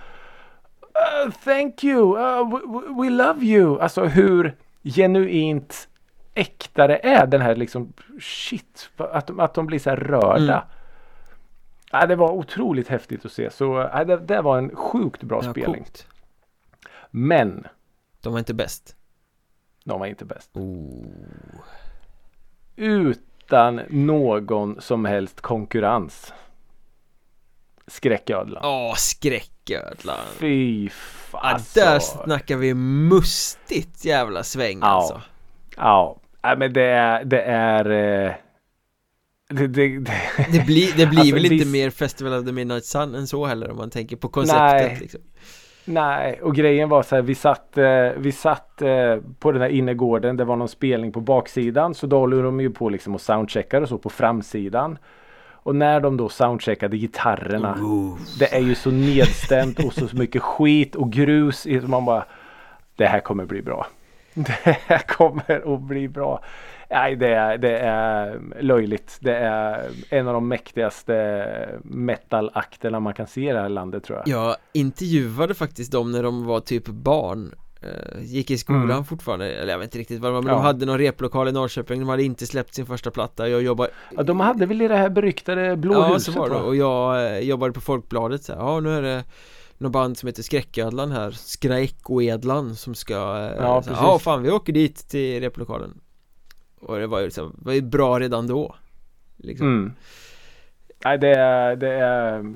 "Uh, 1.26 1.32
Thank 1.44 1.84
you, 1.84 2.18
uh, 2.18 2.50
we, 2.50 3.04
we 3.04 3.10
love 3.10 3.46
you. 3.46 3.80
Alltså 3.82 4.04
hur 4.06 4.56
genuint 4.84 5.88
äkta 6.34 6.88
det 6.88 7.06
är 7.08 7.28
den 7.28 7.42
här 7.42 7.56
liksom 7.56 7.94
shit. 8.22 8.90
Att, 8.98 9.28
de- 9.28 9.40
att 9.40 9.54
de 9.54 9.66
blir 9.66 9.80
så 9.80 9.90
här 9.90 9.98
rörda. 9.98 10.38
Mm. 10.54 10.66
Ja, 11.92 12.06
det 12.06 12.16
var 12.16 12.32
otroligt 12.32 12.88
häftigt 12.88 13.26
att 13.26 13.32
se. 13.32 13.50
Så 13.50 13.90
ja, 13.94 14.04
det, 14.04 14.18
det 14.18 14.42
var 14.42 14.58
en 14.58 14.76
sjukt 14.76 15.24
bra 15.24 15.42
Ja, 15.44 15.52
spelning. 15.52 15.76
coolt. 15.84 16.08
Men 17.12 17.68
De 18.22 18.32
var 18.34 18.40
inte 18.40 18.54
bäst. 18.54 18.96
de 19.84 20.00
var 20.00 20.08
inte 20.08 20.26
bäst. 20.26 20.50
Oh. 20.54 21.06
Utan 22.76 23.82
någon 23.90 24.82
som 24.82 25.06
helst 25.06 25.42
konkurrens. 25.42 26.34
Skräcködlan. 27.88 28.64
Åh, 28.66 28.96
skräcködlan. 28.96 30.18
Fy 30.38 30.84
Ja, 30.86 30.90
fasen. 31.32 31.84
där 31.84 32.00
snackar 32.00 32.58
vi 32.58 32.74
mustigt 32.74 34.06
jävla 34.06 34.44
sväng 34.44 34.80
Ja. 34.82 34.88
alltså. 34.88 35.22
Ja, 35.78 36.18
Nej, 36.44 36.58
men 36.58 36.74
det 36.74 36.84
är, 36.86 37.26
det 37.26 37.42
är 37.42 37.86
eh, 37.90 38.34
det, 39.50 39.68
det, 39.68 40.00
det, 40.00 40.18
Det 40.52 40.66
blir, 40.66 40.98
det 40.98 41.06
blir 41.06 41.20
Alltså, 41.20 41.36
väl 41.36 41.52
inte 41.52 41.66
mer 41.68 41.90
Festival 41.90 42.34
of 42.40 42.46
the 42.46 42.52
Midnight 42.52 42.86
Sun 42.86 43.16
än 43.16 43.28
så 43.28 43.46
heller 43.46 43.72
om 43.72 43.78
man 43.78 43.90
tänker 43.90 44.16
på 44.16 44.30
konceptet 44.30 44.72
Nej. 44.92 44.98
liksom. 45.02 45.22
Nej, 45.86 46.42
och 46.42 46.56
grejen 46.56 46.90
var 46.90 47.04
så 47.04 47.16
här, 47.16 47.22
vi 47.22 47.36
satt, 47.36 47.78
eh, 47.78 48.10
vi 48.18 48.32
satt 48.32 48.82
eh, 48.82 49.18
på 49.40 49.52
den 49.52 49.62
här 49.62 49.70
innergården, 49.70 50.38
det 50.38 50.46
var 50.46 50.56
någon 50.56 50.70
spelning 50.70 51.12
på 51.12 51.20
baksidan, 51.20 51.94
så 51.94 52.08
då 52.08 52.20
håller 52.20 52.44
de 52.44 52.62
ju 52.62 52.70
på 52.70 52.90
liksom 52.90 53.16
och 53.16 53.22
soundcheckar 53.22 53.82
och 53.82 53.90
så 53.90 53.98
på 53.98 54.10
framsidan. 54.10 54.98
Och 55.64 55.76
när 55.76 56.00
de 56.00 56.18
då 56.18 56.30
soundcheckade 56.30 56.98
gitarrerna, 56.98 57.78
det 58.40 58.56
är 58.56 58.60
ju 58.60 58.76
så 58.76 58.92
nedstämt 58.92 59.86
och 59.86 59.94
så 59.94 60.16
mycket 60.16 60.42
skit 60.42 60.96
och 60.96 61.12
grus 61.12 61.68
man 61.84 62.06
bara, 62.06 62.26
det 62.96 63.06
här 63.06 63.20
kommer 63.20 63.46
bli 63.46 63.62
bra. 63.62 63.88
Det 64.34 64.78
här 64.88 65.08
kommer 65.08 65.74
att 65.76 65.82
bli 65.82 66.08
bra. 66.08 66.44
Nej, 66.92 67.16
det 67.16 67.28
är, 67.28 67.58
det 67.58 67.78
är 67.78 68.42
löjligt. 68.62 69.18
Det 69.22 69.36
är 69.36 69.90
en 70.10 70.28
av 70.28 70.34
de 70.34 70.48
mäktigaste 70.48 71.80
metalakterna 71.84 73.00
man 73.00 73.14
kan 73.14 73.28
se 73.28 73.50
i 73.50 73.54
det 73.54 73.60
här 73.62 73.70
landet 73.70 74.04
tror 74.04 74.18
jag. 74.26 74.28
Jag 74.28 74.56
intervjuade 74.74 75.54
faktiskt 75.54 75.92
dem 75.92 76.12
när 76.12 76.24
de 76.24 76.46
var 76.46 76.60
typ 76.60 76.88
barn 76.88 77.56
Eh, 77.84 78.22
Gick 78.24 78.52
i 78.52 78.58
skolan 78.58 78.92
Mm. 78.92 79.06
fortfarande, 79.06 79.54
eller 79.54 79.72
jag 79.72 79.80
vet 79.80 79.86
inte 79.86 79.98
riktigt 79.98 80.20
vad 80.20 80.30
det 80.32 80.34
var 80.34 80.42
men 80.42 80.50
Ja. 80.50 80.56
de 80.56 80.64
hade 80.66 80.86
någon 80.86 80.98
replokal 80.98 81.48
i 81.48 81.52
Norrköping 81.52 82.00
De 82.00 82.10
hade 82.10 82.24
inte 82.24 82.46
släppt 82.48 82.74
sin 82.76 82.86
första 82.86 83.12
platta 83.12 83.50
Jag 83.50 83.62
jobbar 83.62 83.88
Ja, 84.18 84.24
de 84.24 84.40
hade 84.40 84.66
väl 84.66 84.82
i 84.82 84.88
det 84.88 84.96
här 84.98 85.10
beryktade 85.10 85.76
Blå 85.78 85.94
Ja 85.94 86.08
huset 86.14 86.34
så 86.34 86.40
var 86.40 86.50
det 86.50 86.56
och 86.56 86.76
jag 86.76 87.26
eh, 87.26 87.40
jobbade 87.40 87.74
på 87.74 87.82
Folkbladet 87.82 88.44
så 88.44 88.54
här, 88.54 88.60
Ja 88.60 88.80
nu 88.80 88.90
är 88.98 89.02
det 89.02 89.24
något 89.78 89.92
band 89.92 90.18
som 90.18 90.28
heter 90.28 90.44
Skräcködlan 90.44 91.12
här 91.12 91.32
Skräckoedlan 91.32 92.76
som 92.76 92.96
ska 92.96 93.14
eh, 93.14 93.20
Ja, 93.60 93.84
här. 93.88 93.96
Ja 93.96 94.20
fan 94.20 94.44
vi 94.44 94.52
åker 94.52 94.74
dit 94.74 95.10
till 95.10 95.40
replokalen 95.42 96.01
Och 96.82 97.00
det 97.00 97.08
var 97.08 97.20
ju 97.20 97.26
liksom, 97.26 97.56
det 97.60 97.66
var 97.66 97.74
ju 97.74 97.82
bra 97.82 98.20
redan 98.20 98.48
då 98.48 98.76
liksom. 99.38 99.68
Mm. 99.68 99.94
Nej 101.06 101.18
det 101.18 101.36
är, 101.36 101.76
det 101.76 101.90
är 101.94 102.54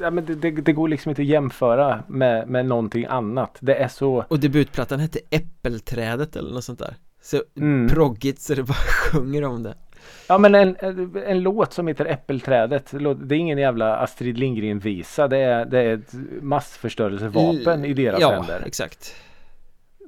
ja, 0.00 0.10
men 0.10 0.24
det, 0.24 0.34
det, 0.34 0.50
det 0.50 0.72
går 0.72 0.88
liksom 0.88 1.10
inte 1.10 1.22
att 1.22 1.28
jämföra 1.28 2.02
med, 2.06 2.48
med 2.48 2.66
någonting 2.66 3.04
annat. 3.04 3.56
Det 3.60 3.74
är 3.74 3.88
så 3.88 4.24
Och 4.28 4.40
debutplattan 4.40 5.00
hette 5.00 5.20
Äppelträdet 5.30 6.36
eller 6.36 6.50
något 6.52 6.64
sånt 6.64 6.78
där 6.78 6.94
Så 7.22 7.42
Mm. 7.56 7.88
proggigt 7.88 8.40
så 8.40 8.54
det 8.54 8.62
bara 8.62 8.74
sjunger 9.12 9.44
om 9.44 9.62
det 9.62 9.74
Ja 10.28 10.38
men 10.38 10.54
en, 10.54 10.76
en, 11.26 11.42
låt 11.42 11.72
som 11.72 11.86
heter 11.86 12.06
Äppelträdet. 12.06 12.90
Det 12.90 13.34
är 13.34 13.38
ingen 13.38 13.58
jävla 13.58 13.96
Astrid 13.96 14.38
Lindgren 14.38 14.78
visa. 14.78 15.28
Det 15.28 15.38
är, 15.38 15.64
det 15.64 15.80
är 15.82 15.94
ett 15.94 16.12
massförstörelsevapen 16.42 17.84
i 17.84 17.94
deras 17.94 18.20
Ja, 18.20 18.30
händer. 18.32 18.62
exakt 18.66 19.14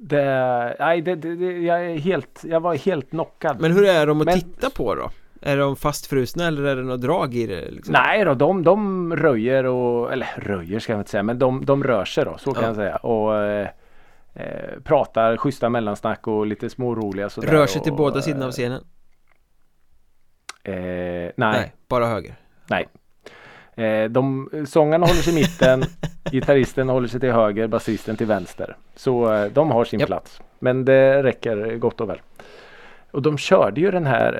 Det, 0.03 0.75
nej, 0.79 1.01
det, 1.01 1.15
det, 1.15 1.35
jag, 1.59 1.85
är 1.85 1.97
helt, 1.97 2.41
jag 2.43 2.59
var 2.59 2.75
helt 2.75 3.09
knockad. 3.09 3.61
Men 3.61 3.71
hur 3.71 3.85
är 3.85 4.07
de 4.07 4.21
att 4.21 4.25
Men- 4.25 4.39
titta 4.39 4.69
på 4.69 4.95
då? 4.95 5.09
Är 5.41 5.57
de 5.57 5.75
fastfrusna 5.75 6.47
eller 6.47 6.63
är 6.63 6.75
det 6.75 6.81
något 6.83 7.01
drag 7.01 7.33
i 7.35 7.47
det? 7.47 7.71
Liksom? 7.71 7.93
Nej 7.93 8.25
då, 8.25 8.33
de, 8.33 8.63
de 8.63 9.15
röjer 9.15 9.63
och, 9.63 10.13
eller 10.13 10.27
röjer 10.37 10.79
ska 10.79 10.93
jag 10.93 10.99
inte 10.99 11.11
säga, 11.11 11.23
men 11.23 11.39
de, 11.39 11.65
de 11.65 11.83
rör 11.83 12.05
sig 12.05 12.25
då, 12.25 12.37
så 12.37 12.51
kan 12.53 12.61
Ja. 12.63 12.67
jag 12.69 12.75
säga. 12.75 12.95
Och 12.95 13.37
eh, 13.37 13.67
eh, 14.33 14.79
pratar 14.83 15.37
schyssta 15.37 15.69
mellansnack 15.69 16.27
och 16.27 16.45
lite 16.47 16.69
småroliga 16.69 17.29
sådär. 17.29 17.47
Rör 17.47 17.65
sig 17.65 17.81
till 17.81 17.91
och, 17.91 17.97
båda 17.97 18.21
sidorna 18.21 18.45
av 18.45 18.51
scenen? 18.51 18.83
Eh, 20.63 20.73
nej, 20.73 21.31
Nej, 21.37 21.73
bara 21.87 22.05
höger 22.07 22.35
nej. 22.67 22.87
Eh, 23.81 24.09
de, 24.09 24.49
sångarna 24.67 25.05
håller 25.05 25.21
sig 25.21 25.33
i 25.33 25.35
mitten, 25.35 25.83
gitarristen 26.31 26.89
håller 26.89 27.07
sig 27.07 27.19
till 27.19 27.31
höger, 27.31 27.67
basisten 27.67 28.17
till 28.17 28.27
vänster. 28.27 28.77
Så 28.95 29.33
eh, 29.33 29.51
de 29.51 29.71
har 29.71 29.85
sin 29.85 29.99
Japp. 29.99 30.07
plats. 30.07 30.41
Men 30.59 30.85
det 30.85 31.23
räcker 31.23 31.75
gott 31.75 32.01
och 32.01 32.09
väl. 32.09 32.21
Och 33.11 33.21
de 33.21 33.37
körde 33.37 33.81
ju 33.81 33.91
den 33.91 34.05
här 34.05 34.33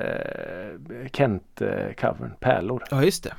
eh, 0.90 1.08
Kent-covern, 1.12 2.30
Pärlor. 2.40 2.84
Ja 2.90 3.04
just 3.04 3.24
det 3.24 3.34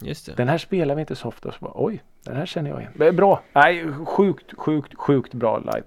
Just 0.00 0.26
det 0.26 0.32
Den 0.36 0.48
här 0.48 0.58
spelar 0.58 0.94
vi 0.94 1.00
inte 1.00 1.16
så 1.16 1.28
ofta. 1.28 1.52
Så 1.52 1.58
bara, 1.60 1.72
Oj, 1.74 2.02
den 2.24 2.36
här 2.36 2.46
känner 2.46 2.70
jag 2.70 2.80
igen. 2.80 3.16
Bra! 3.16 3.42
Nej, 3.52 3.86
sjukt, 4.06 4.52
sjukt, 4.58 4.94
sjukt 4.98 5.34
bra 5.34 5.58
live. 5.58 5.82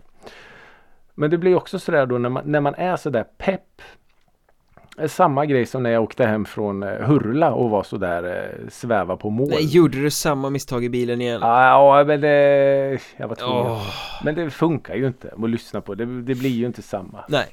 Men 1.15 1.29
det 1.29 1.37
blir 1.37 1.55
också 1.55 1.79
sådär 1.79 2.05
då 2.05 2.17
när 2.17 2.29
man, 2.29 2.43
när 2.45 2.61
man 2.61 2.75
är 2.75 2.95
sådär 2.95 3.25
pepp. 3.37 3.81
Eh, 4.97 5.07
Samma 5.07 5.45
grej 5.45 5.65
som 5.65 5.83
när 5.83 5.89
jag 5.89 6.03
åkte 6.03 6.25
hem 6.25 6.45
från 6.45 6.83
eh, 6.83 6.89
Hurla 6.89 7.51
och 7.53 7.69
var 7.69 7.83
sådär 7.83 8.23
eh, 8.23 8.69
sväva 8.69 9.17
på 9.17 9.29
mål. 9.29 9.49
Nej, 9.49 9.75
gjorde 9.75 10.01
du 10.01 10.09
samma 10.11 10.49
misstag 10.49 10.85
i 10.85 10.89
bilen 10.89 11.21
igen? 11.21 11.39
Ja, 11.41 11.97
ja, 11.97 12.03
men 12.03 12.21
det... 12.21 12.99
Jag 13.17 13.27
var 13.27 13.35
tvungen. 13.35 13.65
Åh, 13.65 13.87
Men 14.23 14.35
det 14.35 14.49
funkar 14.49 14.95
ju 14.95 15.07
inte 15.07 15.33
att 15.43 15.49
lyssna 15.49 15.81
på. 15.81 15.95
Det, 15.95 16.05
det 16.05 16.35
blir 16.35 16.49
ju 16.49 16.65
inte 16.65 16.81
samma. 16.81 17.25
nej 17.27 17.47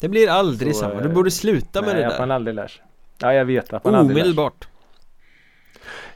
Det 0.00 0.08
blir 0.08 0.30
aldrig 0.30 0.74
Så, 0.74 0.80
samma, 0.80 1.00
du 1.00 1.08
borde 1.08 1.30
sluta 1.30 1.80
med 1.80 1.90
Nej, 1.92 2.02
det 2.02 2.08
att 2.08 2.18
man 2.18 2.28
där 2.28 2.34
aldrig 2.34 2.54
lär 2.54 2.66
sig. 2.66 2.84
Ja, 3.18 3.34
jag 3.34 3.44
vet 3.44 3.72
att 3.72 3.84
man 3.84 3.94
aldrig 3.94 4.16
lär 4.16 4.22
sig. 4.22 4.30
Omedelbart 4.30 4.68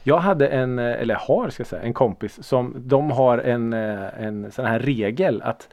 Jag 0.03 0.17
hade 0.17 0.47
en, 0.47 0.79
eller 0.79 1.15
har 1.15 1.49
ska 1.49 1.61
jag 1.61 1.67
säga, 1.67 1.81
en 1.81 1.93
kompis 1.93 2.43
som 2.43 2.73
de 2.75 3.11
har 3.11 3.37
en, 3.37 3.73
en 3.73 4.51
sån 4.51 4.65
här 4.65 4.79
regel 4.79 5.41
att 5.41 5.69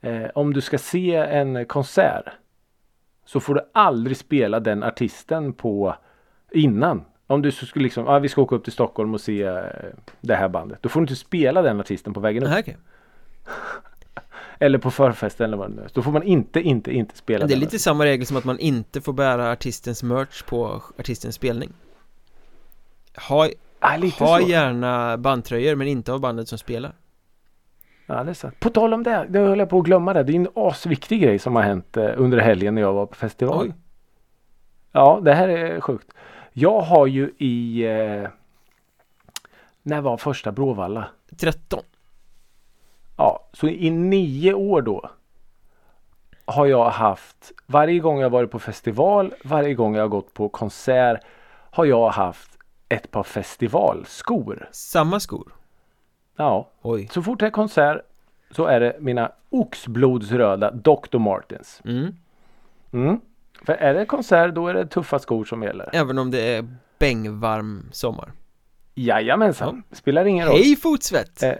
eh, 0.00 0.22
om 0.34 0.52
du 0.52 0.60
ska 0.60 0.78
se 0.78 1.14
en 1.14 1.64
konsert 1.66 2.24
så 3.26 3.40
får 3.40 3.54
du 3.54 3.60
aldrig 3.72 4.16
spela 4.16 4.60
den 4.60 4.82
artisten 4.82 5.52
på 5.52 5.96
innan. 6.52 7.04
Om 7.26 7.42
du 7.42 7.50
skulle 7.50 7.82
liksom, 7.82 8.08
ah, 8.08 8.18
vi 8.18 8.28
ska 8.28 8.42
åka 8.42 8.54
upp 8.54 8.64
till 8.64 8.72
Stockholm 8.72 9.14
och 9.14 9.20
se 9.20 9.42
eh, 9.42 9.64
det 10.20 10.34
här 10.34 10.48
bandet. 10.48 10.78
Då 10.82 10.88
får 10.88 11.00
du 11.00 11.04
inte 11.04 11.16
spela 11.16 11.62
den 11.62 11.80
artisten 11.80 12.14
på 12.14 12.20
vägen 12.20 12.42
upp. 12.42 12.52
Okej. 12.58 12.76
Eller 14.58 14.78
på 14.78 14.90
förfesten 14.90 15.44
eller 15.44 15.56
vad 15.56 15.70
det 15.70 15.74
nu 15.76 15.82
är. 15.82 15.88
Då 15.92 16.02
får 16.02 16.12
man 16.12 16.22
inte, 16.22 16.60
inte, 16.60 16.92
inte 16.92 17.16
spela 17.16 17.38
Men 17.38 17.48
Det 17.48 17.54
är 17.54 17.56
den 17.56 17.60
lite 17.60 17.78
samma 17.78 18.04
regel 18.04 18.26
som 18.26 18.36
att 18.36 18.44
man 18.44 18.58
inte 18.58 19.00
får 19.00 19.12
bära 19.12 19.52
artistens 19.52 20.02
merch 20.02 20.42
på 20.42 20.82
artistens 20.98 21.34
spelning 21.34 21.72
Ha, 23.28 23.48
ah, 23.80 23.98
ha 24.18 24.40
så. 24.40 24.48
gärna 24.48 25.16
bandtröjor 25.16 25.74
men 25.74 25.88
inte 25.88 26.12
av 26.12 26.20
bandet 26.20 26.48
som 26.48 26.58
spelar 26.58 26.92
Ja, 28.06 28.24
det 28.24 28.30
är 28.30 28.34
sant. 28.34 28.60
På 28.60 28.70
tal 28.70 28.94
om 28.94 29.02
det, 29.02 29.26
det 29.28 29.38
höll 29.38 29.58
jag 29.58 29.68
på 29.68 29.78
att 29.78 29.84
glömma 29.84 30.12
det. 30.12 30.22
Det 30.22 30.32
är 30.32 30.36
en 30.36 30.48
asviktig 30.54 31.22
grej 31.22 31.38
som 31.38 31.56
har 31.56 31.62
hänt 31.62 31.96
eh, 31.96 32.10
under 32.16 32.38
helgen 32.38 32.74
när 32.74 32.82
jag 32.82 32.92
var 32.92 33.06
på 33.06 33.14
festival. 33.14 33.66
Oj. 33.66 33.74
Ja, 34.92 35.20
det 35.22 35.34
här 35.34 35.48
är 35.48 35.80
sjukt. 35.80 36.12
Jag 36.52 36.80
har 36.80 37.06
ju 37.06 37.30
i... 37.38 37.84
Eh, 37.84 38.28
när 39.82 40.00
var 40.00 40.16
första 40.16 40.52
Bråvalla? 40.52 41.08
13 41.36 41.82
Ja, 43.16 43.48
så 43.52 43.68
i 43.68 43.90
nio 43.90 44.54
år 44.54 44.82
då 44.82 45.10
har 46.44 46.66
jag 46.66 46.90
haft 46.90 47.52
varje 47.66 47.98
gång 47.98 48.20
jag 48.20 48.30
varit 48.30 48.50
på 48.50 48.58
festival, 48.58 49.34
varje 49.44 49.74
gång 49.74 49.94
jag 49.94 50.02
har 50.02 50.08
gått 50.08 50.34
på 50.34 50.48
konsert 50.48 51.20
har 51.70 51.84
jag 51.84 52.10
haft 52.10 52.50
ett 52.88 53.10
par 53.10 53.22
festivalskor. 53.22 54.68
Samma 54.72 55.20
skor? 55.20 55.55
Ja, 56.36 56.70
Oj 56.82 57.08
så 57.10 57.22
fort 57.22 57.40
det 57.40 57.46
är 57.46 57.50
konsert 57.50 58.02
så 58.50 58.66
är 58.66 58.80
det 58.80 58.96
mina 59.00 59.32
oxblodsröda 59.50 60.70
Dr. 60.70 61.18
Martens. 61.18 61.82
Mm. 61.84 62.14
Mm. 62.92 63.20
För 63.62 63.72
är 63.72 63.94
det 63.94 64.06
konsert 64.06 64.54
då 64.54 64.68
är 64.68 64.74
det 64.74 64.86
tuffa 64.86 65.18
skor 65.18 65.44
som 65.44 65.62
gäller. 65.62 65.90
Även 65.92 66.18
om 66.18 66.30
det 66.30 66.56
är 66.56 66.68
bängvarm 66.98 67.88
sommar. 67.92 68.32
Jajamensan, 68.94 69.82
spelar 69.92 70.24
ingen 70.24 70.46
roll. 70.48 70.56
Hej 70.56 70.76
fotsvett! 70.76 71.42
Eh, 71.42 71.52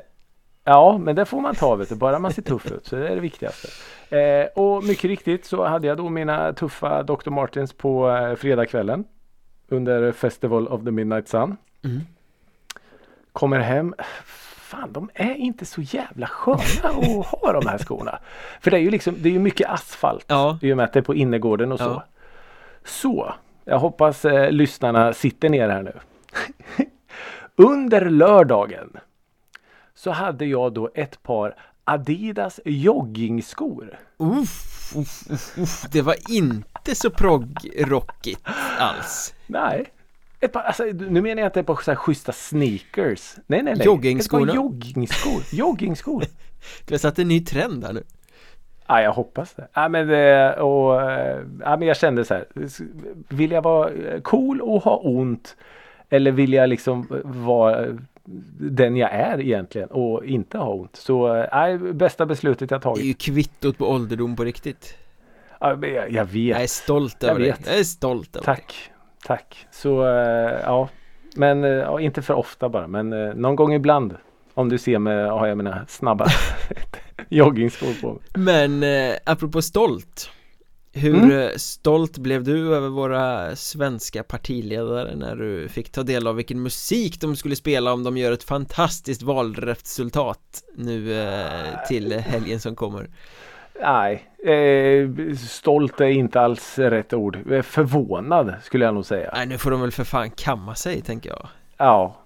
ja, 0.65 0.99
men 0.99 1.17
det 1.17 1.25
får 1.25 1.41
man 1.41 1.55
ta 1.55 1.75
vet 1.75 1.89
du, 1.89 1.95
bara 1.95 2.19
man 2.19 2.33
ser 2.33 2.43
tuff 2.43 2.73
ut. 2.73 2.87
Så 2.87 2.97
det 2.97 3.09
är 3.09 3.15
det 3.15 3.21
viktigaste. 3.21 3.69
Eh, 4.17 4.47
och 4.47 4.85
mycket 4.85 5.05
riktigt 5.05 5.45
så 5.45 5.65
hade 5.65 5.87
jag 5.87 5.97
då 5.97 6.09
mina 6.09 6.53
tuffa 6.53 7.03
Dr. 7.03 7.31
Martens 7.31 7.73
på 7.73 8.11
eh, 8.11 8.35
fredagskvällen. 8.35 9.05
Under 9.69 10.13
Festival 10.13 10.69
of 10.69 10.85
the 10.85 10.91
Midnight 10.91 11.29
Sun. 11.29 11.57
Mm. 11.85 12.01
Kommer 13.33 13.61
hem. 13.61 13.95
Fan, 14.67 14.93
de 14.93 15.11
är 15.15 15.35
inte 15.35 15.65
så 15.65 15.83
jävla 15.83 16.27
sköna 16.27 16.89
att 16.89 17.27
ha 17.27 17.53
de 17.53 17.67
här 17.67 17.79
skorna. 17.79 18.19
För 18.61 18.71
det 18.71 18.77
är 18.77 18.81
ju 18.81 18.91
liksom, 18.91 19.15
det 19.19 19.29
är 19.29 19.33
ju 19.33 19.39
mycket 19.39 19.71
asfalt. 19.71 20.25
Ja. 20.29 20.59
I 20.63 20.73
och 20.73 20.77
med 20.77 20.85
att 20.85 20.93
det 20.93 20.99
är 20.99 21.03
på 21.03 21.15
innergården 21.15 21.73
och 21.73 21.79
så. 21.79 21.85
Ja. 21.85 22.05
Så, 22.85 23.35
jag 23.65 23.79
hoppas 23.79 24.25
eh, 24.25 24.51
lyssnarna 24.51 25.13
sitter 25.13 25.49
ner 25.49 25.69
här 25.69 25.83
nu. 25.83 25.93
Under 27.57 28.11
lördagen 28.11 28.97
så 29.95 30.11
hade 30.11 30.45
jag 30.45 30.73
då 30.73 30.91
ett 30.95 31.23
par 31.23 31.55
Adidas 31.85 32.61
joggingskor. 32.65 33.99
Uff, 34.17 34.97
uff, 34.97 35.59
uff. 35.59 35.87
Det 35.91 36.03
var 36.03 36.17
inte 36.31 36.95
så 36.95 37.11
proggrockigt 37.11 38.49
alls. 38.79 39.35
Nej. 39.47 39.87
Ett 40.41 40.53
par, 40.53 40.61
alltså, 40.61 40.85
nu 40.85 41.23
menar 41.23 41.43
jag 41.43 41.49
inte 41.49 41.61
ett 41.61 41.67
par 41.67 41.77
så 41.83 41.91
här 41.91 41.97
schyssta 41.97 42.33
sneakers. 42.33 43.35
Nej, 43.47 43.63
nej, 43.63 43.63
nej. 43.63 43.77
Par 43.79 43.85
joggingskor. 43.85 45.43
Joggingskor. 45.53 46.25
Du 46.87 46.95
har 46.95 46.99
satt 46.99 47.19
en 47.19 47.29
ny 47.29 47.41
trend 47.45 47.85
här 47.85 47.93
nu. 47.93 48.03
Ja, 48.87 49.03
jag 49.03 49.13
hoppas 49.13 49.55
det. 49.55 49.69
Ja, 49.73 49.89
men, 49.89 50.07
det, 50.09 50.55
och, 50.61 51.03
eh, 51.11 51.41
ja, 51.61 51.77
men 51.77 51.89
jag 51.89 51.97
kände 51.97 52.25
så 52.25 52.35
här. 52.35 52.45
Vill 53.29 53.51
jag 53.51 53.63
vara 53.63 53.91
cool 54.23 54.61
och 54.61 54.83
ha 54.83 54.97
ont? 54.97 55.57
Eller 56.11 56.33
vill 56.33 56.53
jag 56.53 56.69
liksom 56.69 57.07
vara 57.25 57.87
den 58.61 58.97
jag 58.97 59.11
är 59.13 59.41
egentligen 59.41 59.89
och 59.89 60.25
inte 60.25 60.59
ha 60.59 60.73
ont? 60.73 60.97
Så 60.97 61.47
nej, 61.53 61.79
bästa 61.79 62.27
beslutet 62.27 62.71
jag 62.71 62.81
Det 62.81 62.83
är 62.83 62.91
tagit. 62.91 63.05
ju 63.05 63.15
kvittot 63.15 63.79
på 63.79 63.91
ålderdom 63.91 64.37
på 64.37 64.45
riktigt. 64.45 64.95
Ja, 65.61 65.87
jag, 65.87 66.11
jag 66.13 66.25
vet. 66.25 66.35
Jag 66.57 66.63
är 66.63 66.67
stolt 66.67 67.17
Jag 67.21 67.31
över 67.31 67.41
det. 67.41 67.47
vet. 67.47 67.67
Jag 67.67 67.79
är 67.79 67.85
stolt 67.85 68.37
över 68.37 68.47
det. 68.47 68.55
Tack. 68.55 68.91
Tack. 69.27 69.67
Så 69.71 70.07
eh, 70.07 70.61
ja. 70.65 70.89
Men 71.37 71.65
eh, 71.65 71.71
ja, 71.71 72.01
inte 72.01 72.23
för 72.23 72.35
ofta 72.35 72.69
bara. 72.69 72.87
Men 72.87 73.13
eh, 73.13 73.35
någon 73.35 73.57
gång 73.57 73.75
ibland. 73.75 74.17
Om 74.55 74.69
du 74.69 74.79
ser 74.79 74.99
mig 74.99 75.29
har 75.29 75.47
jag 75.47 75.57
mina 75.57 75.87
snabba 75.89 76.27
joggingskor 77.29 78.01
på 78.01 78.13
mig. 78.13 78.23
Men 78.35 78.83
eh, 78.83 79.17
apropå 79.25 79.63
stolt 79.63 80.31
Hur 80.93 81.15
Mm. 81.15 81.59
stolt 81.59 82.19
blev 82.19 82.45
du 82.45 82.75
över 82.75 82.89
våra 82.89 83.57
svenska 83.57 84.23
partiledare 84.23 85.17
när 85.17 85.37
du 85.37 85.69
fick 85.69 85.93
ta 85.93 86.03
del 86.03 86.27
av 86.27 86.35
vilken 86.35 86.63
musik 86.63 87.21
de 87.21 87.37
skulle 87.37 87.57
spela 87.57 87.93
om 87.93 88.05
de 88.05 88.17
gör 88.17 88.33
ett 88.33 88.45
fantastiskt 88.45 89.23
valresultat 89.23 90.63
nu 90.77 91.21
eh, 91.23 91.87
till 91.89 92.13
helgen 92.13 92.61
som 92.61 92.77
kommer? 92.77 93.11
Nej, 93.81 94.31
eh, 94.55 95.35
stolt 95.37 96.01
är 96.01 96.07
inte 96.07 96.41
alls 96.41 96.79
rätt 96.79 97.13
ord. 97.13 97.53
Eh, 97.53 97.63
Förvånad 97.63 98.55
skulle 98.63 98.85
jag 98.85 98.95
nog 98.95 99.05
säga. 99.05 99.31
Nej 99.35 99.47
nu 99.47 99.59
får 99.59 99.71
de 99.71 99.81
väl 99.81 99.93
för 99.93 100.05
fan 100.05 100.31
kamma 100.31 100.75
sig 100.75 101.01
tänker 101.03 101.31
jag 101.31 101.49
Ja. 101.77 102.17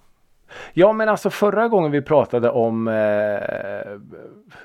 Ja 0.72 0.92
men 0.92 1.08
alltså 1.08 1.30
förra 1.30 1.68
gången 1.68 1.90
vi 1.90 2.02
pratade 2.02 2.50
om 2.50 2.88
eh, 2.88 2.94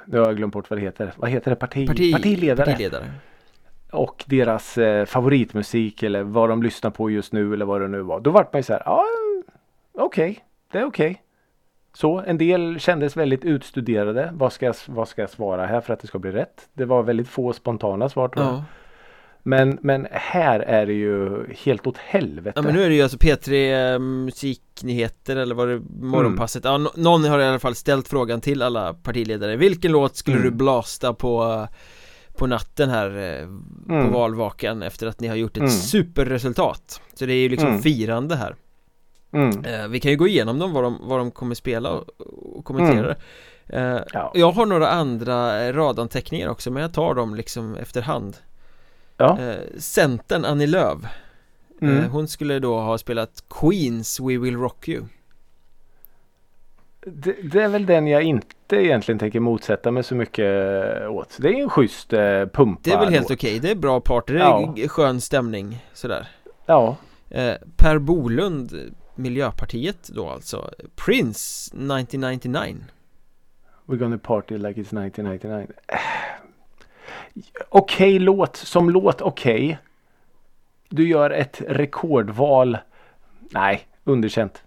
Nu 0.06 0.20
har 0.20 0.26
jag 0.26 0.38
glömt 0.38 0.54
bort 0.54 0.70
vad 0.70 0.80
det 0.80 0.84
heter. 0.84 1.14
Vad 1.18 1.30
heter 1.30 1.52
det? 1.52 1.56
Parti, 1.56 1.88
Parti, 1.88 2.14
partiledare. 2.14 2.66
partiledare. 2.66 3.04
Och 3.92 4.24
deras 4.28 4.78
eh, 4.78 5.06
favoritmusik 5.06 6.04
eller 6.04 6.24
vad 6.24 6.50
de 6.50 6.64
lyssnar 6.64 6.92
på 6.92 7.10
just 7.10 7.34
nu 7.34 7.54
eller 7.54 7.66
vad 7.66 7.82
det 7.82 7.88
nu 7.88 8.02
var. 8.02 8.20
Då 8.20 8.32
vart 8.32 8.54
man 8.54 8.60
ju 8.60 8.64
så 8.64 8.74
här. 8.74 8.82
Ja 8.86 9.06
okej. 9.94 10.44
det 10.72 10.78
är 10.80 10.86
okej. 10.86 11.22
Så 11.96 12.20
en 12.28 12.38
del 12.38 12.80
kändes 12.80 13.18
väldigt 13.18 13.46
utstuderade. 13.46 14.30
Vad 14.34 14.54
ska, 14.54 14.66
jag, 14.66 14.76
vad 14.88 15.08
ska 15.08 15.22
jag 15.22 15.30
svara 15.30 15.66
här 15.66 15.82
för 15.82 15.94
att 15.94 16.00
det 16.00 16.08
ska 16.08 16.20
bli 16.20 16.32
rätt? 16.32 16.68
Det 16.74 16.86
var 16.86 17.04
väldigt 17.04 17.28
få 17.28 17.54
spontana 17.54 18.10
svar 18.10 18.28
tror 18.28 18.46
jag. 18.46 18.54
Ja. 18.54 18.64
Men, 19.48 19.78
men 19.82 20.08
här 20.12 20.60
är 20.60 20.86
det 20.86 20.94
ju 20.94 21.46
helt 21.64 21.88
åt 21.88 21.98
helvete. 21.98 22.52
ja 22.56 22.62
men 22.62 22.74
nu 22.76 22.84
är 22.84 22.90
det 22.90 22.96
ju 22.96 23.02
alltså 23.02 23.18
P3 23.18 23.94
eh, 23.94 24.00
musiknyheter 24.00 25.36
eller 25.36 25.56
vad 25.56 25.68
det 25.68 25.82
morgonpasset 26.00 26.66
Ja 26.66 26.78
nå- 26.78 26.92
någon 26.96 27.24
har 27.24 27.40
i 27.40 27.46
alla 27.46 27.60
fall 27.60 27.76
ställt 27.76 28.08
frågan 28.08 28.42
till 28.42 28.62
alla 28.62 28.94
partiledare 28.94 29.56
Vilken 29.56 29.92
låt 29.92 30.16
skulle 30.16 30.38
Mm. 30.38 30.50
du 30.50 30.56
blasta 30.56 31.14
på 31.14 31.68
på 32.38 32.48
natten 32.48 32.90
här 32.90 33.08
eh, 33.08 33.48
på 33.88 33.94
Mm. 33.94 34.12
valvakan 34.12 34.84
efter 34.84 35.08
att 35.08 35.20
ni 35.20 35.28
har 35.28 35.36
gjort 35.36 35.52
ett 35.52 35.58
Mm. 35.58 35.70
superresultat 35.70 37.02
Så 37.14 37.26
det 37.26 37.34
är 37.34 37.38
ju 37.42 37.50
liksom 37.50 37.70
Mm. 37.70 37.82
firande 37.82 38.36
här 38.36 38.56
Mm. 39.36 39.66
eh, 39.66 39.88
Vi 39.88 40.00
kan 40.00 40.12
ju 40.12 40.18
gå 40.18 40.28
igenom 40.28 40.60
dem 40.60 40.74
vad 40.74 40.84
de, 40.84 40.98
vad 41.02 41.20
de 41.20 41.32
kommer 41.32 41.56
spela 41.56 41.92
och, 41.92 42.04
och 42.58 42.66
kommentera 42.66 43.08
det 43.08 43.16
eh, 43.80 44.02
Ja. 44.14 44.32
Jag 44.36 44.52
har 44.52 44.66
några 44.66 44.88
andra 44.90 45.64
eh, 45.64 45.74
radanteckningar 45.74 46.50
också 46.50 46.72
men 46.72 46.82
jag 46.82 46.94
tar 46.94 47.14
dem 47.16 47.36
liksom 47.36 47.76
efterhand 47.76 48.38
Ja. 49.18 49.40
eh, 49.42 49.56
Centern 49.78 50.46
Annie 50.46 50.68
Lööf 50.68 51.00
Mm. 51.82 51.98
eh, 51.98 52.10
Hon 52.10 52.28
skulle 52.28 52.60
då 52.60 52.80
ha 52.80 52.98
spelat 52.98 53.44
Queens 53.50 54.20
We 54.20 54.38
Will 54.38 54.58
Rock 54.58 54.88
You 54.90 55.04
Det, 57.06 57.36
det 57.44 57.62
är 57.64 57.68
väl 57.68 57.86
den 57.86 58.08
jag 58.08 58.24
inte 58.24 58.76
egentligen 58.76 59.20
tänker 59.20 59.40
motsätta 59.40 59.92
mig 59.92 60.04
så 60.04 60.16
mycket 60.16 60.46
åt. 61.10 61.38
Det 61.40 61.48
är 61.50 61.62
en 61.64 61.70
schysst 61.70 62.14
eh, 62.14 62.46
pumpa. 62.54 62.80
Det 62.84 62.92
är 62.92 63.00
väl 63.00 63.10
helt 63.14 63.32
okej, 63.32 63.60
det 63.60 63.72
är 63.72 63.76
bra 63.76 64.00
party, 64.00 64.34
det 64.34 64.40
är 64.40 64.44
Ja. 64.76 64.88
skön 64.88 65.22
stämning 65.22 65.86
sådär 65.94 66.28
Ja. 66.66 66.96
eh, 67.30 67.54
Per 67.78 67.98
Bolund, 67.98 68.96
Miljöpartiet 69.16 70.08
då 70.08 70.30
alltså 70.30 70.70
Prince 70.96 71.72
1999 71.72 72.76
We're 73.86 73.98
gonna 73.98 74.18
party 74.18 74.58
like 74.58 74.82
it's 74.82 75.06
1999. 75.06 75.68
Eh, 75.88 75.98
Okej 77.70 78.20
låt, 78.20 78.56
som 78.56 78.90
låt 78.90 79.22
okej. 79.22 79.78
Du 80.90 81.08
gör 81.08 81.30
ett 81.32 81.62
rekordval. 81.68 82.78
Nej, 83.40 83.88
underkänt. 84.04 84.64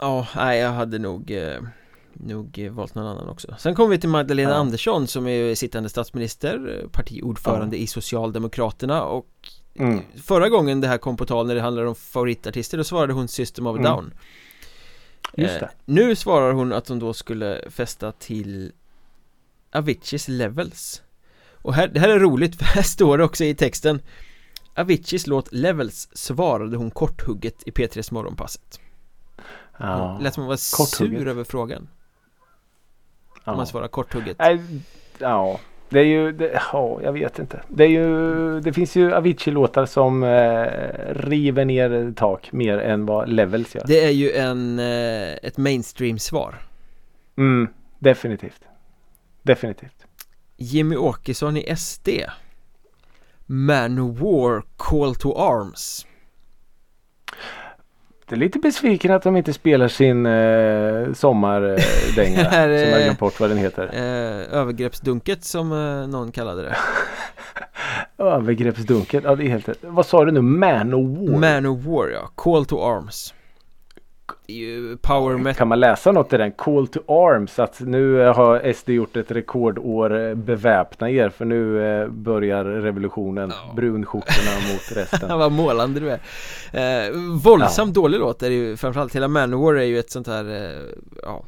Ja, 0.00 0.26
nej 0.36 0.58
jag 0.60 0.70
hade 0.70 0.98
nog 0.98 1.30
eh, 1.30 1.60
Nog 2.12 2.68
valt 2.72 2.94
någon 2.94 3.06
annan 3.06 3.28
också 3.28 3.54
Sen 3.58 3.74
kommer 3.74 3.90
vi 3.90 3.98
till 3.98 4.08
Magdalena 4.08 4.50
Ja. 4.50 4.56
Andersson 4.56 5.06
som 5.06 5.26
är 5.26 5.54
sittande 5.54 5.88
statsminister 5.88 6.84
Partiordförande 6.92 7.76
i 7.76 7.86
Socialdemokraterna 7.86 9.04
och 9.04 9.26
Mm. 9.78 10.02
Förra 10.24 10.48
gången 10.48 10.80
det 10.80 10.88
här 10.88 10.98
kom 10.98 11.16
på 11.16 11.26
tal 11.26 11.46
när 11.46 11.54
det 11.54 11.60
handlade 11.60 11.88
om 11.88 11.94
favoritartister 11.94 12.78
Då 12.78 12.84
svarade 12.84 13.12
hon 13.12 13.28
System 13.28 13.66
of 13.66 13.78
Mm. 13.78 13.82
Down 13.92 14.14
Just 15.36 15.54
Eh, 15.54 15.60
det. 15.60 15.70
Nu 15.84 16.16
svarar 16.16 16.52
hon 16.52 16.72
att 16.72 16.88
hon 16.88 16.98
då 16.98 17.12
skulle 17.12 17.70
fästa 17.70 18.12
till 18.12 18.72
Aviciis 19.72 20.28
Levels 20.28 21.02
Och 21.52 21.74
här, 21.74 21.88
det 21.88 22.00
här 22.00 22.08
är 22.08 22.18
roligt 22.18 22.56
för 22.58 22.64
här 22.64 22.82
står 22.82 23.18
det 23.18 23.24
också 23.24 23.44
i 23.44 23.54
texten 23.54 24.00
Aviciis 24.74 25.26
låt 25.26 25.52
Levels 25.52 26.08
svarade 26.12 26.76
hon 26.76 26.90
korthugget 26.90 27.62
i 27.66 27.70
P3s 27.70 28.12
morgonpasset 28.12 28.80
Ja. 29.78 30.12
Hon 30.12 30.22
Lät 30.22 30.34
som 30.34 30.42
hon 30.42 30.48
var 30.48 30.76
Korthugget. 30.76 31.18
sur 31.20 31.28
över 31.28 31.44
frågan 31.44 31.88
Om 33.28 33.40
ja. 33.44 33.56
man 33.56 33.66
svarar 33.66 33.88
korthugget 33.88 34.36
ja. 35.18 35.60
Det 35.88 35.98
är 36.00 36.04
ju, 36.04 36.32
det, 36.32 36.60
ja, 36.72 37.00
jag 37.02 37.12
vet 37.12 37.38
inte. 37.38 37.60
Det 37.68 37.84
är 37.84 37.88
ju, 37.88 38.60
det 38.60 38.72
finns 38.72 38.96
ju 38.96 39.14
Avicii-låtar 39.14 39.86
som 39.86 40.22
eh, 40.22 40.66
river 41.10 41.64
ner 41.64 42.12
tak 42.16 42.52
mer 42.52 42.78
än 42.78 43.06
vad 43.06 43.28
Levels 43.28 43.74
gör. 43.74 43.84
Det 43.86 44.04
är 44.04 44.10
ju 44.10 44.32
en, 44.32 44.78
eh, 44.78 45.32
ett 45.42 45.56
mainstream-svar 45.56 46.54
Mm, 47.38 47.68
definitivt. 47.98 48.62
Definitivt. 49.42 50.06
Jimmy 50.56 50.96
Åkesson 50.96 51.56
i 51.56 51.76
SD 51.76 52.08
Manowar 53.46 54.62
Call 54.76 55.14
to 55.14 55.38
Arms 55.38 56.06
Det 58.28 58.34
är 58.34 58.38
lite 58.38 58.58
besviken 58.58 59.10
att 59.12 59.22
de 59.22 59.36
inte 59.36 59.52
spelar 59.52 59.88
sin 59.88 60.26
eh, 60.26 61.12
sommardänga. 61.12 62.50
Som 62.50 62.60
jag 62.70 63.02
glömt 63.02 63.18
bort 63.18 63.40
vad 63.40 63.50
den 63.50 63.58
heter. 63.58 63.90
eh, 63.92 64.58
Övergreppsdunket 64.58 65.44
som 65.44 65.72
eh, 65.72 66.08
någon 66.08 66.32
kallade 66.32 66.62
det 66.62 66.76
Övergreppsdunket. 68.24 69.24
Ja, 69.24 69.34
det 69.36 69.44
är 69.44 69.48
helt 69.48 69.68
rätt. 69.68 69.78
Vad 69.80 70.06
sa 70.06 70.24
du 70.24 70.32
nu? 70.32 70.42
Manowar? 70.42 71.38
Manowar 71.38 72.08
ja, 72.08 72.30
Call 72.34 72.64
to 72.66 72.82
Arms 72.82 73.34
power 75.00 75.36
metal 75.36 75.54
Kan 75.54 75.68
man 75.68 75.80
läsa 75.80 76.12
något 76.12 76.32
i 76.32 76.36
den? 76.36 76.52
Call 76.52 76.86
to 76.86 77.00
arms. 77.08 77.58
Att 77.58 77.80
nu 77.80 78.22
eh, 78.22 78.34
har 78.34 78.72
SD 78.72 78.88
gjort 78.90 79.16
ett 79.16 79.30
rekordår. 79.30 80.28
eh, 80.28 80.34
Beväpna 80.34 81.10
er. 81.10 81.28
För 81.28 81.44
nu 81.44 81.86
eh, 82.02 82.08
börjar 82.08 82.64
revolutionen. 82.64 83.52
Ja. 83.66 83.74
Brunskjortorna 83.74 84.50
mot 84.72 84.96
resten. 84.96 85.38
Vad 85.38 85.52
målande 85.52 86.00
du 86.00 86.10
är 86.10 87.08
eh, 87.08 87.12
Våldsamt 87.44 87.94
dålig 87.94 88.18
låt 88.18 88.42
är 88.42 88.48
det 88.48 88.54
ju 88.54 88.76
framförallt 88.76 89.14
Hela 89.16 89.28
Manowar 89.28 89.74
är 89.74 89.82
ju 89.84 89.98
ett 89.98 90.10
sånt 90.10 90.26
här 90.26 90.44
eh, 90.44 90.82
Ja 91.22 91.44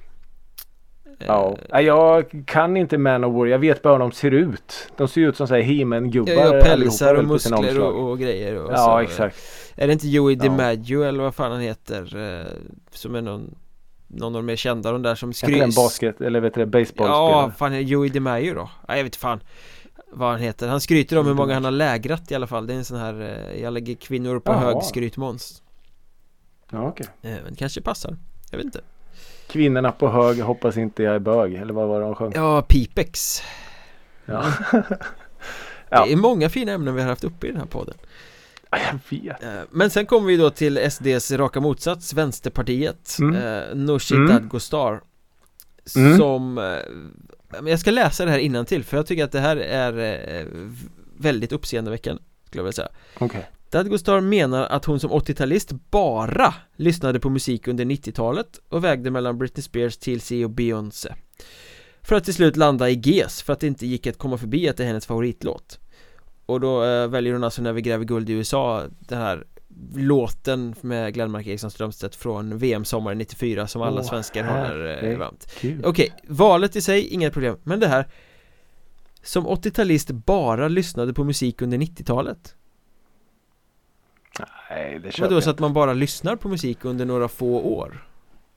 Ja, 1.26 1.57
jag 1.81 2.24
kan 2.47 2.76
inte 2.76 2.99
Manowar. 2.99 3.47
Jag 3.47 3.59
vet 3.59 3.83
bara 3.83 3.93
hur 3.93 3.99
de 3.99 4.12
ser 4.12 4.31
ut. 4.31 4.93
De 4.97 5.09
ser 5.09 5.20
ut 5.20 5.37
som 5.37 5.49
såhär 5.49 5.62
He-Man-gubbar. 5.62 6.33
Ja, 6.33 6.57
ja, 6.57 6.62
pälsar 6.62 7.14
och 7.14 7.24
muskler 7.24 7.81
och, 7.81 8.11
och, 8.11 8.18
grejer. 8.18 8.62
Och 8.62 8.72
ja, 8.72 8.76
så. 8.76 8.99
exakt. 8.99 9.37
Är 9.81 9.87
det 9.87 9.93
inte 9.93 10.09
Joey 10.09 10.35
DiMaggio 10.35 11.03
eller 11.03 11.22
vad 11.22 11.35
fan 11.35 11.53
han 11.53 11.61
heter? 11.61 12.09
Som 12.91 13.14
är 13.14 13.22
någon 13.22 13.55
någon 14.09 14.37
av 14.37 14.43
de 14.43 14.47
mer 14.47 14.57
kända 14.57 14.93
de 14.93 15.03
där 15.03 15.14
som 15.14 15.33
skryts 15.33 15.61
en 15.61 15.70
basket 15.83 16.20
eller 16.20 16.41
vet 16.41 16.55
du 16.55 16.66
baseball 16.66 17.09
Ja, 17.09 17.53
fan 17.59 17.72
är 17.72 17.81
Joey 17.81 18.09
DiMaggio 18.09 18.55
då? 18.55 18.70
Ja, 18.89 18.97
jag 18.97 19.05
vet 19.05 19.16
fan 19.16 19.41
vad 20.11 20.31
han 20.31 20.41
heter 20.41 20.68
Han 20.68 20.81
skryter 20.81 21.18
om 21.18 21.26
hur 21.26 21.35
många 21.35 21.55
han 21.55 21.64
har 21.64 21.70
lägrat 21.70 22.31
i 22.31 22.35
alla 22.35 22.47
fall 22.47 22.66
Det 22.66 22.72
är 22.72 22.76
en 22.79 22.85
sån 22.85 22.99
här 22.99 23.20
eh, 23.20 23.62
Jag 23.62 23.72
lägger 23.72 23.95
kvinnor 23.95 24.41
på 24.41 24.53
Aha. 24.53 24.61
hög 24.61 24.83
skrytmåns 24.83 25.62
Ja 26.70 26.89
okej 26.89 27.07
okay. 27.20 27.33
eh, 27.33 27.39
Men 27.45 27.55
kanske 27.55 27.81
passar 27.81 28.16
Jag 28.51 28.59
vet 28.59 28.64
inte 28.64 28.81
Kvinnorna 29.47 29.93
på 29.93 30.09
hög 30.09 30.41
hoppas 30.41 30.76
inte 30.76 31.03
jag 31.03 31.14
är 31.14 31.18
bög 31.18 31.55
Eller 31.55 31.74
vad 31.74 31.89
var 31.89 32.01
det 32.01 32.07
de 32.07 32.14
sjöng? 32.14 32.33
Ja, 32.35 32.62
Pipex 32.62 33.43
Ja 34.24 34.45
ja. 35.89 36.05
Det 36.07 36.12
är 36.12 36.16
många 36.16 36.49
fina 36.49 36.72
ämnen 36.72 36.95
vi 36.95 37.03
har 37.03 37.09
haft 37.09 37.24
uppe 37.24 37.47
i 37.47 37.51
den 37.51 37.61
här 37.61 37.66
podden 37.66 37.95
jag 38.70 39.18
vet 39.18 39.42
eh, 39.42 39.60
Men 39.70 39.90
sen 39.90 40.06
kommer 40.06 40.26
vi 40.26 40.36
då 40.36 40.50
till 40.50 40.90
SDs 40.90 41.32
raka 41.32 41.60
motsats 41.60 42.14
Vänsterpartiet 42.14 43.16
mm. 43.20 43.34
eh, 43.34 43.74
Nooshi 43.74 44.14
mm. 44.14 44.28
Dadgostar 44.28 45.00
mm. 45.96 46.18
Som 46.18 46.58
eh, 46.58 47.68
Jag 47.70 47.80
ska 47.80 47.90
läsa 47.90 48.24
det 48.24 48.30
här 48.30 48.64
till 48.64 48.84
för 48.84 48.96
jag 48.96 49.06
tycker 49.06 49.24
att 49.24 49.32
det 49.32 49.40
här 49.40 49.56
är 49.56 49.98
eh, 50.40 50.46
Väldigt 51.16 51.52
uppseendeväckande 51.52 52.22
Skulle 52.46 52.60
jag 52.60 52.64
vilja 52.64 52.72
säga 52.72 52.88
okay. 53.20 53.42
Dadgostar 53.70 54.20
menar 54.20 54.66
att 54.66 54.84
hon 54.84 55.00
som 55.00 55.10
80-talist 55.10 55.80
bara 55.90 56.54
lyssnade 56.76 57.20
på 57.20 57.30
musik 57.30 57.68
under 57.68 57.84
90-talet 57.84 58.60
och 58.68 58.84
vägde 58.84 59.10
mellan 59.10 59.38
Britney 59.38 59.62
Spears, 59.62 59.96
TLC 59.96 60.30
och 60.30 60.50
Beyoncé 60.50 61.14
För 62.02 62.16
att 62.16 62.24
till 62.24 62.34
slut 62.34 62.56
landa 62.56 62.90
i 62.90 62.94
GES 62.94 63.42
för 63.42 63.52
att 63.52 63.60
det 63.60 63.66
inte 63.66 63.86
gick 63.86 64.06
att 64.06 64.18
komma 64.18 64.38
förbi 64.38 64.68
att 64.68 64.76
det 64.76 64.82
är 64.82 64.86
hennes 64.86 65.06
favoritlåt 65.06 65.78
och 66.49 66.61
då 66.61 66.84
eh, 66.84 67.09
väljer 67.09 67.32
hon 67.32 67.44
alltså 67.44 67.62
när 67.62 67.72
vi 67.72 67.82
gräver 67.82 68.05
guld 68.05 68.30
i 68.30 68.32
USA 68.32 68.84
Den 68.99 69.18
här 69.18 69.44
låten 69.94 70.74
med 70.80 71.14
Glenmark 71.14 71.46
Eriksson 71.46 71.70
Strömstedt 71.70 72.16
från 72.16 72.59
VM 72.59 72.84
sommaren 72.84 73.18
94 73.18 73.66
som 73.66 73.82
alla 73.82 74.01
oh, 74.01 74.05
svenskar 74.05 74.44
håller 74.44 75.05
eh, 75.05 75.18
varmt. 75.18 75.46
Okej, 75.57 75.78
okay, 75.84 76.09
valet 76.28 76.76
i 76.76 76.80
sig, 76.80 77.09
inga 77.09 77.30
problem. 77.30 77.57
Men 77.62 77.80
det 77.80 77.86
här 77.86 78.09
Som 79.22 79.46
80-talist 79.46 80.12
bara 80.12 80.68
lyssnade 80.68 81.14
på 81.14 81.24
musik 81.24 81.62
under 81.62 81.78
90-talet 81.78 82.55
Nej, 84.70 85.01
det 85.03 85.12
köper 85.12 85.28
Vadå, 85.28 85.40
så 85.40 85.51
att 85.51 85.59
man 85.59 85.72
bara 85.72 85.92
lyssnar 85.92 86.36
på 86.36 86.49
musik 86.49 86.84
under 86.84 87.05
några 87.05 87.28
få 87.28 87.61
år? 87.61 88.09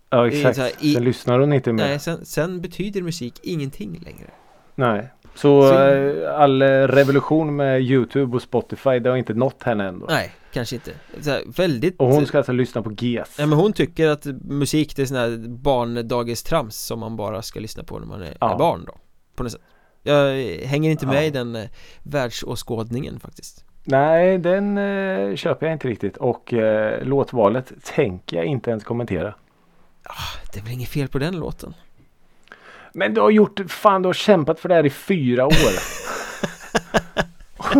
Ja, 0.09 0.27
exakt, 0.27 0.57
här, 0.57 0.71
i, 0.79 0.93
sen 0.93 1.03
lyssnar 1.03 1.39
hon 1.39 1.53
inte 1.53 1.73
mer. 1.73 1.83
Nej, 1.83 1.99
sen, 1.99 2.25
sen 2.25 2.61
betyder 2.61 3.01
musik 3.01 3.39
ingenting 3.43 3.99
längre. 4.05 4.31
Nej 4.75 5.11
så, 5.41 5.61
så 5.61 5.87
eh, 5.87 6.39
all 6.41 6.61
revolution 6.87 7.55
med 7.55 7.81
Youtube 7.81 8.35
och 8.35 8.41
Spotify 8.41 8.99
det 8.99 9.09
har 9.09 9.17
inte 9.17 9.33
nått 9.33 9.63
henne 9.63 9.87
ändå 9.87 10.05
Nej, 10.09 10.31
kanske 10.53 10.75
inte 10.75 10.91
här, 11.25 11.43
Väldigt 11.57 11.97
Och 11.97 12.07
hon 12.07 12.25
ska 12.25 12.37
alltså 12.37 12.51
lyssna 12.51 12.81
på 12.81 12.91
GES 12.91 13.35
Ja 13.39 13.45
men 13.45 13.59
hon 13.59 13.73
tycker 13.73 14.07
att 14.07 14.25
musik 14.43 14.95
det 14.95 15.01
är 15.01 15.05
sån 15.05 15.17
här 15.17 15.47
barndagistrams 15.47 16.75
som 16.75 16.99
man 16.99 17.15
bara 17.15 17.41
ska 17.41 17.59
lyssna 17.59 17.83
på 17.83 17.99
när 17.99 18.07
man 18.07 18.21
är, 18.21 18.37
ja. 18.39 18.53
är 18.53 18.57
barn 18.57 18.83
då 18.87 18.97
På 19.35 19.43
något 19.43 19.51
sätt 19.51 19.61
Jag 20.03 20.35
hänger 20.65 20.91
inte 20.91 21.05
med 21.05 21.23
ja. 21.23 21.27
i 21.27 21.29
den 21.29 21.55
eh, 21.55 21.69
världsåskådningen 22.03 23.19
faktiskt 23.19 23.65
Nej, 23.83 24.37
den 24.37 24.77
eh, 24.77 25.35
köper 25.35 25.65
jag 25.65 25.75
inte 25.75 25.87
riktigt 25.87 26.17
och 26.17 26.53
eh, 26.53 27.03
låtvalet 27.03 27.73
tänker 27.83 28.37
jag 28.37 28.45
inte 28.45 28.69
ens 28.69 28.83
kommentera. 28.83 29.35
Ah, 30.03 30.13
det 30.53 30.59
är 30.59 30.63
väl 30.63 30.73
inget 30.73 30.89
fel 30.89 31.07
på 31.07 31.19
den 31.19 31.39
låten? 31.39 31.73
Men 32.93 33.13
du 33.13 33.21
har 33.21 33.29
gjort, 33.29 33.59
fan 33.67 34.01
du 34.01 34.07
har 34.09 34.13
kämpat 34.13 34.59
för 34.59 34.69
det 34.69 34.75
här 34.75 34.85
i 34.85 34.89
fyra 34.89 35.45
år. 35.45 35.73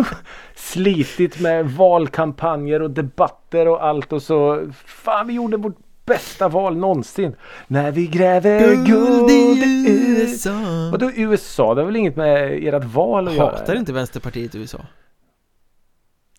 Slitit 0.54 1.40
med 1.40 1.70
valkampanjer 1.70 2.82
och 2.82 2.90
debatter 2.90 3.68
och 3.68 3.84
allt 3.84 4.12
och 4.12 4.22
så. 4.22 4.68
Fan 4.84 5.26
vi 5.26 5.32
gjorde 5.32 5.56
vårt 5.56 5.76
bästa 6.04 6.48
val 6.48 6.76
någonsin. 6.76 7.36
När 7.66 7.90
vi 7.90 8.06
gräver 8.06 8.86
guld, 8.86 9.30
i 9.30 9.94
USA. 10.08 10.50
Vadå 10.92 11.10
USA? 11.14 11.74
Det 11.74 11.80
har 11.80 11.86
väl 11.86 11.96
inget 11.96 12.16
med 12.16 12.64
ert 12.74 12.84
val 12.84 13.28
att 13.28 13.34
göra? 13.34 13.50
Hatar 13.50 13.74
inte 13.76 13.92
Vänsterpartiet 13.92 14.54
USA? 14.54 14.78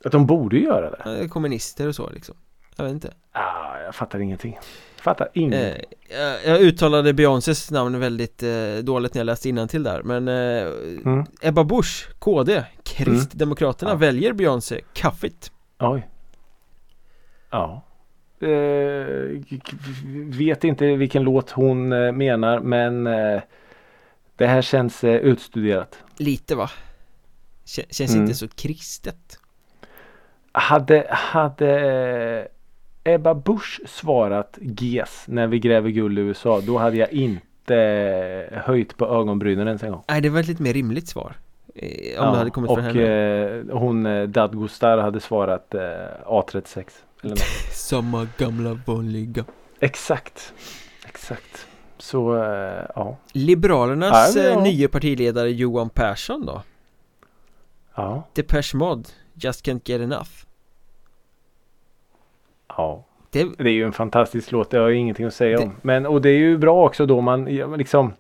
Att 0.06 0.12
de 0.12 0.26
borde 0.26 0.58
göra 0.58 0.90
det. 0.90 1.28
Kommunister 1.28 1.88
och 1.88 1.96
så 1.96 2.10
liksom. 2.10 2.36
Jag 2.76 2.84
vet 2.84 2.94
inte. 2.94 3.14
Ah, 3.32 3.80
jag 3.86 3.96
fattar 3.96 4.20
ingenting. 4.20 4.60
Fattar 5.04 5.30
ingenting. 5.34 5.84
Eh, 6.10 6.50
jag 6.52 6.62
uttalade 6.62 7.14
Beyoncés 7.14 7.72
namn 7.72 8.00
väldigt 8.00 8.44
eh, 8.44 8.76
dåligt 8.84 9.14
när 9.14 9.20
jag 9.20 9.26
läste 9.26 9.68
till 9.68 9.84
där 9.84 10.04
Men 10.04 10.28
eh, 10.28 10.68
mm. 11.06 11.26
Ebba 11.42 11.64
Busch, 11.64 12.08
KD, 12.20 12.64
Kristdemokraterna 12.84 13.92
mm. 13.92 14.02
ja. 14.02 14.08
väljer 14.08 14.34
Beyoncé 14.34 14.82
kaffigt 14.94 15.52
Oj 15.80 16.08
Ja 17.52 17.82
eh, 18.40 19.42
Vet 20.38 20.64
inte 20.64 20.96
vilken 20.96 21.24
låt 21.24 21.50
hon 21.50 21.94
eh, 21.94 22.12
menar 22.12 22.60
men 22.60 23.08
eh, 23.08 23.42
Det 24.36 24.48
här 24.48 24.62
känns 24.62 25.04
utstuderat 25.04 25.98
Lite 26.18 26.56
va? 26.56 26.70
Känns 27.66 28.00
mm. 28.00 28.22
inte 28.22 28.34
så 28.34 28.48
kristet 28.48 29.40
Hade, 30.52 31.08
hade 31.10 32.48
Ebba 33.04 33.34
Busch 33.34 33.82
svarat 33.86 34.58
GES 34.62 35.24
när 35.28 35.48
vi 35.48 35.60
gräver 35.60 35.90
guld 35.90 36.20
i 36.20 36.22
USA 36.22 36.62
då 36.62 36.78
hade 36.78 36.98
jag 36.98 37.12
inte 37.12 38.54
höjt 38.66 38.98
på 38.98 39.06
ögonbrynen 39.08 39.68
ens 39.68 39.84
en 39.84 39.92
gång. 39.92 40.04
Nej 40.10 40.22
det 40.22 40.30
var 40.30 40.40
ett 40.40 40.48
lite 40.48 40.64
mer 40.64 40.74
rimligt 40.74 41.08
svar. 41.08 41.36
Eh, 41.76 42.20
om 42.20 42.26
ja, 42.26 42.32
det 42.32 42.38
hade 42.38 42.50
kommit 42.50 42.70
och 42.70 42.78
från 42.78 42.86
henne. 42.86 43.60
Eh, 43.70 43.78
hon 43.78 44.06
eh, 44.06 44.24
Dadgostar 44.24 44.98
hade 44.98 45.20
svarat 45.20 45.74
eh, 45.74 45.82
A36. 46.26 46.86
Eller 47.22 47.30
något. 47.30 47.40
Samma 47.72 48.28
gamla 48.38 48.80
vanliga. 48.86 49.46
Exakt. 49.80 50.54
Exakt. 51.08 51.68
Så 51.98 52.44
eh, 52.44 52.86
ja. 52.96 53.18
Liberalernas 53.32 54.36
ja, 54.36 54.44
ja. 54.44 54.64
Nya 54.64 54.90
partiledare 54.90 55.52
Johan 55.52 55.90
Persson 55.90 56.46
då? 56.46 56.62
Ja. 57.96 58.28
Depeche 58.34 58.78
Mode, 58.78 59.10
Just 59.34 59.66
Can't 59.66 59.82
Get 59.86 60.02
Enough. 60.02 60.30
Ja. 62.78 63.06
Det, 63.32 63.48
det, 63.58 63.70
är 63.70 63.74
ju 63.74 63.86
en 63.86 63.94
fantastisk 63.94 64.52
låt, 64.52 64.70
det 64.70 64.78
har 64.78 64.90
jag 64.90 64.98
ingenting 64.98 65.26
att 65.26 65.34
säga 65.34 65.58
det, 65.58 65.64
om. 65.64 65.76
Men 65.82 66.06
och 66.06 66.22
det 66.22 66.30
är 66.30 66.38
ju 66.38 66.58
bra 66.58 66.86
också 66.86 67.06
då 67.06 67.22
man 67.22 67.46
liksom 67.78 68.14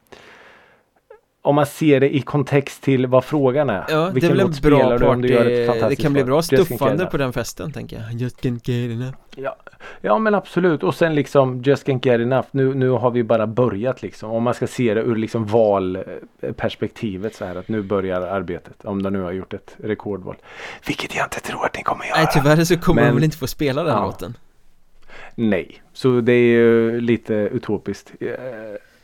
om 1.44 1.56
man 1.56 1.66
ser 1.66 2.00
det 2.00 2.16
i 2.16 2.22
kontext 2.22 2.84
till 2.84 3.08
vad 3.08 3.26
frågan 3.26 3.70
är. 3.70 3.86
Ja, 3.90 4.10
Vilken 4.10 4.30
det 4.30 4.42
är 4.42 4.46
väl 4.46 4.54
en 4.54 4.62
bra 4.62 5.00
party, 5.00 5.28
det, 5.28 5.90
det 5.90 5.96
kan 5.96 6.14
bli 6.14 6.24
bra 6.24 6.42
stuffande 6.42 7.06
på 7.06 7.18
den 7.18 7.34
festen 7.34 7.72
tänker 7.72 7.98
jag. 7.98 8.14
Just 8.14 8.44
can't 8.44 8.70
get 8.70 8.92
enough. 8.92 9.16
Ja, 9.36 9.56
ja 10.02 10.18
men 10.18 10.36
absolut 10.36 10.84
och 10.84 10.96
sen 10.96 11.16
liksom 11.16 11.62
Just 11.62 11.88
can't 11.88 12.08
get 12.08 12.22
enough. 12.22 12.48
Nu, 12.52 12.74
nu 12.74 12.90
har 12.90 13.12
vi 13.12 13.24
bara 13.24 13.48
börjat 13.48 14.02
liksom. 14.02 14.32
Om 14.32 14.44
man 14.44 14.54
ska 14.54 14.68
se 14.68 14.94
det 14.94 15.02
ur 15.02 15.16
liksom 15.16 15.46
valperspektivet 15.46 17.36
så 17.36 17.46
här 17.46 17.56
att 17.56 17.68
nu 17.68 17.82
börjar 17.82 18.22
arbetet. 18.22 18.86
Om 18.86 19.04
de 19.04 19.14
nu 19.14 19.22
har 19.22 19.32
gjort 19.32 19.54
ett 19.54 19.76
rekordval. 19.84 20.36
Vilket 20.88 21.16
jag 21.16 21.26
inte 21.26 21.40
tror 21.40 21.66
att 21.66 21.78
ni 21.78 21.84
kommer 21.84 22.06
göra. 22.06 22.18
Nej 22.18 22.28
tyvärr 22.34 22.64
så 22.64 22.78
kommer 22.78 23.02
men, 23.02 23.10
de 23.10 23.16
väl 23.16 23.24
inte 23.24 23.38
få 23.38 23.48
spela 23.48 23.84
den 23.84 23.94
ja. 23.94 24.06
låten. 24.06 24.38
Nej, 25.36 25.82
så 25.94 26.22
det 26.22 26.34
är 26.34 26.48
ju 26.48 27.02
lite 27.02 27.34
utopiskt. 27.34 28.12
Eh, 28.20 28.30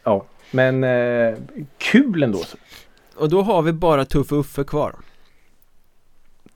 ja. 0.03 0.25
Men 0.51 0.83
eh, 0.83 1.37
kul 1.77 2.23
ändå. 2.23 2.43
Och 3.15 3.29
då 3.29 3.41
har 3.41 3.61
vi 3.61 3.73
bara 3.73 4.05
Tuffe 4.05 4.35
Uffe 4.35 4.63
kvar. 4.63 4.95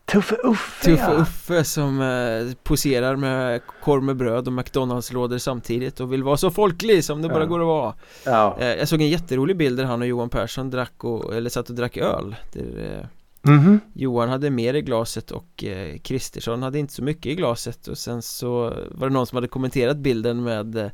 Tuffe 0.06 0.36
Uffe 0.44 0.86
Tuffe 0.86 1.12
ja. 1.12 1.22
Uffe 1.22 1.64
som 1.64 2.02
eh, 2.02 2.56
poserar 2.64 3.16
med 3.16 3.62
korv 3.84 4.04
med 4.04 4.16
bröd 4.16 4.48
och 4.48 4.54
McDonalds-lådor 4.54 5.38
samtidigt 5.38 6.00
och 6.00 6.14
vill 6.14 6.24
vara 6.24 6.38
så 6.38 6.52
folklig 6.52 7.04
som 7.04 7.22
det 7.22 7.28
ja. 7.28 7.34
bara 7.34 7.46
går 7.46 7.60
att 7.60 7.66
vara 7.66 7.94
ja. 8.26 8.58
eh, 8.60 8.68
Jag 8.68 8.88
såg 8.88 9.02
en 9.02 9.10
jätterolig 9.10 9.58
bild 9.58 9.78
där 9.78 9.84
han 9.84 10.02
och 10.02 10.08
Johan 10.08 10.30
Persson 10.30 10.70
drack 10.70 11.04
och, 11.04 11.36
eller 11.36 11.50
satt 11.50 11.70
och 11.70 11.76
drack 11.76 11.98
öl 11.98 12.36
där, 12.54 13.00
eh, 13.00 13.08
Mm 13.48 13.60
-hmm. 13.60 13.80
Johan 13.94 14.30
hade 14.30 14.50
mer 14.50 14.74
i 14.74 14.82
glaset 14.82 15.32
och 15.32 15.64
eh, 15.64 15.98
Kristersson 15.98 16.64
hade 16.64 16.80
inte 16.80 16.94
så 16.94 17.04
mycket 17.04 17.26
i 17.26 17.36
glaset 17.36 17.88
och 17.88 17.98
sen 17.98 18.22
så 18.22 18.74
var 18.92 19.08
det 19.08 19.14
någon 19.14 19.28
som 19.28 19.36
hade 19.36 19.48
kommenterat 19.48 19.98
bilden 19.98 20.44
med 20.44 20.76
eh, 20.76 20.92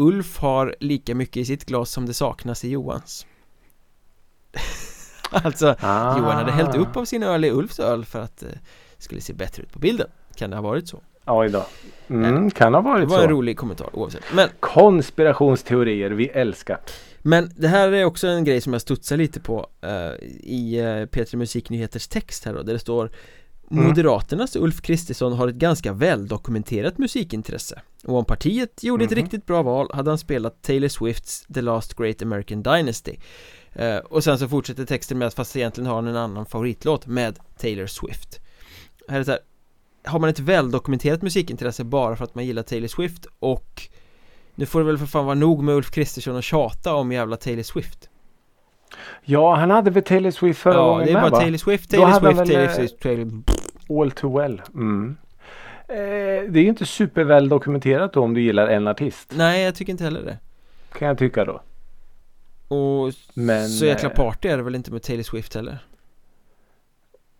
Ulf 0.00 0.38
har 0.38 0.74
lika 0.80 1.14
mycket 1.14 1.36
i 1.36 1.44
sitt 1.44 1.64
glas 1.64 1.90
som 1.90 2.06
det 2.06 2.14
saknas 2.14 2.64
i 2.64 2.70
Johans 2.70 3.26
Alltså 5.30 5.74
ah. 5.80 6.18
Johan 6.18 6.36
hade 6.36 6.52
hällt 6.52 6.76
upp 6.76 6.96
av 6.96 7.04
sin 7.04 7.22
öl 7.22 7.44
i 7.44 7.50
Ulfs 7.50 7.80
öl 7.80 8.04
för 8.04 8.20
att 8.20 8.36
det 8.36 8.46
eh, 8.46 8.52
skulle 8.98 9.20
se 9.20 9.32
bättre 9.32 9.62
ut 9.62 9.72
på 9.72 9.78
bilden 9.78 10.08
Kan 10.34 10.50
det 10.50 10.56
ha 10.56 10.62
varit 10.62 10.88
så? 10.88 11.00
Oj 11.26 11.48
då 11.48 11.66
mm, 12.08 12.50
Kan 12.50 12.74
ha 12.74 12.80
varit 12.80 13.02
så 13.02 13.06
Det 13.06 13.10
var 13.10 13.18
så. 13.18 13.24
en 13.24 13.30
rolig 13.30 13.56
kommentar 13.56 13.96
oavsett 13.96 14.24
Men 14.34 14.48
Konspirationsteorier, 14.60 16.10
vi 16.10 16.28
älskar 16.28 16.80
Men 17.18 17.52
det 17.56 17.68
här 17.68 17.92
är 17.92 18.04
också 18.04 18.26
en 18.26 18.44
grej 18.44 18.60
som 18.60 18.72
jag 18.72 18.82
studsar 18.82 19.16
lite 19.16 19.40
på 19.40 19.66
uh, 19.84 20.28
I 20.40 20.80
uh, 20.80 21.06
P3 21.06 21.36
Musiknyheters 21.36 22.08
text 22.08 22.44
här 22.44 22.54
då 22.54 22.62
Där 22.62 22.72
det 22.72 22.78
står. 22.78 23.10
Moderaternas 23.72 24.56
Ulf 24.56 24.80
Kristersson 24.82 25.32
har 25.32 25.48
ett 25.48 25.54
ganska 25.54 25.92
väldokumenterat 25.92 26.98
musikintresse. 26.98 27.80
Och 28.04 28.18
om 28.18 28.24
partiet 28.24 28.84
gjorde 28.84 29.04
mm. 29.04 29.12
ett 29.12 29.18
riktigt 29.18 29.46
bra 29.46 29.62
val 29.62 29.90
hade 29.94 30.10
han 30.10 30.18
spelat 30.18 30.62
Taylor 30.62 30.88
Swifts 30.88 31.46
The 31.54 31.60
Last 31.62 31.94
Great 31.94 32.22
American 32.22 32.62
Dynasty. 32.62 33.16
Eh, 33.72 33.96
Och 33.96 34.24
sen 34.24 34.38
så 34.38 34.48
fortsätter 34.48 34.84
texten 34.84 35.18
med 35.18 35.28
att 35.28 35.34
fast 35.34 35.56
egentligen 35.56 35.88
har 35.88 35.94
han 35.94 36.06
en 36.06 36.16
annan 36.16 36.46
favoritlåt 36.46 37.06
med 37.06 37.38
Taylor 37.58 37.86
Swift. 37.86 38.40
Här 39.08 39.20
är 39.20 39.24
så 39.24 39.30
här, 39.30 39.40
Har 40.04 40.18
man 40.18 40.30
ett 40.30 40.38
väldokumenterat 40.38 41.22
musikintresse 41.22 41.84
bara 41.84 42.16
för 42.16 42.24
att 42.24 42.34
man 42.34 42.46
gillar 42.46 42.62
Taylor 42.62 42.88
Swift? 42.88 43.26
Och 43.38 43.88
Nu 44.54 44.66
får 44.66 44.80
det 44.80 44.86
väl 44.86 44.98
för 44.98 45.06
fan 45.06 45.24
vara 45.24 45.34
nog 45.34 45.62
med 45.62 45.74
Ulf 45.74 45.90
Kristersson 45.90 46.36
och 46.36 46.42
tjata 46.42 46.94
om 46.94 47.12
jävla 47.12 47.36
Taylor 47.36 47.62
Swift. 47.62 48.08
Ja, 49.24 49.54
han 49.54 49.70
hade 49.70 49.90
väl 49.90 50.02
Taylor 50.02 50.30
Swift 50.30 50.60
förra 50.60 50.74
ja, 50.74 50.88
gången 50.88 51.06
det 51.06 51.12
är 51.12 51.20
bara 51.20 51.30
va? 51.30 51.40
Taylor 51.40 51.58
Swift, 51.58 51.90
Taylor 51.90 52.12
Swift, 52.12 52.40
väl, 52.40 52.48
Taylor 52.48 52.68
Swift, 52.68 53.00
Taylor 53.00 53.42
All 53.90 54.10
too 54.10 54.38
well. 54.38 54.62
Mm. 54.74 55.16
Eh, 55.88 55.96
det 56.52 56.58
är 56.58 56.62
ju 56.62 56.68
inte 56.68 56.86
superväl 56.86 57.48
dokumenterat 57.48 58.12
då 58.12 58.22
om 58.22 58.34
du 58.34 58.42
gillar 58.42 58.66
en 58.66 58.88
artist. 58.88 59.32
Nej, 59.36 59.64
jag 59.64 59.74
tycker 59.74 59.92
inte 59.92 60.04
heller 60.04 60.22
det. 60.22 60.38
Kan 60.92 61.08
jag 61.08 61.18
tycka 61.18 61.44
då. 61.44 61.62
Och 62.68 63.12
Men, 63.34 63.68
så 63.68 63.86
jäkla 63.86 64.08
eh, 64.08 64.14
party 64.14 64.48
är 64.48 64.56
det 64.56 64.62
väl 64.62 64.74
inte 64.74 64.92
med 64.92 65.02
Taylor 65.02 65.22
Swift 65.22 65.54
heller? 65.54 65.78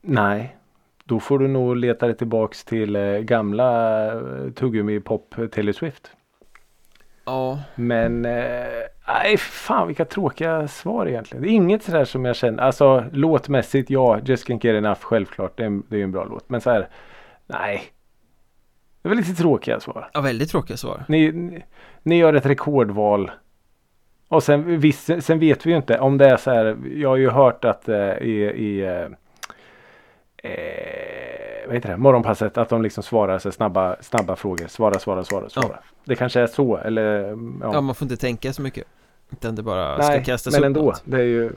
Nej. 0.00 0.56
Då 1.04 1.20
får 1.20 1.38
du 1.38 1.48
nog 1.48 1.76
leta 1.76 2.06
dig 2.06 2.16
tillbaks 2.16 2.64
till 2.64 2.96
eh, 2.96 3.02
gamla 3.02 4.06
eh, 4.12 4.50
tuggummi 4.54 5.00
pop 5.00 5.34
Taylor 5.52 5.72
Swift. 5.72 6.10
Ja. 7.24 7.62
Men 7.74 8.24
eh, 8.24 8.66
nej 9.12 9.36
fan 9.36 9.86
vilka 9.86 10.04
tråkiga 10.04 10.68
svar 10.68 11.06
egentligen. 11.06 11.42
Det 11.42 11.48
är 11.48 11.52
inget 11.52 11.82
sådär 11.82 12.04
som 12.04 12.24
jag 12.24 12.36
känner. 12.36 12.62
Alltså 12.62 13.04
låtmässigt 13.12 13.90
ja, 13.90 14.18
Just 14.24 14.48
Can't 14.48 14.66
Get 14.66 14.74
Enough 14.74 15.00
självklart. 15.00 15.56
Det 15.56 15.62
är, 15.62 15.66
en, 15.66 15.82
det 15.88 15.96
är 15.96 16.04
en 16.04 16.12
bra 16.12 16.24
låt. 16.24 16.48
Men 16.48 16.60
så 16.60 16.70
här, 16.70 16.88
nej. 17.46 17.82
Det 19.02 19.08
väl 19.08 19.18
lite 19.18 19.34
tråkiga 19.34 19.80
svar. 19.80 20.10
Ja 20.12 20.20
väldigt 20.20 20.50
tråkiga 20.50 20.76
svar. 20.76 21.04
Ni, 21.08 21.32
ni, 21.32 21.64
ni 22.02 22.16
gör 22.16 22.34
ett 22.34 22.46
rekordval. 22.46 23.30
Och 24.28 24.42
sen, 24.42 24.80
visst, 24.80 25.10
sen 25.20 25.38
vet 25.38 25.66
vi 25.66 25.70
ju 25.70 25.76
inte 25.76 25.98
om 25.98 26.18
det 26.18 26.26
är 26.26 26.36
så 26.36 26.50
här. 26.50 26.76
Jag 26.94 27.08
har 27.08 27.16
ju 27.16 27.30
hört 27.30 27.64
att 27.64 27.88
eh, 27.88 27.96
i, 27.96 28.52
i 28.56 28.80
eh, 28.80 29.06
eh, 30.50 31.66
vad 31.66 31.74
heter 31.74 31.88
det, 31.88 31.96
morgonpasset 31.96 32.58
att 32.58 32.68
de 32.68 32.82
liksom 32.82 33.02
svarar 33.02 33.38
så 33.38 33.52
snabba, 33.52 33.96
snabba 34.00 34.36
frågor. 34.36 34.66
Svara, 34.66 34.98
svara, 34.98 35.24
svara, 35.24 35.48
svara. 35.48 35.68
Ja. 35.68 35.82
Det 36.04 36.16
kanske 36.16 36.40
är 36.40 36.46
så 36.46 36.76
eller 36.76 37.36
ja. 37.60 37.70
ja. 37.72 37.80
man 37.80 37.94
får 37.94 38.04
inte 38.04 38.16
tänka 38.16 38.52
så 38.52 38.62
mycket. 38.62 38.84
Utan 39.30 39.54
det 39.54 39.62
bara 39.62 39.96
Nej, 39.96 40.06
ska 40.06 40.24
kastas 40.24 40.54
men 40.54 40.64
ändå. 40.64 40.94
Det 41.04 41.16
är 41.16 41.24
ju 41.24 41.52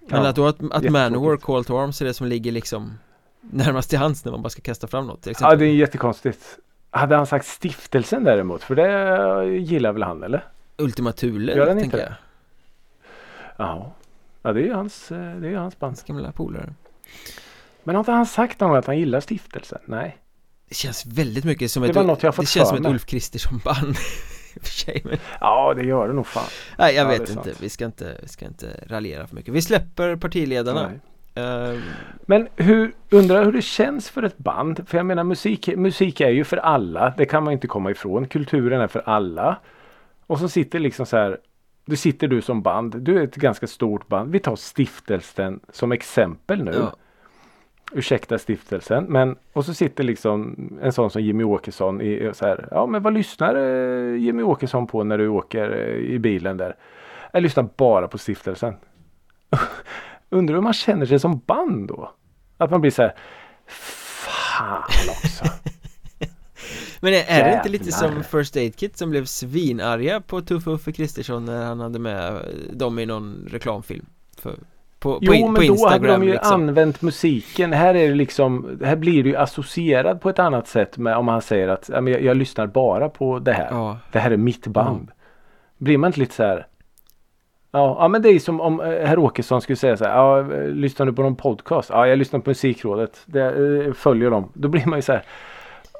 ja, 0.00 0.16
Men 0.16 0.26
att 0.26 0.36
då 0.36 0.46
att, 0.46 0.56
att 0.72 0.90
Manowar 0.90 1.36
Call 1.36 1.64
to 1.64 1.78
Arms 1.78 2.00
är 2.00 2.04
det 2.04 2.14
som 2.14 2.26
ligger 2.26 2.52
liksom 2.52 2.98
närmast 3.40 3.90
till 3.90 3.98
hands 3.98 4.24
när 4.24 4.32
man 4.32 4.42
bara 4.42 4.50
ska 4.50 4.62
kasta 4.62 4.86
fram 4.86 5.06
något 5.06 5.22
till 5.22 5.30
exempel. 5.30 5.52
Ja 5.52 5.56
det 5.56 5.66
är 5.66 5.74
jättekonstigt. 5.74 6.58
Hade 6.90 7.16
han 7.16 7.26
sagt 7.26 7.46
stiftelsen 7.46 8.24
däremot? 8.24 8.62
För 8.62 8.74
det 8.74 9.58
gillar 9.58 9.92
väl 9.92 10.02
han 10.02 10.22
eller? 10.22 10.44
Ultima 10.76 11.12
Thule 11.12 11.74
tänker 11.74 11.98
jag. 11.98 12.12
Ja. 13.56 13.92
Ja 14.42 14.52
det 14.52 14.60
är 14.60 14.64
ju 14.64 14.72
hans, 14.72 15.12
eh, 15.12 15.36
det 15.36 15.48
är 15.48 15.56
hans 15.56 15.78
band. 15.78 15.90
Hans 15.90 16.02
gamla 16.02 16.32
polare. 16.32 16.74
Men 17.84 17.94
har 17.94 18.00
inte 18.00 18.12
han 18.12 18.26
sagt 18.26 18.60
någon 18.60 18.76
att 18.76 18.86
han 18.86 18.98
gillar 18.98 19.20
stiftelsen? 19.20 19.78
Nej. 19.84 20.16
Det 20.68 20.74
känns 20.74 21.06
väldigt 21.06 21.44
mycket 21.44 21.70
som 21.70 21.82
det 21.82 21.88
ett, 21.88 21.96
var 21.96 22.04
något 22.04 22.22
jag 22.22 22.34
fått 22.34 22.44
det 22.44 22.48
känns 22.50 22.68
som 22.68 22.78
ett 22.78 22.86
Ulf 22.86 23.06
Kristersson 23.06 23.60
band 23.64 23.96
men... 25.04 25.18
Ja 25.40 25.74
det 25.74 25.84
gör 25.84 26.08
det 26.08 26.14
nog 26.14 26.26
fan. 26.26 26.44
Nej 26.78 26.94
jag 26.94 27.04
ja, 27.04 27.18
vet 27.18 27.30
inte, 27.30 27.52
vi 27.60 27.68
ska 27.68 27.84
inte, 27.84 28.16
vi 28.22 28.28
ska 28.28 28.46
inte 28.46 28.66
raljera 28.86 29.26
för 29.26 29.34
mycket. 29.34 29.54
Vi 29.54 29.62
släpper 29.62 30.16
partiledarna. 30.16 30.90
Uh... 31.38 31.80
Men 32.20 32.48
hur, 32.56 32.92
undrar 33.10 33.44
hur 33.44 33.52
det 33.52 33.62
känns 33.62 34.10
för 34.10 34.22
ett 34.22 34.38
band? 34.38 34.88
För 34.88 34.96
jag 34.96 35.06
menar 35.06 35.24
musik, 35.24 35.76
musik 35.76 36.20
är 36.20 36.30
ju 36.30 36.44
för 36.44 36.56
alla. 36.56 37.14
Det 37.16 37.26
kan 37.26 37.44
man 37.44 37.52
inte 37.52 37.66
komma 37.66 37.90
ifrån. 37.90 38.28
Kulturen 38.28 38.80
är 38.80 38.86
för 38.86 39.02
alla. 39.06 39.56
Och 40.26 40.38
så 40.38 40.48
sitter 40.48 40.78
liksom 40.78 41.06
så 41.06 41.16
här 41.16 41.38
Du 41.84 41.96
sitter 41.96 42.28
du 42.28 42.42
som 42.42 42.62
band. 42.62 42.96
Du 43.02 43.18
är 43.18 43.24
ett 43.24 43.36
ganska 43.36 43.66
stort 43.66 44.08
band. 44.08 44.32
Vi 44.32 44.40
tar 44.40 44.56
stiftelsen 44.56 45.60
som 45.72 45.92
exempel 45.92 46.64
nu. 46.64 46.72
Ja 46.74 46.96
ursäkta 47.92 48.38
stiftelsen. 48.38 49.04
Men 49.04 49.36
och 49.52 49.64
så 49.64 49.74
sitter 49.74 50.04
liksom 50.04 50.56
en 50.82 50.92
sån 50.92 51.10
som 51.10 51.22
Jimmy 51.22 51.44
Åkesson 51.44 52.00
i 52.00 52.30
så 52.34 52.46
här. 52.46 52.68
Ja 52.70 52.86
men 52.86 53.02
vad 53.02 53.14
lyssnar 53.14 53.54
eh, 53.54 54.16
Jimmy 54.16 54.42
Åkesson 54.42 54.86
på 54.86 55.04
när 55.04 55.18
du 55.18 55.28
åker 55.28 55.70
eh, 55.70 56.14
i 56.14 56.18
bilen 56.18 56.56
där? 56.56 56.76
Jag 57.32 57.42
lyssnar 57.42 57.68
bara 57.76 58.08
på 58.08 58.18
stiftelsen. 58.18 58.74
Undrar 60.30 60.54
hur 60.54 60.62
man 60.62 60.72
känner 60.72 61.06
sig 61.06 61.18
som 61.18 61.38
band 61.46 61.88
då? 61.88 62.12
Att 62.58 62.70
man 62.70 62.80
blir 62.80 62.90
så 62.90 63.02
här. 63.02 63.14
Fan 63.66 64.82
också. 65.10 65.44
Men 67.00 67.14
är, 67.14 67.24
är 67.28 67.44
det 67.44 67.56
inte 67.56 67.68
lite 67.68 67.92
som 67.92 68.24
First 68.24 68.56
Aid 68.56 68.76
Kit 68.76 68.96
som 68.96 69.10
blev 69.10 69.24
svinarga 69.24 70.20
på 70.20 70.40
Tuffe 70.40 70.70
Uffe 70.70 70.92
Kristersson 70.92 71.44
när 71.44 71.64
han 71.64 71.80
hade 71.80 71.98
med 71.98 72.44
dem 72.72 72.98
i 72.98 73.06
någon 73.06 73.48
reklamfilm? 73.50 74.06
För 74.38 74.54
på, 75.06 75.18
jo, 75.22 75.32
på, 75.32 75.46
men 75.46 75.54
på 75.54 75.62
Instagram, 75.62 76.02
då 76.02 76.08
hade 76.08 76.20
de 76.20 76.26
ju 76.26 76.32
liksom. 76.32 76.52
använt 76.52 77.02
musiken. 77.02 77.72
Här 77.72 77.94
är 77.94 78.08
det 78.08 78.14
liksom, 78.14 78.78
här 78.84 78.96
blir 78.96 79.22
det 79.22 79.28
ju 79.28 79.36
associerad 79.36 80.20
på 80.20 80.30
ett 80.30 80.38
annat 80.38 80.68
sätt 80.68 80.98
med 80.98 81.16
om 81.16 81.24
man 81.24 81.42
säger 81.42 81.68
att 81.68 81.88
jag, 81.88 82.22
jag 82.22 82.36
lyssnar 82.36 82.66
bara 82.66 83.08
på 83.08 83.38
det 83.38 83.52
här. 83.52 83.68
Ja. 83.70 83.98
Det 84.12 84.18
här 84.18 84.30
är 84.30 84.36
mitt 84.36 84.66
band. 84.66 85.08
Ja. 85.08 85.14
Blir 85.78 85.98
man 85.98 86.08
inte 86.08 86.20
lite 86.20 86.34
så 86.34 86.42
här 86.42 86.66
Ja, 87.76 87.96
ja 88.00 88.08
men 88.08 88.22
det 88.22 88.28
är 88.28 88.38
som 88.38 88.60
om 88.60 88.80
eh, 88.80 88.86
herr 88.86 89.18
Åkesson 89.18 89.60
skulle 89.60 89.76
säga 89.76 89.96
så 89.96 90.04
här. 90.04 90.16
Ja, 90.16 90.42
lyssnar 90.66 91.06
du 91.06 91.12
på 91.12 91.22
någon 91.22 91.36
podcast? 91.36 91.90
Ja, 91.90 92.06
jag 92.06 92.18
lyssnar 92.18 92.40
på 92.40 92.50
Musikrådet. 92.50 93.22
Det, 93.26 93.42
eh, 93.42 93.92
följer 93.92 94.30
dem. 94.30 94.52
Då 94.54 94.68
blir 94.68 94.86
man 94.86 94.98
ju 94.98 95.02
så 95.02 95.12
här. 95.12 95.22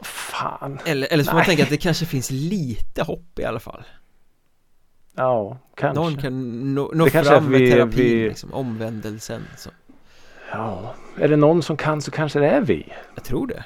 Fan. 0.03 0.79
Eller, 0.85 1.13
eller 1.13 1.25
så 1.25 1.31
får 1.31 1.37
man 1.37 1.45
tänka 1.45 1.63
att 1.63 1.71
det 1.71 1.77
kanske 1.77 2.07
finns 2.07 2.31
lite 2.31 3.03
hopp 3.03 3.39
i 3.39 3.45
alla 3.45 3.61
fall. 3.61 3.85
Ja, 5.17 5.59
kanske. 5.75 6.03
Någon 6.03 6.17
kan 6.17 6.75
nå, 6.75 6.91
nå 6.95 7.07
fram 7.07 7.45
med 7.51 7.61
vi, 7.61 7.71
terapin, 7.71 8.05
vi... 8.05 8.29
liksom, 8.29 8.55
omvändelsen. 8.55 9.43
Så. 9.57 9.71
Ja, 10.53 10.95
är 11.19 11.29
det 11.29 11.37
någon 11.37 11.63
som 11.63 11.77
kan 11.77 12.03
så 12.03 12.11
kanske 12.11 12.39
det 12.39 12.49
är 12.49 12.61
vi. 12.61 12.93
Jag 13.15 13.25
tror 13.25 13.47
det. 13.47 13.65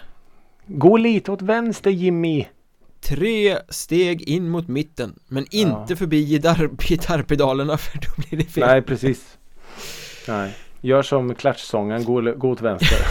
Gå 0.67 0.97
lite 0.97 1.33
åt 1.33 1.43
vänster 1.43 1.91
Jimmy. 1.91 2.47
Tre 3.01 3.59
steg 3.69 4.23
in 4.23 4.49
mot 4.49 4.69
mitten, 4.69 5.19
men 5.29 5.47
inte 5.51 5.87
ja. 5.89 5.97
förbi 5.97 6.25
gitarrpedalerna 6.79 7.79
för 7.79 7.99
då 7.99 8.09
blir 8.17 8.39
det 8.39 8.51
fel. 8.51 8.67
Nej, 8.69 8.83
precis. 8.83 9.39
Nej, 10.29 10.55
gör 10.81 11.03
som 11.03 11.35
klatschsången, 11.35 12.05
gå, 12.05 12.21
gå 12.21 12.51
åt 12.51 12.61
vänster. 12.61 12.99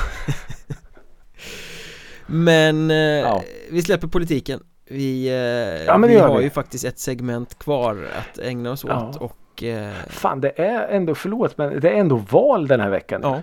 men 2.26 2.92
eh, 2.92 2.98
ja. 2.98 3.44
vi 3.72 3.82
släpper 3.82 4.08
politiken. 4.08 4.60
Vi, 4.90 5.28
eh, 5.28 5.34
ja, 5.86 5.98
vi 5.98 6.20
har 6.20 6.38
vi. 6.38 6.44
ju 6.44 6.50
faktiskt 6.50 6.86
ett 6.86 7.00
segment 7.00 7.60
kvar 7.60 8.08
att 8.18 8.40
ägna 8.40 8.72
oss 8.72 8.84
åt 8.84 8.90
ja. 8.90 9.14
och 9.20 9.64
eh... 9.64 9.94
Fan 10.10 10.42
det 10.42 10.60
är 10.62 10.88
ändå, 10.88 11.16
förlåt 11.16 11.58
men 11.58 11.80
det 11.80 11.90
är 11.90 11.94
ändå 11.94 12.16
val 12.16 12.68
den 12.68 12.80
här 12.80 12.90
veckan 12.90 13.22
ja. 13.24 13.42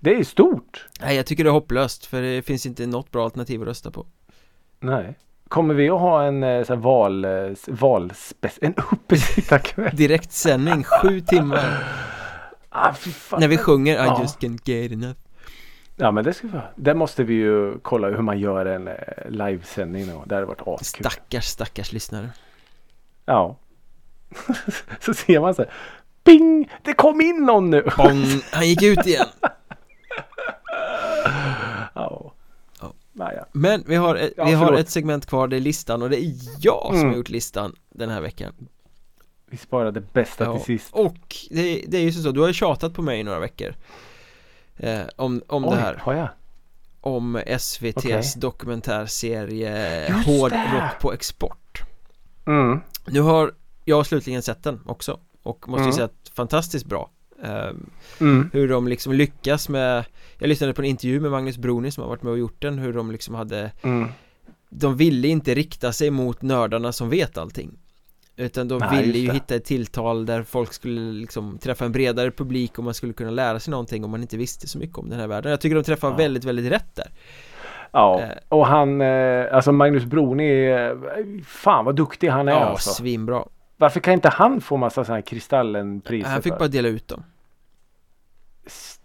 Det 0.00 0.14
är 0.14 0.24
stort 0.24 0.88
Nej 1.00 1.16
jag 1.16 1.26
tycker 1.26 1.44
det 1.44 1.50
är 1.50 1.52
hopplöst 1.52 2.06
för 2.06 2.22
det 2.22 2.42
finns 2.42 2.66
inte 2.66 2.86
något 2.86 3.10
bra 3.10 3.24
alternativ 3.24 3.60
att 3.60 3.68
rösta 3.68 3.90
på 3.90 4.06
Nej 4.80 5.18
Kommer 5.48 5.74
vi 5.74 5.90
att 5.90 6.00
ha 6.00 6.24
en 6.24 6.42
eh, 6.42 6.64
sån 6.64 6.80
val, 6.80 7.24
eh, 7.24 7.30
valspec, 7.68 8.58
en 8.60 8.74
uppesittarkväll? 8.92 9.96
Direktsändning, 9.96 10.84
sju 10.84 11.20
timmar 11.20 11.84
ah, 12.68 12.94
När 13.38 13.48
vi 13.48 13.58
sjunger 13.58 14.04
I 14.04 14.20
just 14.22 14.40
can't 14.40 14.60
get 14.64 14.92
enough 14.92 15.21
Ja 16.02 16.10
men 16.10 16.24
det 16.24 16.34
ska 16.34 16.46
vi 16.46 16.58
Det 16.76 16.94
måste 16.94 17.24
vi 17.24 17.34
ju 17.34 17.78
kolla 17.78 18.08
hur 18.08 18.22
man 18.22 18.38
gör 18.38 18.66
en 18.66 18.88
eh, 18.88 18.94
livesändning 19.28 20.06
då. 20.06 20.24
Det 20.26 20.34
hade 20.34 20.46
varit 20.46 20.62
askul. 20.66 21.04
Stackars 21.04 21.44
stackars 21.44 21.92
lyssnare. 21.92 22.30
Ja. 23.24 23.56
så 25.00 25.14
ser 25.14 25.40
man 25.40 25.54
så 25.54 25.62
här. 25.62 25.72
Ping! 26.24 26.70
Det 26.82 26.92
kom 26.92 27.20
in 27.20 27.44
någon 27.44 27.70
nu! 27.70 27.82
Bong! 27.96 28.24
Han 28.52 28.68
gick 28.68 28.82
ut 28.82 29.06
igen. 29.06 29.26
ja. 31.94 32.32
Naja. 33.12 33.46
Men 33.52 33.84
vi 33.86 33.94
har, 33.94 34.14
ett, 34.14 34.32
vi 34.36 34.52
har 34.52 34.72
ett 34.72 34.90
segment 34.90 35.26
kvar, 35.26 35.48
det 35.48 35.56
är 35.56 35.60
listan 35.60 36.02
och 36.02 36.10
det 36.10 36.24
är 36.24 36.32
jag 36.60 36.86
som 36.86 36.96
mm. 36.96 37.08
har 37.08 37.16
gjort 37.16 37.28
listan 37.28 37.76
den 37.90 38.10
här 38.10 38.20
veckan. 38.20 38.52
Vi 39.46 39.56
sparar 39.56 39.92
det 39.92 40.12
bästa 40.12 40.44
ja. 40.44 40.56
till 40.56 40.64
sist. 40.64 40.94
Och 40.94 41.36
det, 41.50 41.84
det 41.88 41.98
är 41.98 42.02
ju 42.02 42.12
så, 42.12 42.30
du 42.30 42.40
har 42.40 42.48
ju 42.48 42.54
tjatat 42.54 42.94
på 42.94 43.02
mig 43.02 43.20
i 43.20 43.22
några 43.22 43.40
veckor 43.40 43.74
eh, 44.82 45.06
om, 45.16 45.42
om 45.46 45.64
Oj, 45.64 45.70
det 45.70 45.76
här 45.76 45.94
har 45.94 46.14
jag? 46.14 46.28
Om 47.00 47.36
SVT's 47.36 47.98
okay. 47.98 48.22
dokumentärserie 48.36 50.08
Just 50.08 50.26
Hård 50.26 50.50
det. 50.50 50.70
rock 50.74 51.00
på 51.00 51.12
export 51.12 51.82
mm. 52.46 52.80
Nu 53.06 53.20
har 53.20 53.52
jag 53.84 54.06
slutligen 54.06 54.42
sett 54.42 54.62
den 54.62 54.80
också 54.86 55.20
och 55.42 55.68
måste 55.68 55.82
mm. 55.82 55.92
säga 55.92 56.04
att 56.04 56.30
fantastiskt 56.34 56.86
bra 56.86 57.10
um, 57.42 57.90
mm. 58.20 58.50
Hur 58.52 58.68
de 58.68 58.88
liksom 58.88 59.12
lyckas 59.12 59.68
med 59.68 60.04
Jag 60.38 60.48
lyssnade 60.48 60.74
på 60.74 60.82
en 60.82 60.88
intervju 60.88 61.20
med 61.20 61.30
Magnus 61.30 61.58
Broni 61.58 61.90
som 61.90 62.02
har 62.02 62.08
varit 62.08 62.22
med 62.22 62.30
och 62.30 62.38
gjort 62.38 62.62
den 62.62 62.78
Hur 62.78 62.92
de 62.92 63.10
liksom 63.10 63.34
hade 63.34 63.72
mm. 63.82 64.08
De 64.68 64.96
ville 64.96 65.28
inte 65.28 65.54
rikta 65.54 65.92
sig 65.92 66.10
mot 66.10 66.42
nördarna 66.42 66.92
som 66.92 67.10
vet 67.10 67.38
allting 67.38 67.78
Utan 68.36 68.68
de 68.68 68.78
Nej, 68.78 69.02
ville 69.02 69.18
ju 69.18 69.32
hitta 69.32 69.54
ett 69.54 69.64
tilltal 69.64 70.26
där 70.26 70.42
folk 70.42 70.72
skulle 70.72 71.00
liksom 71.00 71.58
träffa 71.58 71.84
en 71.84 71.92
bredare 71.92 72.30
publik 72.30 72.78
och 72.78 72.84
man 72.84 72.94
skulle 72.94 73.12
kunna 73.12 73.30
lära 73.30 73.60
sig 73.60 73.70
någonting 73.70 74.04
om 74.04 74.10
man 74.10 74.22
inte 74.22 74.36
visste 74.36 74.68
så 74.68 74.78
mycket 74.78 74.98
om 74.98 75.08
den 75.08 75.20
här 75.20 75.26
världen 75.26 75.50
Jag 75.50 75.60
tycker 75.60 75.76
de 75.76 75.82
träffar 75.82 76.10
ja. 76.10 76.16
väldigt, 76.16 76.44
väldigt 76.44 76.72
rätt 76.72 76.94
där 76.94 77.10
Ja, 77.90 78.20
eh. 78.20 78.28
och 78.48 78.66
han, 78.66 79.00
eh, 79.00 79.54
alltså 79.54 79.72
Magnus 79.72 80.04
Broni, 80.04 80.74
fan 81.46 81.84
vad 81.84 81.96
duktig 81.96 82.28
han 82.28 82.48
är 82.48 82.52
Ja, 82.52 82.58
alltså. 82.58 82.90
svinbra 82.90 83.44
Varför 83.76 84.00
kan 84.00 84.14
inte 84.14 84.28
han 84.28 84.60
få 84.60 84.76
massa 84.76 85.04
sådana 85.04 85.16
här 85.16 85.22
Kristallenpriser? 85.22 86.30
Han 86.30 86.42
fick 86.42 86.58
bara 86.58 86.68
dela 86.68 86.88
ut 86.88 87.08
dem 87.08 87.24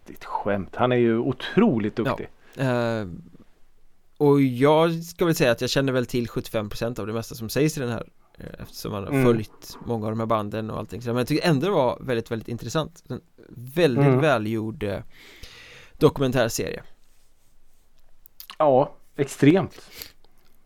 ett 0.10 0.26
skämt, 0.26 0.76
han 0.76 0.92
är 0.92 0.96
ju 0.96 1.18
otroligt 1.18 1.96
duktig 1.96 2.30
ja. 2.54 2.64
eh, 2.64 3.08
Och 4.18 4.42
jag 4.42 5.04
ska 5.04 5.26
väl 5.26 5.36
säga 5.36 5.52
att 5.52 5.62
jag 5.62 5.70
känner 5.70 5.94
väl 5.94 6.06
till 6.06 6.28
75% 6.28 7.00
av 7.00 7.08
det 7.08 7.14
mesta 7.14 7.36
som 7.36 7.50
sägs 7.50 7.78
i 7.78 7.80
den 7.80 7.90
här 7.90 8.04
eftersom 8.38 8.92
man 8.92 9.04
har 9.04 9.12
mm. 9.12 9.26
följt 9.26 9.78
många 9.86 10.06
av 10.06 10.12
de 10.12 10.20
här 10.20 10.28
banden 10.28 10.70
och 10.70 10.78
allting 10.80 11.02
så, 11.02 11.10
Men 11.10 11.18
jag 11.18 11.28
tycker 11.28 11.50
ändå 11.50 11.66
det 11.66 11.72
var 11.72 12.00
väldigt, 12.02 12.32
väldigt 12.32 12.48
intressant 12.48 13.04
En 13.10 13.22
väldigt 13.50 14.06
mm. 14.06 14.22
välgjord 14.22 14.84
eh, 14.84 15.00
dokumentärserie 15.98 16.84
Ja, 18.58 18.96
extremt 19.16 19.90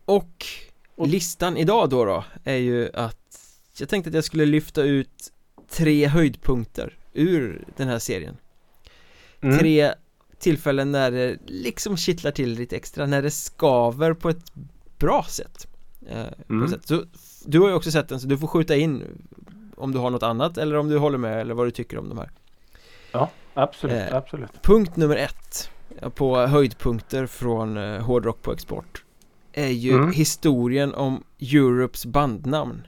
och, 0.04 0.46
och 0.94 1.08
listan 1.08 1.56
idag 1.56 1.90
då 1.90 2.04
då 2.04 2.24
är 2.44 2.56
ju 2.56 2.90
att 2.94 3.56
Jag 3.78 3.88
tänkte 3.88 4.08
att 4.08 4.14
jag 4.14 4.24
skulle 4.24 4.46
lyfta 4.46 4.82
ut 4.82 5.32
tre 5.68 6.06
höjdpunkter 6.06 6.98
ur 7.12 7.64
den 7.76 7.88
här 7.88 7.98
serien 7.98 8.36
mm. 9.40 9.58
Tre 9.58 9.94
tillfällen 10.38 10.92
när 10.92 11.10
det 11.10 11.36
liksom 11.46 11.96
kittlar 11.96 12.30
till 12.30 12.52
lite 12.52 12.76
extra, 12.76 13.06
när 13.06 13.22
det 13.22 13.30
skaver 13.30 14.14
på 14.14 14.28
ett 14.28 14.52
bra 14.98 15.24
sätt 15.28 15.68
Eh, 16.08 16.26
mm. 16.50 16.74
Så 16.84 17.04
du 17.44 17.60
har 17.60 17.68
ju 17.68 17.74
också 17.74 17.90
sett 17.90 18.08
den 18.08 18.20
så 18.20 18.26
du 18.26 18.38
får 18.38 18.46
skjuta 18.46 18.76
in 18.76 19.04
om 19.76 19.92
du 19.92 19.98
har 19.98 20.10
något 20.10 20.22
annat 20.22 20.58
eller 20.58 20.76
om 20.76 20.88
du 20.88 20.98
håller 20.98 21.18
med 21.18 21.40
eller 21.40 21.54
vad 21.54 21.66
du 21.66 21.70
tycker 21.70 21.98
om 21.98 22.08
de 22.08 22.18
här. 22.18 22.30
Ja, 23.12 23.30
absolut, 23.54 24.10
eh, 24.10 24.16
absolut. 24.16 24.62
Punkt 24.62 24.96
nummer 24.96 25.16
ett 25.16 25.70
på 26.14 26.36
höjdpunkter 26.36 27.26
från 27.26 27.76
eh, 27.76 28.02
hårdrock 28.02 28.42
på 28.42 28.52
export 28.52 29.04
är 29.52 29.68
ju 29.68 29.92
mm. 29.92 30.12
historien 30.12 30.94
om 30.94 31.24
Europes 31.40 32.06
bandnamn 32.06 32.86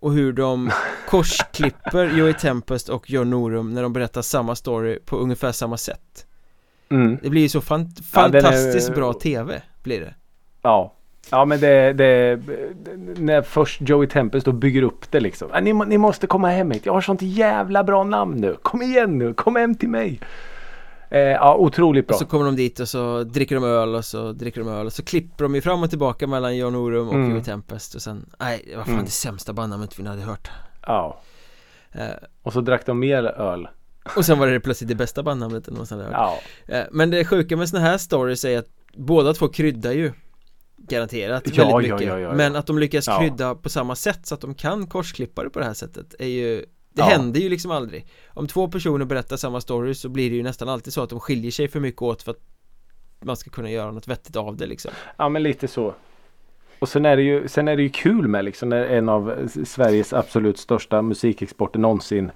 och 0.00 0.12
hur 0.12 0.32
de 0.32 0.70
korsklipper 1.08 2.18
Joey 2.18 2.34
Tempest 2.34 2.88
och 2.88 3.10
John 3.10 3.30
Norum 3.30 3.74
när 3.74 3.82
de 3.82 3.92
berättar 3.92 4.22
samma 4.22 4.56
story 4.56 4.98
på 5.06 5.16
ungefär 5.16 5.52
samma 5.52 5.76
sätt. 5.76 6.26
Mm. 6.88 7.18
Det 7.22 7.30
blir 7.30 7.42
ju 7.42 7.48
så 7.48 7.60
fan 7.60 7.90
fantastiskt 8.12 8.88
ja, 8.88 8.94
är... 8.94 8.96
bra 8.96 9.12
tv 9.12 9.62
blir 9.82 10.00
det. 10.00 10.14
Ja, 10.62 10.94
Ja 11.30 11.44
men 11.44 11.60
det, 11.60 11.92
det, 11.92 12.40
när 13.16 13.42
först 13.42 13.80
Joey 13.80 14.08
Tempest 14.08 14.46
då 14.46 14.52
bygger 14.52 14.82
upp 14.82 15.10
det 15.10 15.20
liksom. 15.20 15.48
Ni, 15.62 15.72
ni 15.72 15.98
måste 15.98 16.26
komma 16.26 16.50
hem 16.50 16.70
hit. 16.70 16.86
Jag 16.86 16.92
har 16.92 17.00
sånt 17.00 17.22
jävla 17.22 17.84
bra 17.84 18.04
namn 18.04 18.36
nu. 18.36 18.56
Kom 18.62 18.82
igen 18.82 19.18
nu, 19.18 19.34
kom 19.34 19.56
hem 19.56 19.74
till 19.74 19.88
mig. 19.88 20.20
Eh, 21.10 21.20
ja, 21.20 21.56
otroligt 21.56 22.06
bra. 22.06 22.14
Och 22.14 22.18
så 22.18 22.26
kommer 22.26 22.44
de 22.44 22.56
dit 22.56 22.80
och 22.80 22.88
så 22.88 23.22
dricker 23.22 23.54
de 23.54 23.64
öl 23.64 23.94
och 23.94 24.04
så 24.04 24.32
dricker 24.32 24.60
de 24.60 24.68
öl 24.68 24.86
och 24.86 24.92
så 24.92 25.04
klipper 25.04 25.44
de 25.44 25.54
ju 25.54 25.60
fram 25.60 25.82
och 25.82 25.90
tillbaka 25.90 26.26
mellan 26.26 26.56
John 26.56 26.74
Orum 26.74 27.08
och 27.08 27.14
mm. 27.14 27.30
Joey 27.30 27.42
Tempest 27.42 27.94
och 27.94 28.02
sen, 28.02 28.30
nej, 28.40 28.64
det 28.70 28.76
var 28.76 28.84
fan 28.84 28.92
mm. 28.92 29.04
det 29.04 29.10
sämsta 29.10 29.52
bandnamnet 29.52 29.98
vi 29.98 30.08
hade 30.08 30.22
hört. 30.22 30.50
Ja. 30.86 31.20
Eh, 31.92 32.04
och 32.42 32.52
så 32.52 32.60
drack 32.60 32.86
de 32.86 32.98
mer 32.98 33.24
öl. 33.24 33.68
Och 34.16 34.24
sen 34.24 34.38
var 34.38 34.46
det 34.46 34.60
plötsligt 34.60 34.88
det 34.88 34.94
bästa 34.94 35.22
bandnamnet 35.22 35.70
någonsin 35.70 35.98
hade 35.98 36.10
hört. 36.10 36.40
Ja. 36.66 36.74
Eh, 36.74 36.84
men 36.90 37.10
det 37.10 37.24
sjuka 37.24 37.56
med 37.56 37.68
såna 37.68 37.82
här 37.82 37.98
stories 37.98 38.44
är 38.44 38.58
att 38.58 38.68
båda 38.94 39.34
två 39.34 39.48
kryddar 39.48 39.92
ju 39.92 40.12
Garanterat 40.76 41.56
ja, 41.56 41.64
väldigt 41.64 41.92
mycket. 41.92 42.08
ja, 42.08 42.18
ja, 42.18 42.34
Men 42.34 42.56
att 42.56 42.66
de 42.66 42.78
lyckas 42.78 43.08
krydda 43.18 43.54
på 43.54 43.68
samma 43.68 43.94
sätt 43.94 44.26
så 44.26 44.34
att 44.34 44.40
de 44.40 44.54
kan 44.54 44.86
korsklippa 44.86 45.44
det 45.44 45.50
på 45.50 45.58
det 45.58 45.64
här 45.64 45.74
sättet 45.74 46.14
är 46.18 46.26
ju 46.26 46.64
Det 46.92 47.02
händer 47.02 47.40
ju 47.40 47.48
liksom 47.48 47.70
aldrig. 47.70 48.06
Om 48.28 48.46
två 48.46 48.68
personer 48.68 49.04
berättar 49.04 49.36
samma 49.36 49.60
story 49.60 49.94
så 49.94 50.08
blir 50.08 50.30
det 50.30 50.36
ju 50.36 50.42
nästan 50.42 50.68
alltid 50.68 50.92
så 50.92 51.02
att 51.02 51.10
de 51.10 51.20
skiljer 51.20 51.50
sig 51.50 51.68
för 51.68 51.80
mycket 51.80 52.02
åt 52.02 52.22
för 52.22 52.30
att 52.30 52.40
Man 53.20 53.36
ska 53.36 53.50
kunna 53.50 53.70
göra 53.70 53.90
något 53.90 54.08
vettigt 54.08 54.36
av 54.36 54.56
det 54.56 54.66
liksom. 54.66 54.90
Ja 55.16 55.28
men 55.28 55.42
lite 55.42 55.68
så. 55.68 55.94
Och 56.78 56.88
sen 56.88 57.06
är 57.06 57.16
det 57.16 57.22
ju, 57.22 57.48
sen 57.48 57.68
är 57.68 57.76
det 57.76 57.82
ju 57.82 57.88
kul 57.88 58.28
med 58.28 58.44
liksom 58.44 58.68
när 58.68 58.84
en 58.84 59.08
av 59.08 59.48
Sveriges 59.64 60.12
absolut 60.12 60.58
största 60.58 61.02
musikexporter 61.02 61.78
någonsin 61.78 62.30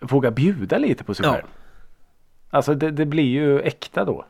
Vågar 0.00 0.30
bjuda 0.30 0.78
lite 0.78 1.04
på 1.04 1.14
sig 1.14 1.26
själv. 1.26 1.46
Alltså 2.50 2.74
det, 2.74 2.90
det 2.90 3.06
blir 3.06 3.24
ju 3.24 3.60
äkta 3.60 4.04
då 4.04 4.24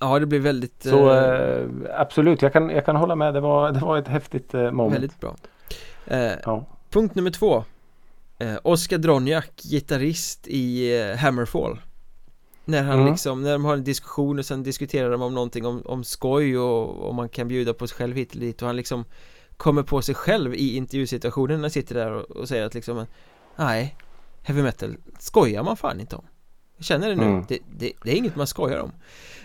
Ja 0.00 0.18
det 0.18 0.26
blir 0.26 0.40
väldigt 0.40 0.82
Så 0.82 1.12
eh, 1.12 1.68
absolut, 1.94 2.42
jag 2.42 2.52
kan, 2.52 2.70
jag 2.70 2.84
kan 2.84 2.96
hålla 2.96 3.16
med. 3.16 3.34
Det 3.34 3.40
var, 3.40 3.72
det 3.72 3.80
var 3.80 3.98
ett 3.98 4.08
häftigt 4.08 4.54
eh, 4.54 4.70
moment. 4.70 4.94
Väldigt 4.94 5.20
bra. 5.20 5.36
Eh, 6.06 6.32
ja. 6.44 6.64
Punkt 6.90 7.14
nummer 7.14 7.30
två. 7.30 7.64
Eh, 8.38 8.56
Oskar 8.62 8.98
Dronjak, 8.98 9.50
gitarrist 9.62 10.46
i 10.48 10.98
eh, 11.00 11.16
Hammerfall. 11.16 11.80
När 12.64 12.82
han 12.82 12.98
mm. 12.98 13.10
liksom, 13.10 13.42
när 13.42 13.52
de 13.52 13.64
har 13.64 13.74
en 13.74 13.84
diskussion 13.84 14.38
och 14.38 14.46
sen 14.46 14.62
diskuterar 14.62 15.10
de 15.10 15.22
om 15.22 15.34
någonting 15.34 15.66
om, 15.66 15.82
om 15.84 16.04
skoj 16.04 16.58
och 16.58 17.08
om 17.08 17.16
man 17.16 17.28
kan 17.28 17.48
bjuda 17.48 17.74
på 17.74 17.86
sig 17.86 17.96
själv 17.96 18.16
hit 18.16 18.34
och 18.34 18.40
dit 18.40 18.62
och 18.62 18.66
han 18.66 18.76
liksom 18.76 19.04
kommer 19.56 19.82
på 19.82 20.02
sig 20.02 20.14
själv 20.14 20.54
i 20.54 20.76
intervjusituationen 20.76 21.56
när 21.56 21.62
han 21.62 21.70
sitter 21.70 21.94
där 21.94 22.12
och, 22.12 22.30
och 22.30 22.48
säger 22.48 22.66
att 22.66 22.74
liksom 22.74 23.06
Nej, 23.56 23.96
heavy 24.42 24.62
metal 24.62 24.96
skojar 25.18 25.62
man 25.62 25.76
fan 25.76 26.00
inte 26.00 26.16
om. 26.16 26.24
Jag 26.76 26.84
känner 26.84 27.08
det 27.08 27.16
nu, 27.16 27.24
mm. 27.24 27.44
det, 27.48 27.58
det, 27.78 27.92
det, 28.02 28.10
är 28.10 28.16
inget 28.16 28.36
man 28.36 28.46
skojar 28.46 28.78
om. 28.78 28.92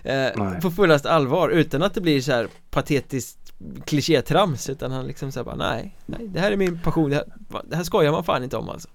Eh, 0.04 0.60
På 0.62 0.72
fullast 0.72 1.06
allvar 1.06 1.50
utan 1.50 1.84
att 1.84 1.94
det 1.94 2.02
blir 2.02 2.22
så 2.22 2.32
här 2.32 2.48
patetiskt 2.70 3.54
klichétrams 3.86 4.70
utan 4.70 4.92
han 4.92 5.08
liksom 5.08 5.32
säger 5.32 5.46
bara 5.46 5.56
nej, 5.56 5.96
nej 6.06 6.28
det 6.28 6.40
här 6.40 6.52
är 6.52 6.58
min 6.58 6.80
passion, 6.80 7.10
det 7.10 7.16
här, 7.16 7.26
det 7.64 7.76
här 7.76 7.84
skojar 7.84 8.12
man 8.12 8.24
fan 8.24 8.44
inte 8.44 8.58
om 8.58 8.70
alltså. 8.70 8.90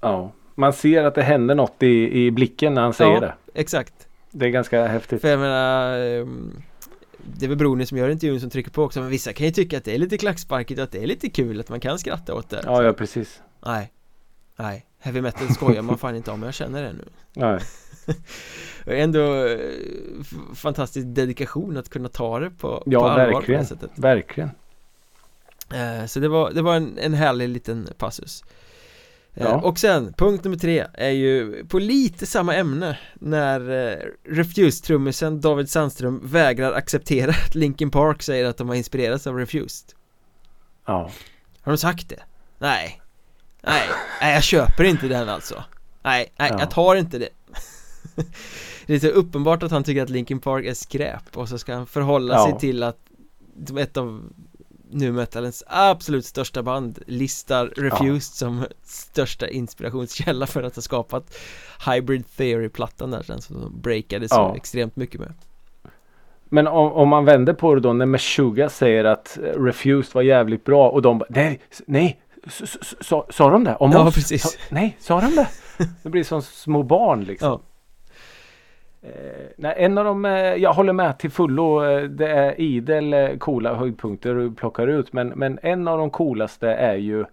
Ja, 0.00 0.32
man 0.54 0.72
ser 0.72 1.04
att 1.04 1.14
det 1.14 1.22
händer 1.22 1.54
något 1.54 1.82
i, 1.82 2.24
i 2.24 2.30
blicken 2.30 2.74
när 2.74 2.82
han 2.82 2.92
säger 2.92 3.14
ja, 3.14 3.20
det. 3.20 3.34
exakt. 3.54 4.08
Det 4.30 4.46
är 4.46 4.50
ganska 4.50 4.86
häftigt. 4.86 5.20
För 5.20 5.28
jag 5.28 5.40
menar 5.40 5.98
ehm, 5.98 6.62
det 7.18 7.46
är 7.46 7.48
väl 7.48 7.58
Broni 7.58 7.86
som 7.86 7.98
gör 7.98 8.08
intervjun 8.08 8.40
som 8.40 8.50
trycker 8.50 8.70
på 8.70 8.82
också 8.82 9.00
men 9.00 9.08
vissa 9.08 9.32
kan 9.32 9.46
ju 9.46 9.52
tycka 9.52 9.78
att 9.78 9.84
det 9.84 9.94
är 9.94 9.98
lite 9.98 10.18
klacksparkigt 10.18 10.78
och 10.78 10.84
att 10.84 10.92
det 10.92 11.02
är 11.02 11.06
lite 11.06 11.30
kul 11.30 11.60
att 11.60 11.68
man 11.68 11.80
kan 11.80 11.98
skratta 11.98 12.34
åt 12.34 12.50
det 12.50 12.62
Ja, 12.64 12.82
ja 12.82 12.92
precis. 12.92 13.42
Nej. 13.66 13.92
Nej, 14.56 14.86
heavy 15.00 15.20
metal 15.20 15.48
skojar 15.54 15.82
man 15.82 15.98
fan 15.98 16.16
inte 16.16 16.30
om, 16.30 16.42
jag 16.42 16.54
känner 16.54 16.82
det 16.82 16.92
nu. 16.92 17.04
Nej. 17.32 17.60
Ändå 18.86 19.46
eh, 19.46 19.58
fantastisk 20.54 21.06
dedikation 21.10 21.76
att 21.76 21.88
kunna 21.88 22.08
ta 22.08 22.38
det 22.38 22.50
på, 22.50 22.82
ja, 22.86 23.00
på 23.00 23.06
allvar 23.08 23.26
verkligen, 23.32 23.58
på 23.58 23.74
det 23.74 23.80
sättet. 23.80 23.98
verkligen. 23.98 24.50
Eh, 25.74 26.06
Så 26.06 26.20
det 26.20 26.28
var, 26.28 26.50
det 26.50 26.62
var 26.62 26.76
en, 26.76 26.98
en 26.98 27.14
härlig 27.14 27.48
liten 27.48 27.88
passus. 27.98 28.44
Eh, 29.34 29.44
ja. 29.44 29.60
Och 29.60 29.78
sen, 29.78 30.12
punkt 30.16 30.44
nummer 30.44 30.56
tre 30.56 30.86
är 30.94 31.10
ju 31.10 31.64
på 31.66 31.78
lite 31.78 32.26
samma 32.26 32.54
ämne 32.54 32.98
När 33.14 33.60
Refused-trummisen 34.24 35.40
David 35.40 35.70
Sandström 35.70 36.20
vägrar 36.24 36.72
acceptera 36.72 37.30
att 37.30 37.54
Linkin 37.54 37.90
Park 37.90 38.22
säger 38.22 38.44
att 38.44 38.56
de 38.56 38.68
har 38.68 38.74
inspirerats 38.76 39.26
av 39.26 39.36
Refused. 39.36 39.92
Ja. 40.86 41.10
Har 41.60 41.72
de 41.72 41.78
sagt 41.78 42.08
det? 42.08 42.22
Nej 42.58 42.99
Nej, 43.62 43.88
nej 44.20 44.34
jag 44.34 44.42
köper 44.42 44.84
inte 44.84 45.08
den 45.08 45.28
alltså 45.28 45.64
Nej, 46.02 46.32
nej 46.36 46.50
ja. 46.52 46.60
jag 46.60 46.70
tar 46.70 46.96
inte 46.96 47.18
det 47.18 47.28
Det 48.86 48.94
är 48.94 48.98
så 48.98 49.08
uppenbart 49.08 49.62
att 49.62 49.70
han 49.70 49.84
tycker 49.84 50.02
att 50.02 50.10
Linkin 50.10 50.40
Park 50.40 50.66
är 50.66 50.74
skräp 50.74 51.36
och 51.36 51.48
så 51.48 51.58
ska 51.58 51.74
han 51.74 51.86
förhålla 51.86 52.34
ja. 52.34 52.44
sig 52.44 52.58
till 52.58 52.82
att 52.82 52.98
ett 53.78 53.96
av 53.96 54.22
nu 54.90 55.12
metalens 55.12 55.64
absolut 55.66 56.24
största 56.24 56.62
band 56.62 56.98
listar 57.06 57.66
Refused 57.66 58.14
ja. 58.14 58.20
som 58.20 58.64
största 58.82 59.48
inspirationskälla 59.48 60.46
för 60.46 60.62
att 60.62 60.74
ha 60.74 60.82
skapat 60.82 61.38
Hybrid 61.86 62.24
Theory-plattan 62.36 63.10
där 63.10 63.22
sen 63.22 63.40
som 63.40 63.60
de 63.60 63.80
breakade 63.80 64.28
så 64.28 64.34
ja. 64.34 64.56
extremt 64.56 64.96
mycket 64.96 65.20
med 65.20 65.32
Men 66.48 66.66
om, 66.66 66.92
om, 66.92 67.08
man 67.08 67.24
vänder 67.24 67.52
på 67.52 67.74
det 67.74 67.80
då 67.80 67.92
när 67.92 68.06
Meshuggah 68.06 68.68
säger 68.68 69.04
att 69.04 69.38
Refused 69.56 70.14
var 70.14 70.22
jävligt 70.22 70.64
bra 70.64 70.90
och 70.90 71.02
de 71.02 71.18
bara 71.18 71.26
nej, 71.28 71.60
nej 71.86 72.20
Sa 73.30 73.50
de 73.50 73.64
det? 73.64 73.76
Om 73.76 73.92
ja, 73.92 74.06
oss? 74.06 74.14
precis. 74.14 74.42
Sa, 74.42 74.58
nej, 74.70 74.96
sa 75.00 75.20
de 75.20 75.34
det? 75.36 75.48
Det 76.02 76.08
blir 76.08 76.24
som 76.24 76.42
små 76.42 76.82
barn 76.82 77.24
liksom. 77.24 77.48
Ja. 77.48 77.60
Eh, 79.02 79.46
nej, 79.56 79.74
en 79.76 79.98
av 79.98 80.04
dem, 80.04 80.24
eh, 80.24 80.32
jag 80.32 80.72
håller 80.72 80.92
med 80.92 81.18
till 81.18 81.30
fullo. 81.30 81.84
Eh, 81.84 82.02
det 82.02 82.28
är 82.30 82.60
idel 82.60 83.12
eh, 83.12 83.36
coola 83.38 83.74
höjdpunkter 83.74 84.34
du 84.34 84.52
plockar 84.52 84.86
ut. 84.86 85.12
Men, 85.12 85.28
men 85.28 85.58
en 85.62 85.88
av 85.88 85.98
de 85.98 86.10
coolaste 86.10 86.68
är 86.68 86.94
ju 86.94 87.24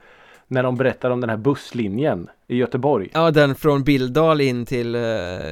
när 0.47 0.63
de 0.63 0.75
berättar 0.75 1.09
om 1.09 1.21
den 1.21 1.29
här 1.29 1.37
busslinjen 1.37 2.29
i 2.47 2.55
Göteborg. 2.55 3.09
Ja, 3.13 3.31
den 3.31 3.55
från 3.55 3.83
Bildal 3.83 4.41
in 4.41 4.65
till, 4.65 4.95
eh, 4.95 5.01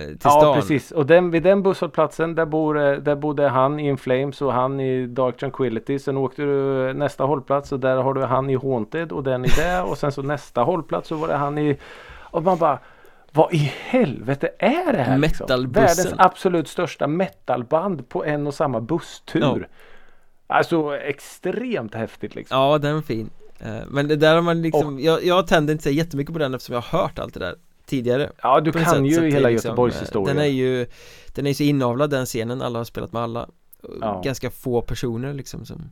till 0.08 0.20
stan. 0.20 0.44
Ja, 0.44 0.56
precis. 0.56 0.92
Och 0.92 1.06
den, 1.06 1.32
vid 1.32 1.44
den 1.44 1.64
busshållplatsen 1.64 2.36
där, 2.36 2.46
bor, 2.46 2.80
eh, 2.80 2.98
där 2.98 3.16
bodde 3.16 3.50
han 3.50 3.80
i 3.80 3.88
In 3.88 3.98
Flames 3.98 4.42
och 4.42 4.54
han 4.54 4.80
i 4.80 5.08
Dark 5.08 5.38
Tranquility. 5.38 6.00
Sen 6.00 6.18
åkte 6.18 6.42
du 6.42 6.94
nästa 6.94 7.24
hållplats 7.24 7.72
och 7.72 7.80
där 7.80 7.98
har 7.98 8.14
du 8.14 8.24
han 8.24 8.50
i 8.50 8.56
Haunted 8.56 9.12
och 9.12 9.24
den 9.24 9.46
i 9.46 9.48
det. 9.48 9.82
Och 9.82 9.98
sen 9.98 10.12
så 10.12 10.22
nästa 10.22 10.62
hållplats 10.62 11.08
så 11.08 11.16
var 11.16 11.28
det 11.28 11.36
han 11.36 11.58
i... 11.58 11.78
Och 12.18 12.44
man 12.44 12.58
bara 12.58 12.80
vad 13.32 13.54
i 13.54 13.74
helvete 13.80 14.50
är 14.60 14.94
det 14.94 15.02
här? 15.02 15.18
Liksom? 15.18 15.48
Världens 15.50 16.14
absolut 16.18 16.68
största 16.68 17.08
metalband 17.08 18.10
på 18.10 18.26
en 18.26 18.48
och 18.48 18.54
samma 18.54 18.82
busstur. 18.82 19.68
Ja. 20.48 20.56
Alltså 20.56 20.98
extremt 20.98 21.96
häftigt 21.96 22.36
liksom. 22.36 22.58
Ja, 22.58 22.78
den 22.78 22.98
är 22.98 23.02
fin. 23.02 23.30
Eh, 23.60 23.76
men 23.88 24.08
det 24.08 24.16
där 24.16 24.36
har 24.36 24.42
man 24.42 24.62
liksom, 24.62 24.96
och, 24.96 25.02
jag, 25.02 25.26
jag 25.26 25.48
tänder 25.48 25.74
inte 25.74 25.90
jättemycket 25.90 26.34
på 26.34 26.40
den 26.40 26.54
eftersom 26.54 26.74
jag 26.74 26.82
har 26.82 27.00
hört 27.00 27.20
allt 27.20 27.34
det 27.34 27.40
där 27.40 27.56
tidigare. 27.86 28.32
Ja 28.42 28.60
du 28.60 28.72
kan 28.72 28.86
sätt, 28.86 29.06
ju 29.06 29.32
hela 29.32 29.50
liksom, 29.50 29.70
Göteborgs 29.70 30.02
historia 30.02 30.34
Den 30.34 30.44
är 30.44 30.50
ju 30.50 30.88
Den 31.34 31.48
är 31.48 31.54
så 31.54 31.64
inavlad 31.64 32.10
den 32.10 32.26
scenen, 32.26 32.62
alla 32.62 32.80
har 32.80 32.86
spelat 32.86 33.14
med 33.14 33.22
alla. 33.22 33.50
Ja. 34.02 34.22
Ganska 34.26 34.52
få 34.52 34.82
personer 34.82 35.34
liksom 35.34 35.66
som 35.66 35.92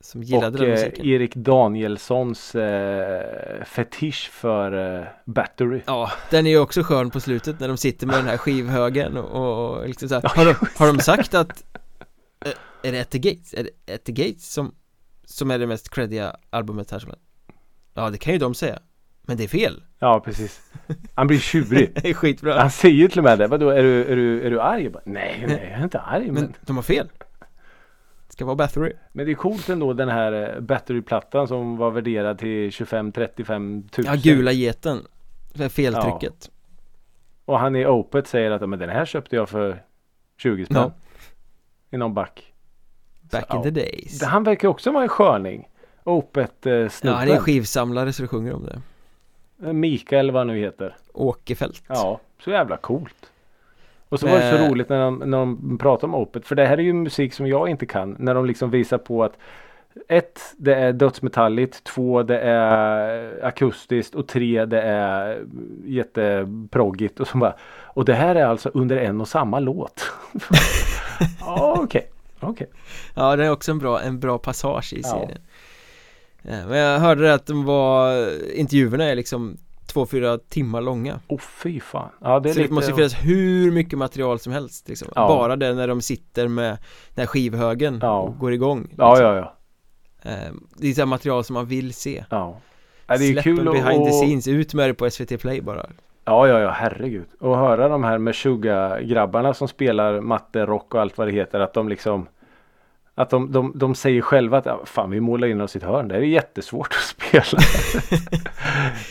Som 0.00 0.22
gillade 0.22 0.46
och, 0.46 0.52
den 0.52 0.64
eh, 0.64 0.70
musiken. 0.70 1.00
Och 1.00 1.06
Erik 1.06 1.34
Danielssons 1.34 2.54
eh, 2.54 3.64
fetisch 3.64 4.30
för 4.32 4.98
eh, 4.98 5.06
Battery. 5.24 5.80
Ja, 5.86 6.10
den 6.30 6.46
är 6.46 6.50
ju 6.50 6.58
också 6.58 6.82
skön 6.82 7.10
på 7.10 7.20
slutet 7.20 7.60
när 7.60 7.68
de 7.68 7.76
sitter 7.76 8.06
med 8.06 8.16
den 8.16 8.26
här 8.26 8.36
skivhögen 8.36 9.16
och, 9.16 9.70
och 9.70 9.88
liksom 9.88 10.08
så 10.08 10.14
här, 10.14 10.22
har, 10.36 10.44
de, 10.44 10.54
har 10.76 10.86
de 10.86 10.98
sagt 10.98 11.34
att 11.34 11.64
eh, 12.44 12.52
Är 12.82 12.92
det 12.92 13.04
the 13.04 13.18
Gates? 13.18 13.54
Är 13.54 13.68
det 13.84 13.98
the 13.98 14.12
Gates 14.12 14.52
som 14.52 14.74
Som 15.24 15.50
är 15.50 15.58
det 15.58 15.66
mest 15.66 15.88
creddiga 15.88 16.36
albumet 16.50 16.90
här 16.90 16.98
som 16.98 17.12
Ja 17.94 18.10
det 18.10 18.18
kan 18.18 18.32
ju 18.32 18.38
de 18.38 18.54
säga. 18.54 18.78
Men 19.22 19.36
det 19.36 19.44
är 19.44 19.48
fel. 19.48 19.82
Ja 19.98 20.20
precis. 20.20 20.60
Han 21.14 21.26
blir 21.26 21.38
tjurig. 21.38 21.92
Det 22.02 22.10
är 22.10 22.14
skitbra. 22.14 22.60
Han 22.60 22.70
säger 22.70 22.96
ju 22.96 23.08
till 23.08 23.18
och 23.18 23.24
med 23.24 23.38
det. 23.38 23.46
Vadå 23.46 23.70
är 23.70 23.82
du, 23.82 24.04
är 24.04 24.16
du, 24.16 24.46
är 24.46 24.50
du 24.50 24.60
arg? 24.60 24.88
Bara, 24.88 25.02
nej 25.06 25.44
nej 25.48 25.68
jag 25.70 25.80
är 25.80 25.84
inte 25.84 26.00
arg 26.00 26.30
men, 26.30 26.34
men 26.34 26.54
de 26.60 26.76
har 26.76 26.82
fel. 26.82 27.08
Det 28.26 28.32
Ska 28.32 28.44
vara 28.44 28.56
Battery. 28.56 28.92
Men 29.12 29.26
det 29.26 29.32
är 29.32 29.34
coolt 29.34 29.68
ändå 29.68 29.92
den 29.92 30.08
här 30.08 30.32
eh, 30.32 30.60
Battery-plattan 30.60 31.48
som 31.48 31.76
var 31.76 31.90
värderad 31.90 32.38
till 32.38 32.70
25-35 32.70 33.88
tusen. 33.88 34.14
Ja 34.14 34.20
gula 34.22 34.52
geten. 34.52 35.06
Det 35.54 35.68
feltrycket. 35.68 36.50
Ja. 36.50 36.52
Och 37.44 37.58
han 37.58 37.76
i 37.76 37.86
Opet 37.86 38.26
säger 38.26 38.50
att 38.50 38.68
men 38.68 38.78
den 38.78 38.88
här 38.88 39.04
köpte 39.04 39.36
jag 39.36 39.48
för 39.48 39.82
20 40.36 40.64
spänn 40.64 40.76
ja. 40.76 40.92
I 41.90 41.96
någon 41.96 42.14
back 42.14 42.51
Back 43.32 43.46
så, 43.48 43.56
in 43.56 43.58
ja. 43.58 43.62
the 43.62 43.70
days 43.70 44.22
Han 44.22 44.44
verkar 44.44 44.68
också 44.68 44.92
vara 44.92 45.02
en 45.02 45.08
sköning 45.08 45.68
Opet-snubben 46.04 46.90
Ja 47.02 47.12
han 47.12 47.28
är 47.28 47.38
skivsamlare 47.38 48.12
så 48.12 48.22
det 48.22 48.28
sjunger 48.28 48.54
om 48.54 48.66
det 48.66 48.82
Mikael 49.72 50.30
vad 50.30 50.40
han 50.40 50.46
nu 50.46 50.58
heter 50.58 50.96
Åkerfält 51.12 51.82
Ja, 51.86 52.20
så 52.44 52.50
jävla 52.50 52.76
coolt 52.76 53.32
Och 54.08 54.20
så 54.20 54.26
Men... 54.26 54.34
var 54.34 54.40
det 54.40 54.58
så 54.58 54.68
roligt 54.68 54.88
när 54.88 55.00
de, 55.00 55.16
när 55.18 55.38
de 55.38 55.78
pratar 55.78 56.08
om 56.08 56.14
Opet 56.14 56.46
För 56.46 56.54
det 56.54 56.66
här 56.66 56.78
är 56.78 56.82
ju 56.82 56.92
musik 56.92 57.34
som 57.34 57.46
jag 57.46 57.68
inte 57.68 57.86
kan 57.86 58.16
När 58.18 58.34
de 58.34 58.46
liksom 58.46 58.70
visar 58.70 58.98
på 58.98 59.24
att 59.24 59.36
ett, 60.08 60.40
det 60.56 60.74
är 60.74 60.92
dödsmetalligt. 60.92 61.84
Två, 61.84 62.22
det 62.22 62.38
är 62.38 63.44
akustiskt. 63.44 64.14
Och 64.14 64.28
tre, 64.28 64.64
det 64.64 64.82
är 64.82 65.44
jätteproggigt. 65.84 67.20
Och, 67.20 67.28
så 67.28 67.38
bara, 67.38 67.54
och 67.84 68.04
det 68.04 68.14
här 68.14 68.34
är 68.34 68.44
alltså 68.44 68.70
under 68.74 68.96
en 68.96 69.20
och 69.20 69.28
samma 69.28 69.60
låt. 69.60 70.12
Okej. 71.46 71.82
Okay. 71.82 72.02
Okay. 72.42 72.66
Ja, 73.14 73.36
det 73.36 73.44
är 73.44 73.50
också 73.50 73.70
en 73.70 73.78
bra, 73.78 74.00
en 74.00 74.20
bra 74.20 74.38
passage 74.38 74.92
i 74.92 75.02
serien. 75.02 75.38
Ja, 76.42 76.66
men 76.66 76.78
jag 76.78 76.98
hörde 76.98 77.34
att 77.34 77.46
de 77.46 77.64
var 77.64 78.28
Intervjuerna 78.54 79.04
är 79.04 79.14
liksom 79.14 79.58
två, 79.92 80.06
fyra 80.06 80.38
timmar 80.38 80.80
långa 80.80 81.20
Åh 81.28 81.36
oh, 81.36 81.40
fy 81.40 81.80
fan 81.80 82.10
ja, 82.20 82.40
det, 82.40 82.52
Så 82.52 82.58
lite... 82.58 82.68
det 82.68 82.74
måste 82.74 82.94
finnas 82.94 83.14
hur 83.14 83.72
mycket 83.72 83.98
material 83.98 84.38
som 84.38 84.52
helst 84.52 84.88
liksom. 84.88 85.08
ja. 85.14 85.28
Bara 85.28 85.56
det 85.56 85.74
när 85.74 85.88
de 85.88 86.02
sitter 86.02 86.48
med 86.48 86.78
den 87.14 87.22
här 87.22 87.26
skivhögen 87.26 87.98
ja. 88.02 88.18
och 88.18 88.38
går 88.38 88.52
igång 88.52 88.82
liksom. 88.82 89.04
Ja, 89.04 89.20
ja, 89.20 89.36
ja 89.36 89.56
ehm, 90.30 90.66
Det 90.76 90.88
är 90.88 90.94
så 90.94 91.06
material 91.06 91.44
som 91.44 91.54
man 91.54 91.66
vill 91.66 91.94
se 91.94 92.24
Ja, 92.30 92.60
ja 93.06 93.16
det 93.16 93.24
är 93.24 93.32
Släpp 93.32 93.44
kul 93.44 93.64
behind 93.64 94.02
och... 94.02 94.06
the 94.06 94.12
scenes, 94.12 94.48
ut 94.48 94.74
med 94.74 94.90
det 94.90 94.94
på 94.94 95.10
SVT 95.10 95.40
Play 95.40 95.60
bara 95.60 95.86
Ja, 96.24 96.48
ja, 96.48 96.60
ja, 96.60 96.70
herregud. 96.70 97.26
Och 97.38 97.58
höra 97.58 97.88
de 97.88 98.04
här 98.04 98.18
Meshuggah-grabbarna 98.18 99.54
som 99.54 99.68
spelar 99.68 100.20
matte, 100.20 100.66
rock 100.66 100.94
och 100.94 101.00
allt 101.00 101.18
vad 101.18 101.28
det 101.28 101.32
heter. 101.32 101.60
Att 101.60 101.74
de 101.74 101.88
liksom 101.88 102.26
att 103.14 103.30
de, 103.30 103.52
de, 103.52 103.72
de 103.74 103.94
säger 103.94 104.20
själva 104.20 104.58
att 104.58 104.88
fan 104.88 105.10
vi 105.10 105.20
målar 105.20 105.48
in 105.48 105.60
oss 105.60 105.76
i 105.76 105.78
ett 105.78 105.84
hörn. 105.84 106.08
Det 106.08 106.14
är 106.14 106.20
jättesvårt 106.20 106.88
att 106.88 107.02
spela. 107.02 107.44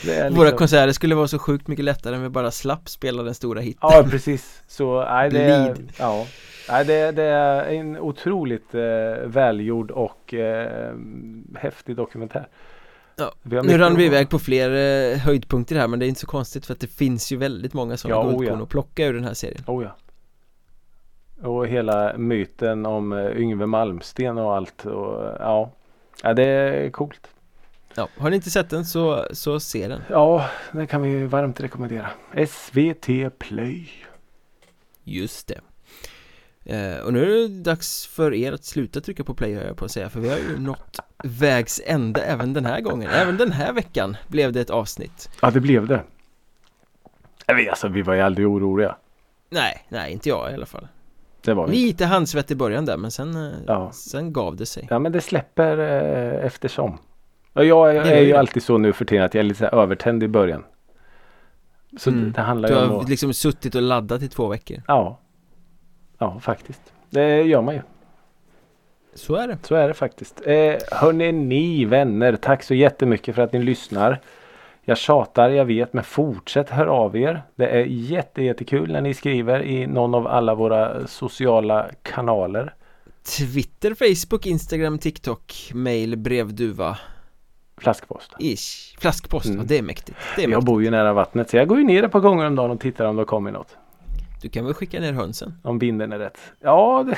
liksom... 0.04 0.36
Våra 0.36 0.52
konserter 0.52 0.92
skulle 0.92 1.16
vara 1.16 1.28
så 1.28 1.40
sjukt 1.40 1.68
mycket 1.68 1.86
lättare 1.86 2.16
om 2.16 2.24
vi 2.24 2.30
bara 2.30 2.52
slapp 2.52 2.90
spela 2.90 3.24
den 3.24 3.34
stora 3.34 3.62
hitten. 3.62 3.90
Ja 3.92 4.04
precis. 4.10 4.64
Så 4.68 5.04
nej, 5.06 5.30
det, 5.30 5.44
är, 5.44 5.76
ja, 6.00 6.26
nej, 6.70 6.86
det, 6.86 7.12
det 7.12 7.24
är 7.24 7.66
en 7.66 7.98
otroligt 7.98 8.76
eh, 8.76 8.82
välgjord 9.26 9.92
och 9.92 10.34
eh, 10.34 10.96
häftig 11.56 11.96
dokumentär. 11.96 12.48
Ja, 13.16 13.34
nu 13.44 13.78
rann 13.78 13.96
vi 13.96 14.06
iväg 14.06 14.30
på 14.30 14.40
fler 14.40 14.72
eh, 14.72 15.18
höjdpunkter 15.18 15.76
här 15.76 15.88
men 15.88 16.00
det 16.00 16.06
är 16.06 16.08
inte 16.08 16.22
så 16.22 16.28
konstigt 16.28 16.66
för 16.66 16.74
att 16.74 16.80
det 16.80 16.88
finns 16.88 17.32
ju 17.32 17.38
väldigt 17.38 17.74
många 17.74 17.98
sådana 17.98 18.22
ja, 18.22 18.26
oh 18.26 18.38
guldkorn 18.38 18.58
ja. 18.58 18.64
att 18.64 18.70
plocka 18.70 19.06
ur 19.06 19.14
den 19.14 19.24
här 19.24 19.34
serien. 19.34 19.64
Oh 19.68 19.84
ja. 19.84 19.96
Och 21.50 21.68
hela 21.68 22.18
myten 22.18 22.86
om 22.86 23.14
eh, 23.14 23.42
Yngve 23.42 23.66
Malmsten 23.66 24.38
och 24.38 24.56
allt. 24.56 24.86
Och, 24.86 25.24
ja. 25.40 25.72
ja, 26.24 26.34
det 26.34 26.44
är 26.44 26.90
coolt. 26.90 27.28
Ja, 27.96 28.08
har 28.18 28.30
ni 28.30 28.36
inte 28.36 28.50
sett 28.50 28.70
den 28.70 28.86
så, 28.86 29.26
så 29.32 29.60
se 29.60 29.88
den. 29.88 30.02
Ja, 30.10 30.50
den 30.72 30.88
kan 30.88 31.02
vi 31.02 31.26
varmt 31.26 31.60
rekommendera. 31.60 32.10
SVT 32.48 33.40
Play. 33.40 33.90
Just 35.04 35.48
det. 35.48 35.62
Eh, 36.66 36.98
och 37.06 37.14
nu 37.14 37.24
är 37.24 37.48
det 37.48 37.48
dags 37.48 38.08
för 38.08 38.34
er 38.34 38.54
att 38.54 38.64
sluta 38.64 39.02
trycka 39.02 39.24
på 39.24 39.34
play 39.34 39.52
jag 39.52 39.78
på 39.78 39.86
att 39.86 39.92
säga 39.92 40.10
för 40.10 40.20
vi 40.20 40.30
har 40.30 40.38
ju 40.38 40.60
nått 40.60 41.00
vägs 41.24 41.82
ände 41.86 42.22
även 42.22 42.54
den 42.54 42.66
här 42.66 42.82
gången. 42.82 43.10
Även 43.10 43.38
den 43.38 43.52
här 43.52 43.74
veckan 43.74 44.18
blev 44.28 44.52
det 44.54 44.62
ett 44.62 44.70
avsnitt. 44.70 45.30
Ja, 45.42 45.52
det 45.52 45.60
blev 45.60 45.88
det. 45.88 46.04
Jag 47.46 47.56
vet, 47.56 47.70
alltså, 47.70 47.88
vi 47.88 48.02
var 48.02 48.14
ju 48.14 48.22
aldrig 48.22 48.48
oroliga. 48.48 48.96
Nej, 49.50 49.86
nej, 49.90 50.12
inte 50.12 50.30
jag 50.30 50.52
i 50.52 50.54
alla 50.54 50.66
fall. 50.66 50.88
Det 51.42 51.54
var 51.54 51.68
Lite 51.68 52.06
handsvett 52.06 52.52
i 52.52 52.56
början 52.56 52.86
där 52.86 52.98
men 52.98 53.12
sen, 53.12 53.36
eh, 53.36 53.52
ja. 53.68 53.92
sen 53.92 54.34
gav 54.34 54.56
det 54.56 54.66
sig. 54.66 54.88
Ja 54.90 55.00
men 55.00 55.12
det 55.12 55.22
släpper 55.22 55.78
eh, 55.78 56.46
eftersom. 56.46 56.98
Och 57.54 57.66
jag, 57.66 57.96
jag 57.96 58.08
är 58.08 58.22
ju 58.22 58.34
alltid 58.34 58.64
så 58.64 58.78
nu 58.78 58.94
för 58.94 59.06
tiden 59.06 59.26
att 59.26 59.34
jag 59.34 59.40
är 59.40 59.44
lite 59.44 59.68
övertänd 59.68 60.24
i 60.24 60.28
början. 60.28 60.64
Så 61.98 62.10
mm. 62.10 62.24
det, 62.24 62.30
det 62.30 62.42
handlar 62.42 62.70
ju 62.70 62.76
om 62.76 62.82
Du 62.82 62.94
har 62.94 63.02
att... 63.02 63.10
liksom 63.10 63.34
suttit 63.34 63.76
och 63.76 63.82
laddat 63.82 64.22
i 64.22 64.28
två 64.28 64.48
veckor. 64.48 64.78
Ja. 64.88 65.20
Ja 66.22 66.40
faktiskt. 66.40 66.94
Det 67.10 67.42
gör 67.42 67.62
man 67.62 67.76
ju. 67.76 67.82
Så 69.14 69.36
är 69.36 69.48
det. 69.48 69.58
Så 69.62 69.76
är 69.76 69.88
det 69.88 69.94
faktiskt. 69.94 70.42
Eh, 70.46 70.76
hörni 70.92 71.32
ni 71.32 71.86
vänner, 71.86 72.36
tack 72.36 72.64
så 72.64 72.74
jättemycket 72.74 73.36
för 73.36 73.42
att 73.42 73.54
ni 73.54 73.64
lyssnar. 73.64 74.20
Jag 74.84 74.98
tjatar, 74.98 75.50
jag 75.50 75.66
vet, 75.66 75.94
men 75.94 76.04
fortsätt 76.04 76.70
hör 76.70 76.86
av 76.86 77.18
er. 77.18 77.44
Det 77.56 77.68
är 77.68 77.86
jätte, 77.86 78.44
jättekul 78.44 78.92
när 78.92 79.02
ni 79.02 79.14
skriver 79.14 79.64
i 79.64 79.88
någon 79.88 80.16
av 80.16 80.28
alla 80.28 80.56
våra 80.56 81.08
sociala 81.08 81.90
kanaler. 82.02 82.74
Twitter, 83.38 83.94
Facebook, 83.94 84.46
Instagram, 84.46 85.00
TikTok, 85.00 85.72
mail, 85.74 86.18
brevduva 86.18 86.98
Flaskpost 87.78 88.32
Ish, 88.40 89.00
flaskpost, 89.00 89.50
mm. 89.50 89.68
det 89.68 89.78
är 89.78 89.82
mäktigt 89.82 90.18
det 90.36 90.42
är 90.42 90.44
Jag 90.44 90.50
mäktigt. 90.50 90.66
bor 90.66 90.84
ju 90.84 90.90
nära 90.90 91.14
vattnet 91.14 91.50
så 91.50 91.58
jag 91.58 91.68
går 91.68 91.78
ju 91.78 91.84
ner 91.84 92.04
ett 92.04 92.12
par 92.12 92.20
gånger 92.20 92.46
om 92.46 92.56
dagen 92.56 92.72
och 92.72 92.80
tittar 92.80 93.06
om 93.06 93.16
det 93.16 93.26
kommer 93.26 93.52
något 93.52 93.78
Du 94.42 94.50
kan 94.50 94.66
väl 94.66 94.74
skicka 94.74 95.00
ner 95.00 95.14
hönsen? 95.14 95.54
Om 95.64 95.80
binden 95.80 96.12
är 96.14 96.20
rätt. 96.20 96.38
Ja, 96.60 97.06
det... 97.08 97.18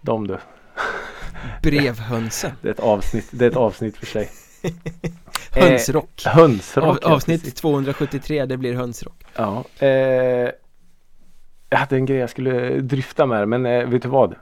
de 0.00 0.26
du. 0.26 0.38
Brevhönsen. 1.62 2.52
Det 2.62 2.68
är 2.68 2.72
ett 2.72 2.80
avsnitt, 2.80 3.28
det 3.30 3.44
är 3.44 3.50
ett 3.50 3.56
avsnitt 3.56 3.96
för 3.96 4.06
sig. 4.06 4.30
Hönsrock. 5.50 6.26
Eh, 6.26 6.32
Hönsrock 6.32 7.04
Av, 7.04 7.12
Avsnitt 7.12 7.42
ja, 7.44 7.50
273 7.54 8.46
det 8.46 8.56
blir 8.56 8.74
hönsrock. 8.74 9.24
Ja 9.36 9.64
eh, 9.78 9.88
Jag 11.68 11.78
hade 11.78 11.96
en 11.96 12.06
grej 12.06 12.18
jag 12.18 12.30
skulle 12.30 12.80
dryfta 12.80 13.26
med 13.26 13.48
men 13.48 13.66
eh, 13.66 13.86
vet 13.86 14.02
du 14.02 14.08
vad? 14.08 14.34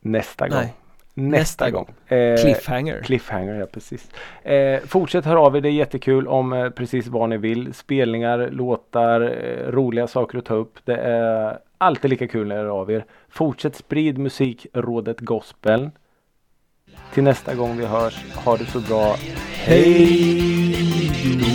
Nästa 0.00 0.48
gång 0.48 0.72
Nästa 1.20 1.70
gång. 1.70 1.86
eh, 2.06 2.36
Cliffhanger. 2.42 3.00
Cliffhanger 3.02 3.54
ja 3.54 3.66
precis. 3.66 4.10
Eh, 4.42 4.80
Fortsätt 4.86 5.24
höra 5.24 5.40
av 5.40 5.56
er 5.56 5.60
det 5.60 5.68
är 5.68 5.72
jättekul 5.72 6.28
om 6.28 6.52
eh, 6.52 6.70
precis 6.70 7.06
vad 7.06 7.28
ni 7.28 7.36
vill. 7.36 7.74
Spelningar, 7.74 8.48
låtar, 8.52 9.20
eh, 9.20 9.70
roliga 9.72 10.06
saker 10.06 10.38
att 10.38 10.44
ta 10.44 10.54
upp. 10.54 10.78
Det 10.84 10.96
är 10.96 11.58
alltid 11.78 12.10
lika 12.10 12.26
kul 12.28 12.48
när 12.48 12.56
ni 12.56 12.62
hör 12.62 12.68
av 12.68 12.90
er. 12.90 13.04
Fortsätt 13.28 13.76
sprid 13.76 14.18
musikrådet 14.18 15.20
gospel. 15.20 15.90
Till 17.14 17.22
nästa 17.22 17.54
gång 17.54 17.76
vi 17.76 17.86
hörs, 17.86 18.24
ha 18.44 18.56
det 18.56 18.64
så 18.66 18.80
bra. 18.80 19.14
Hej! 19.54 21.47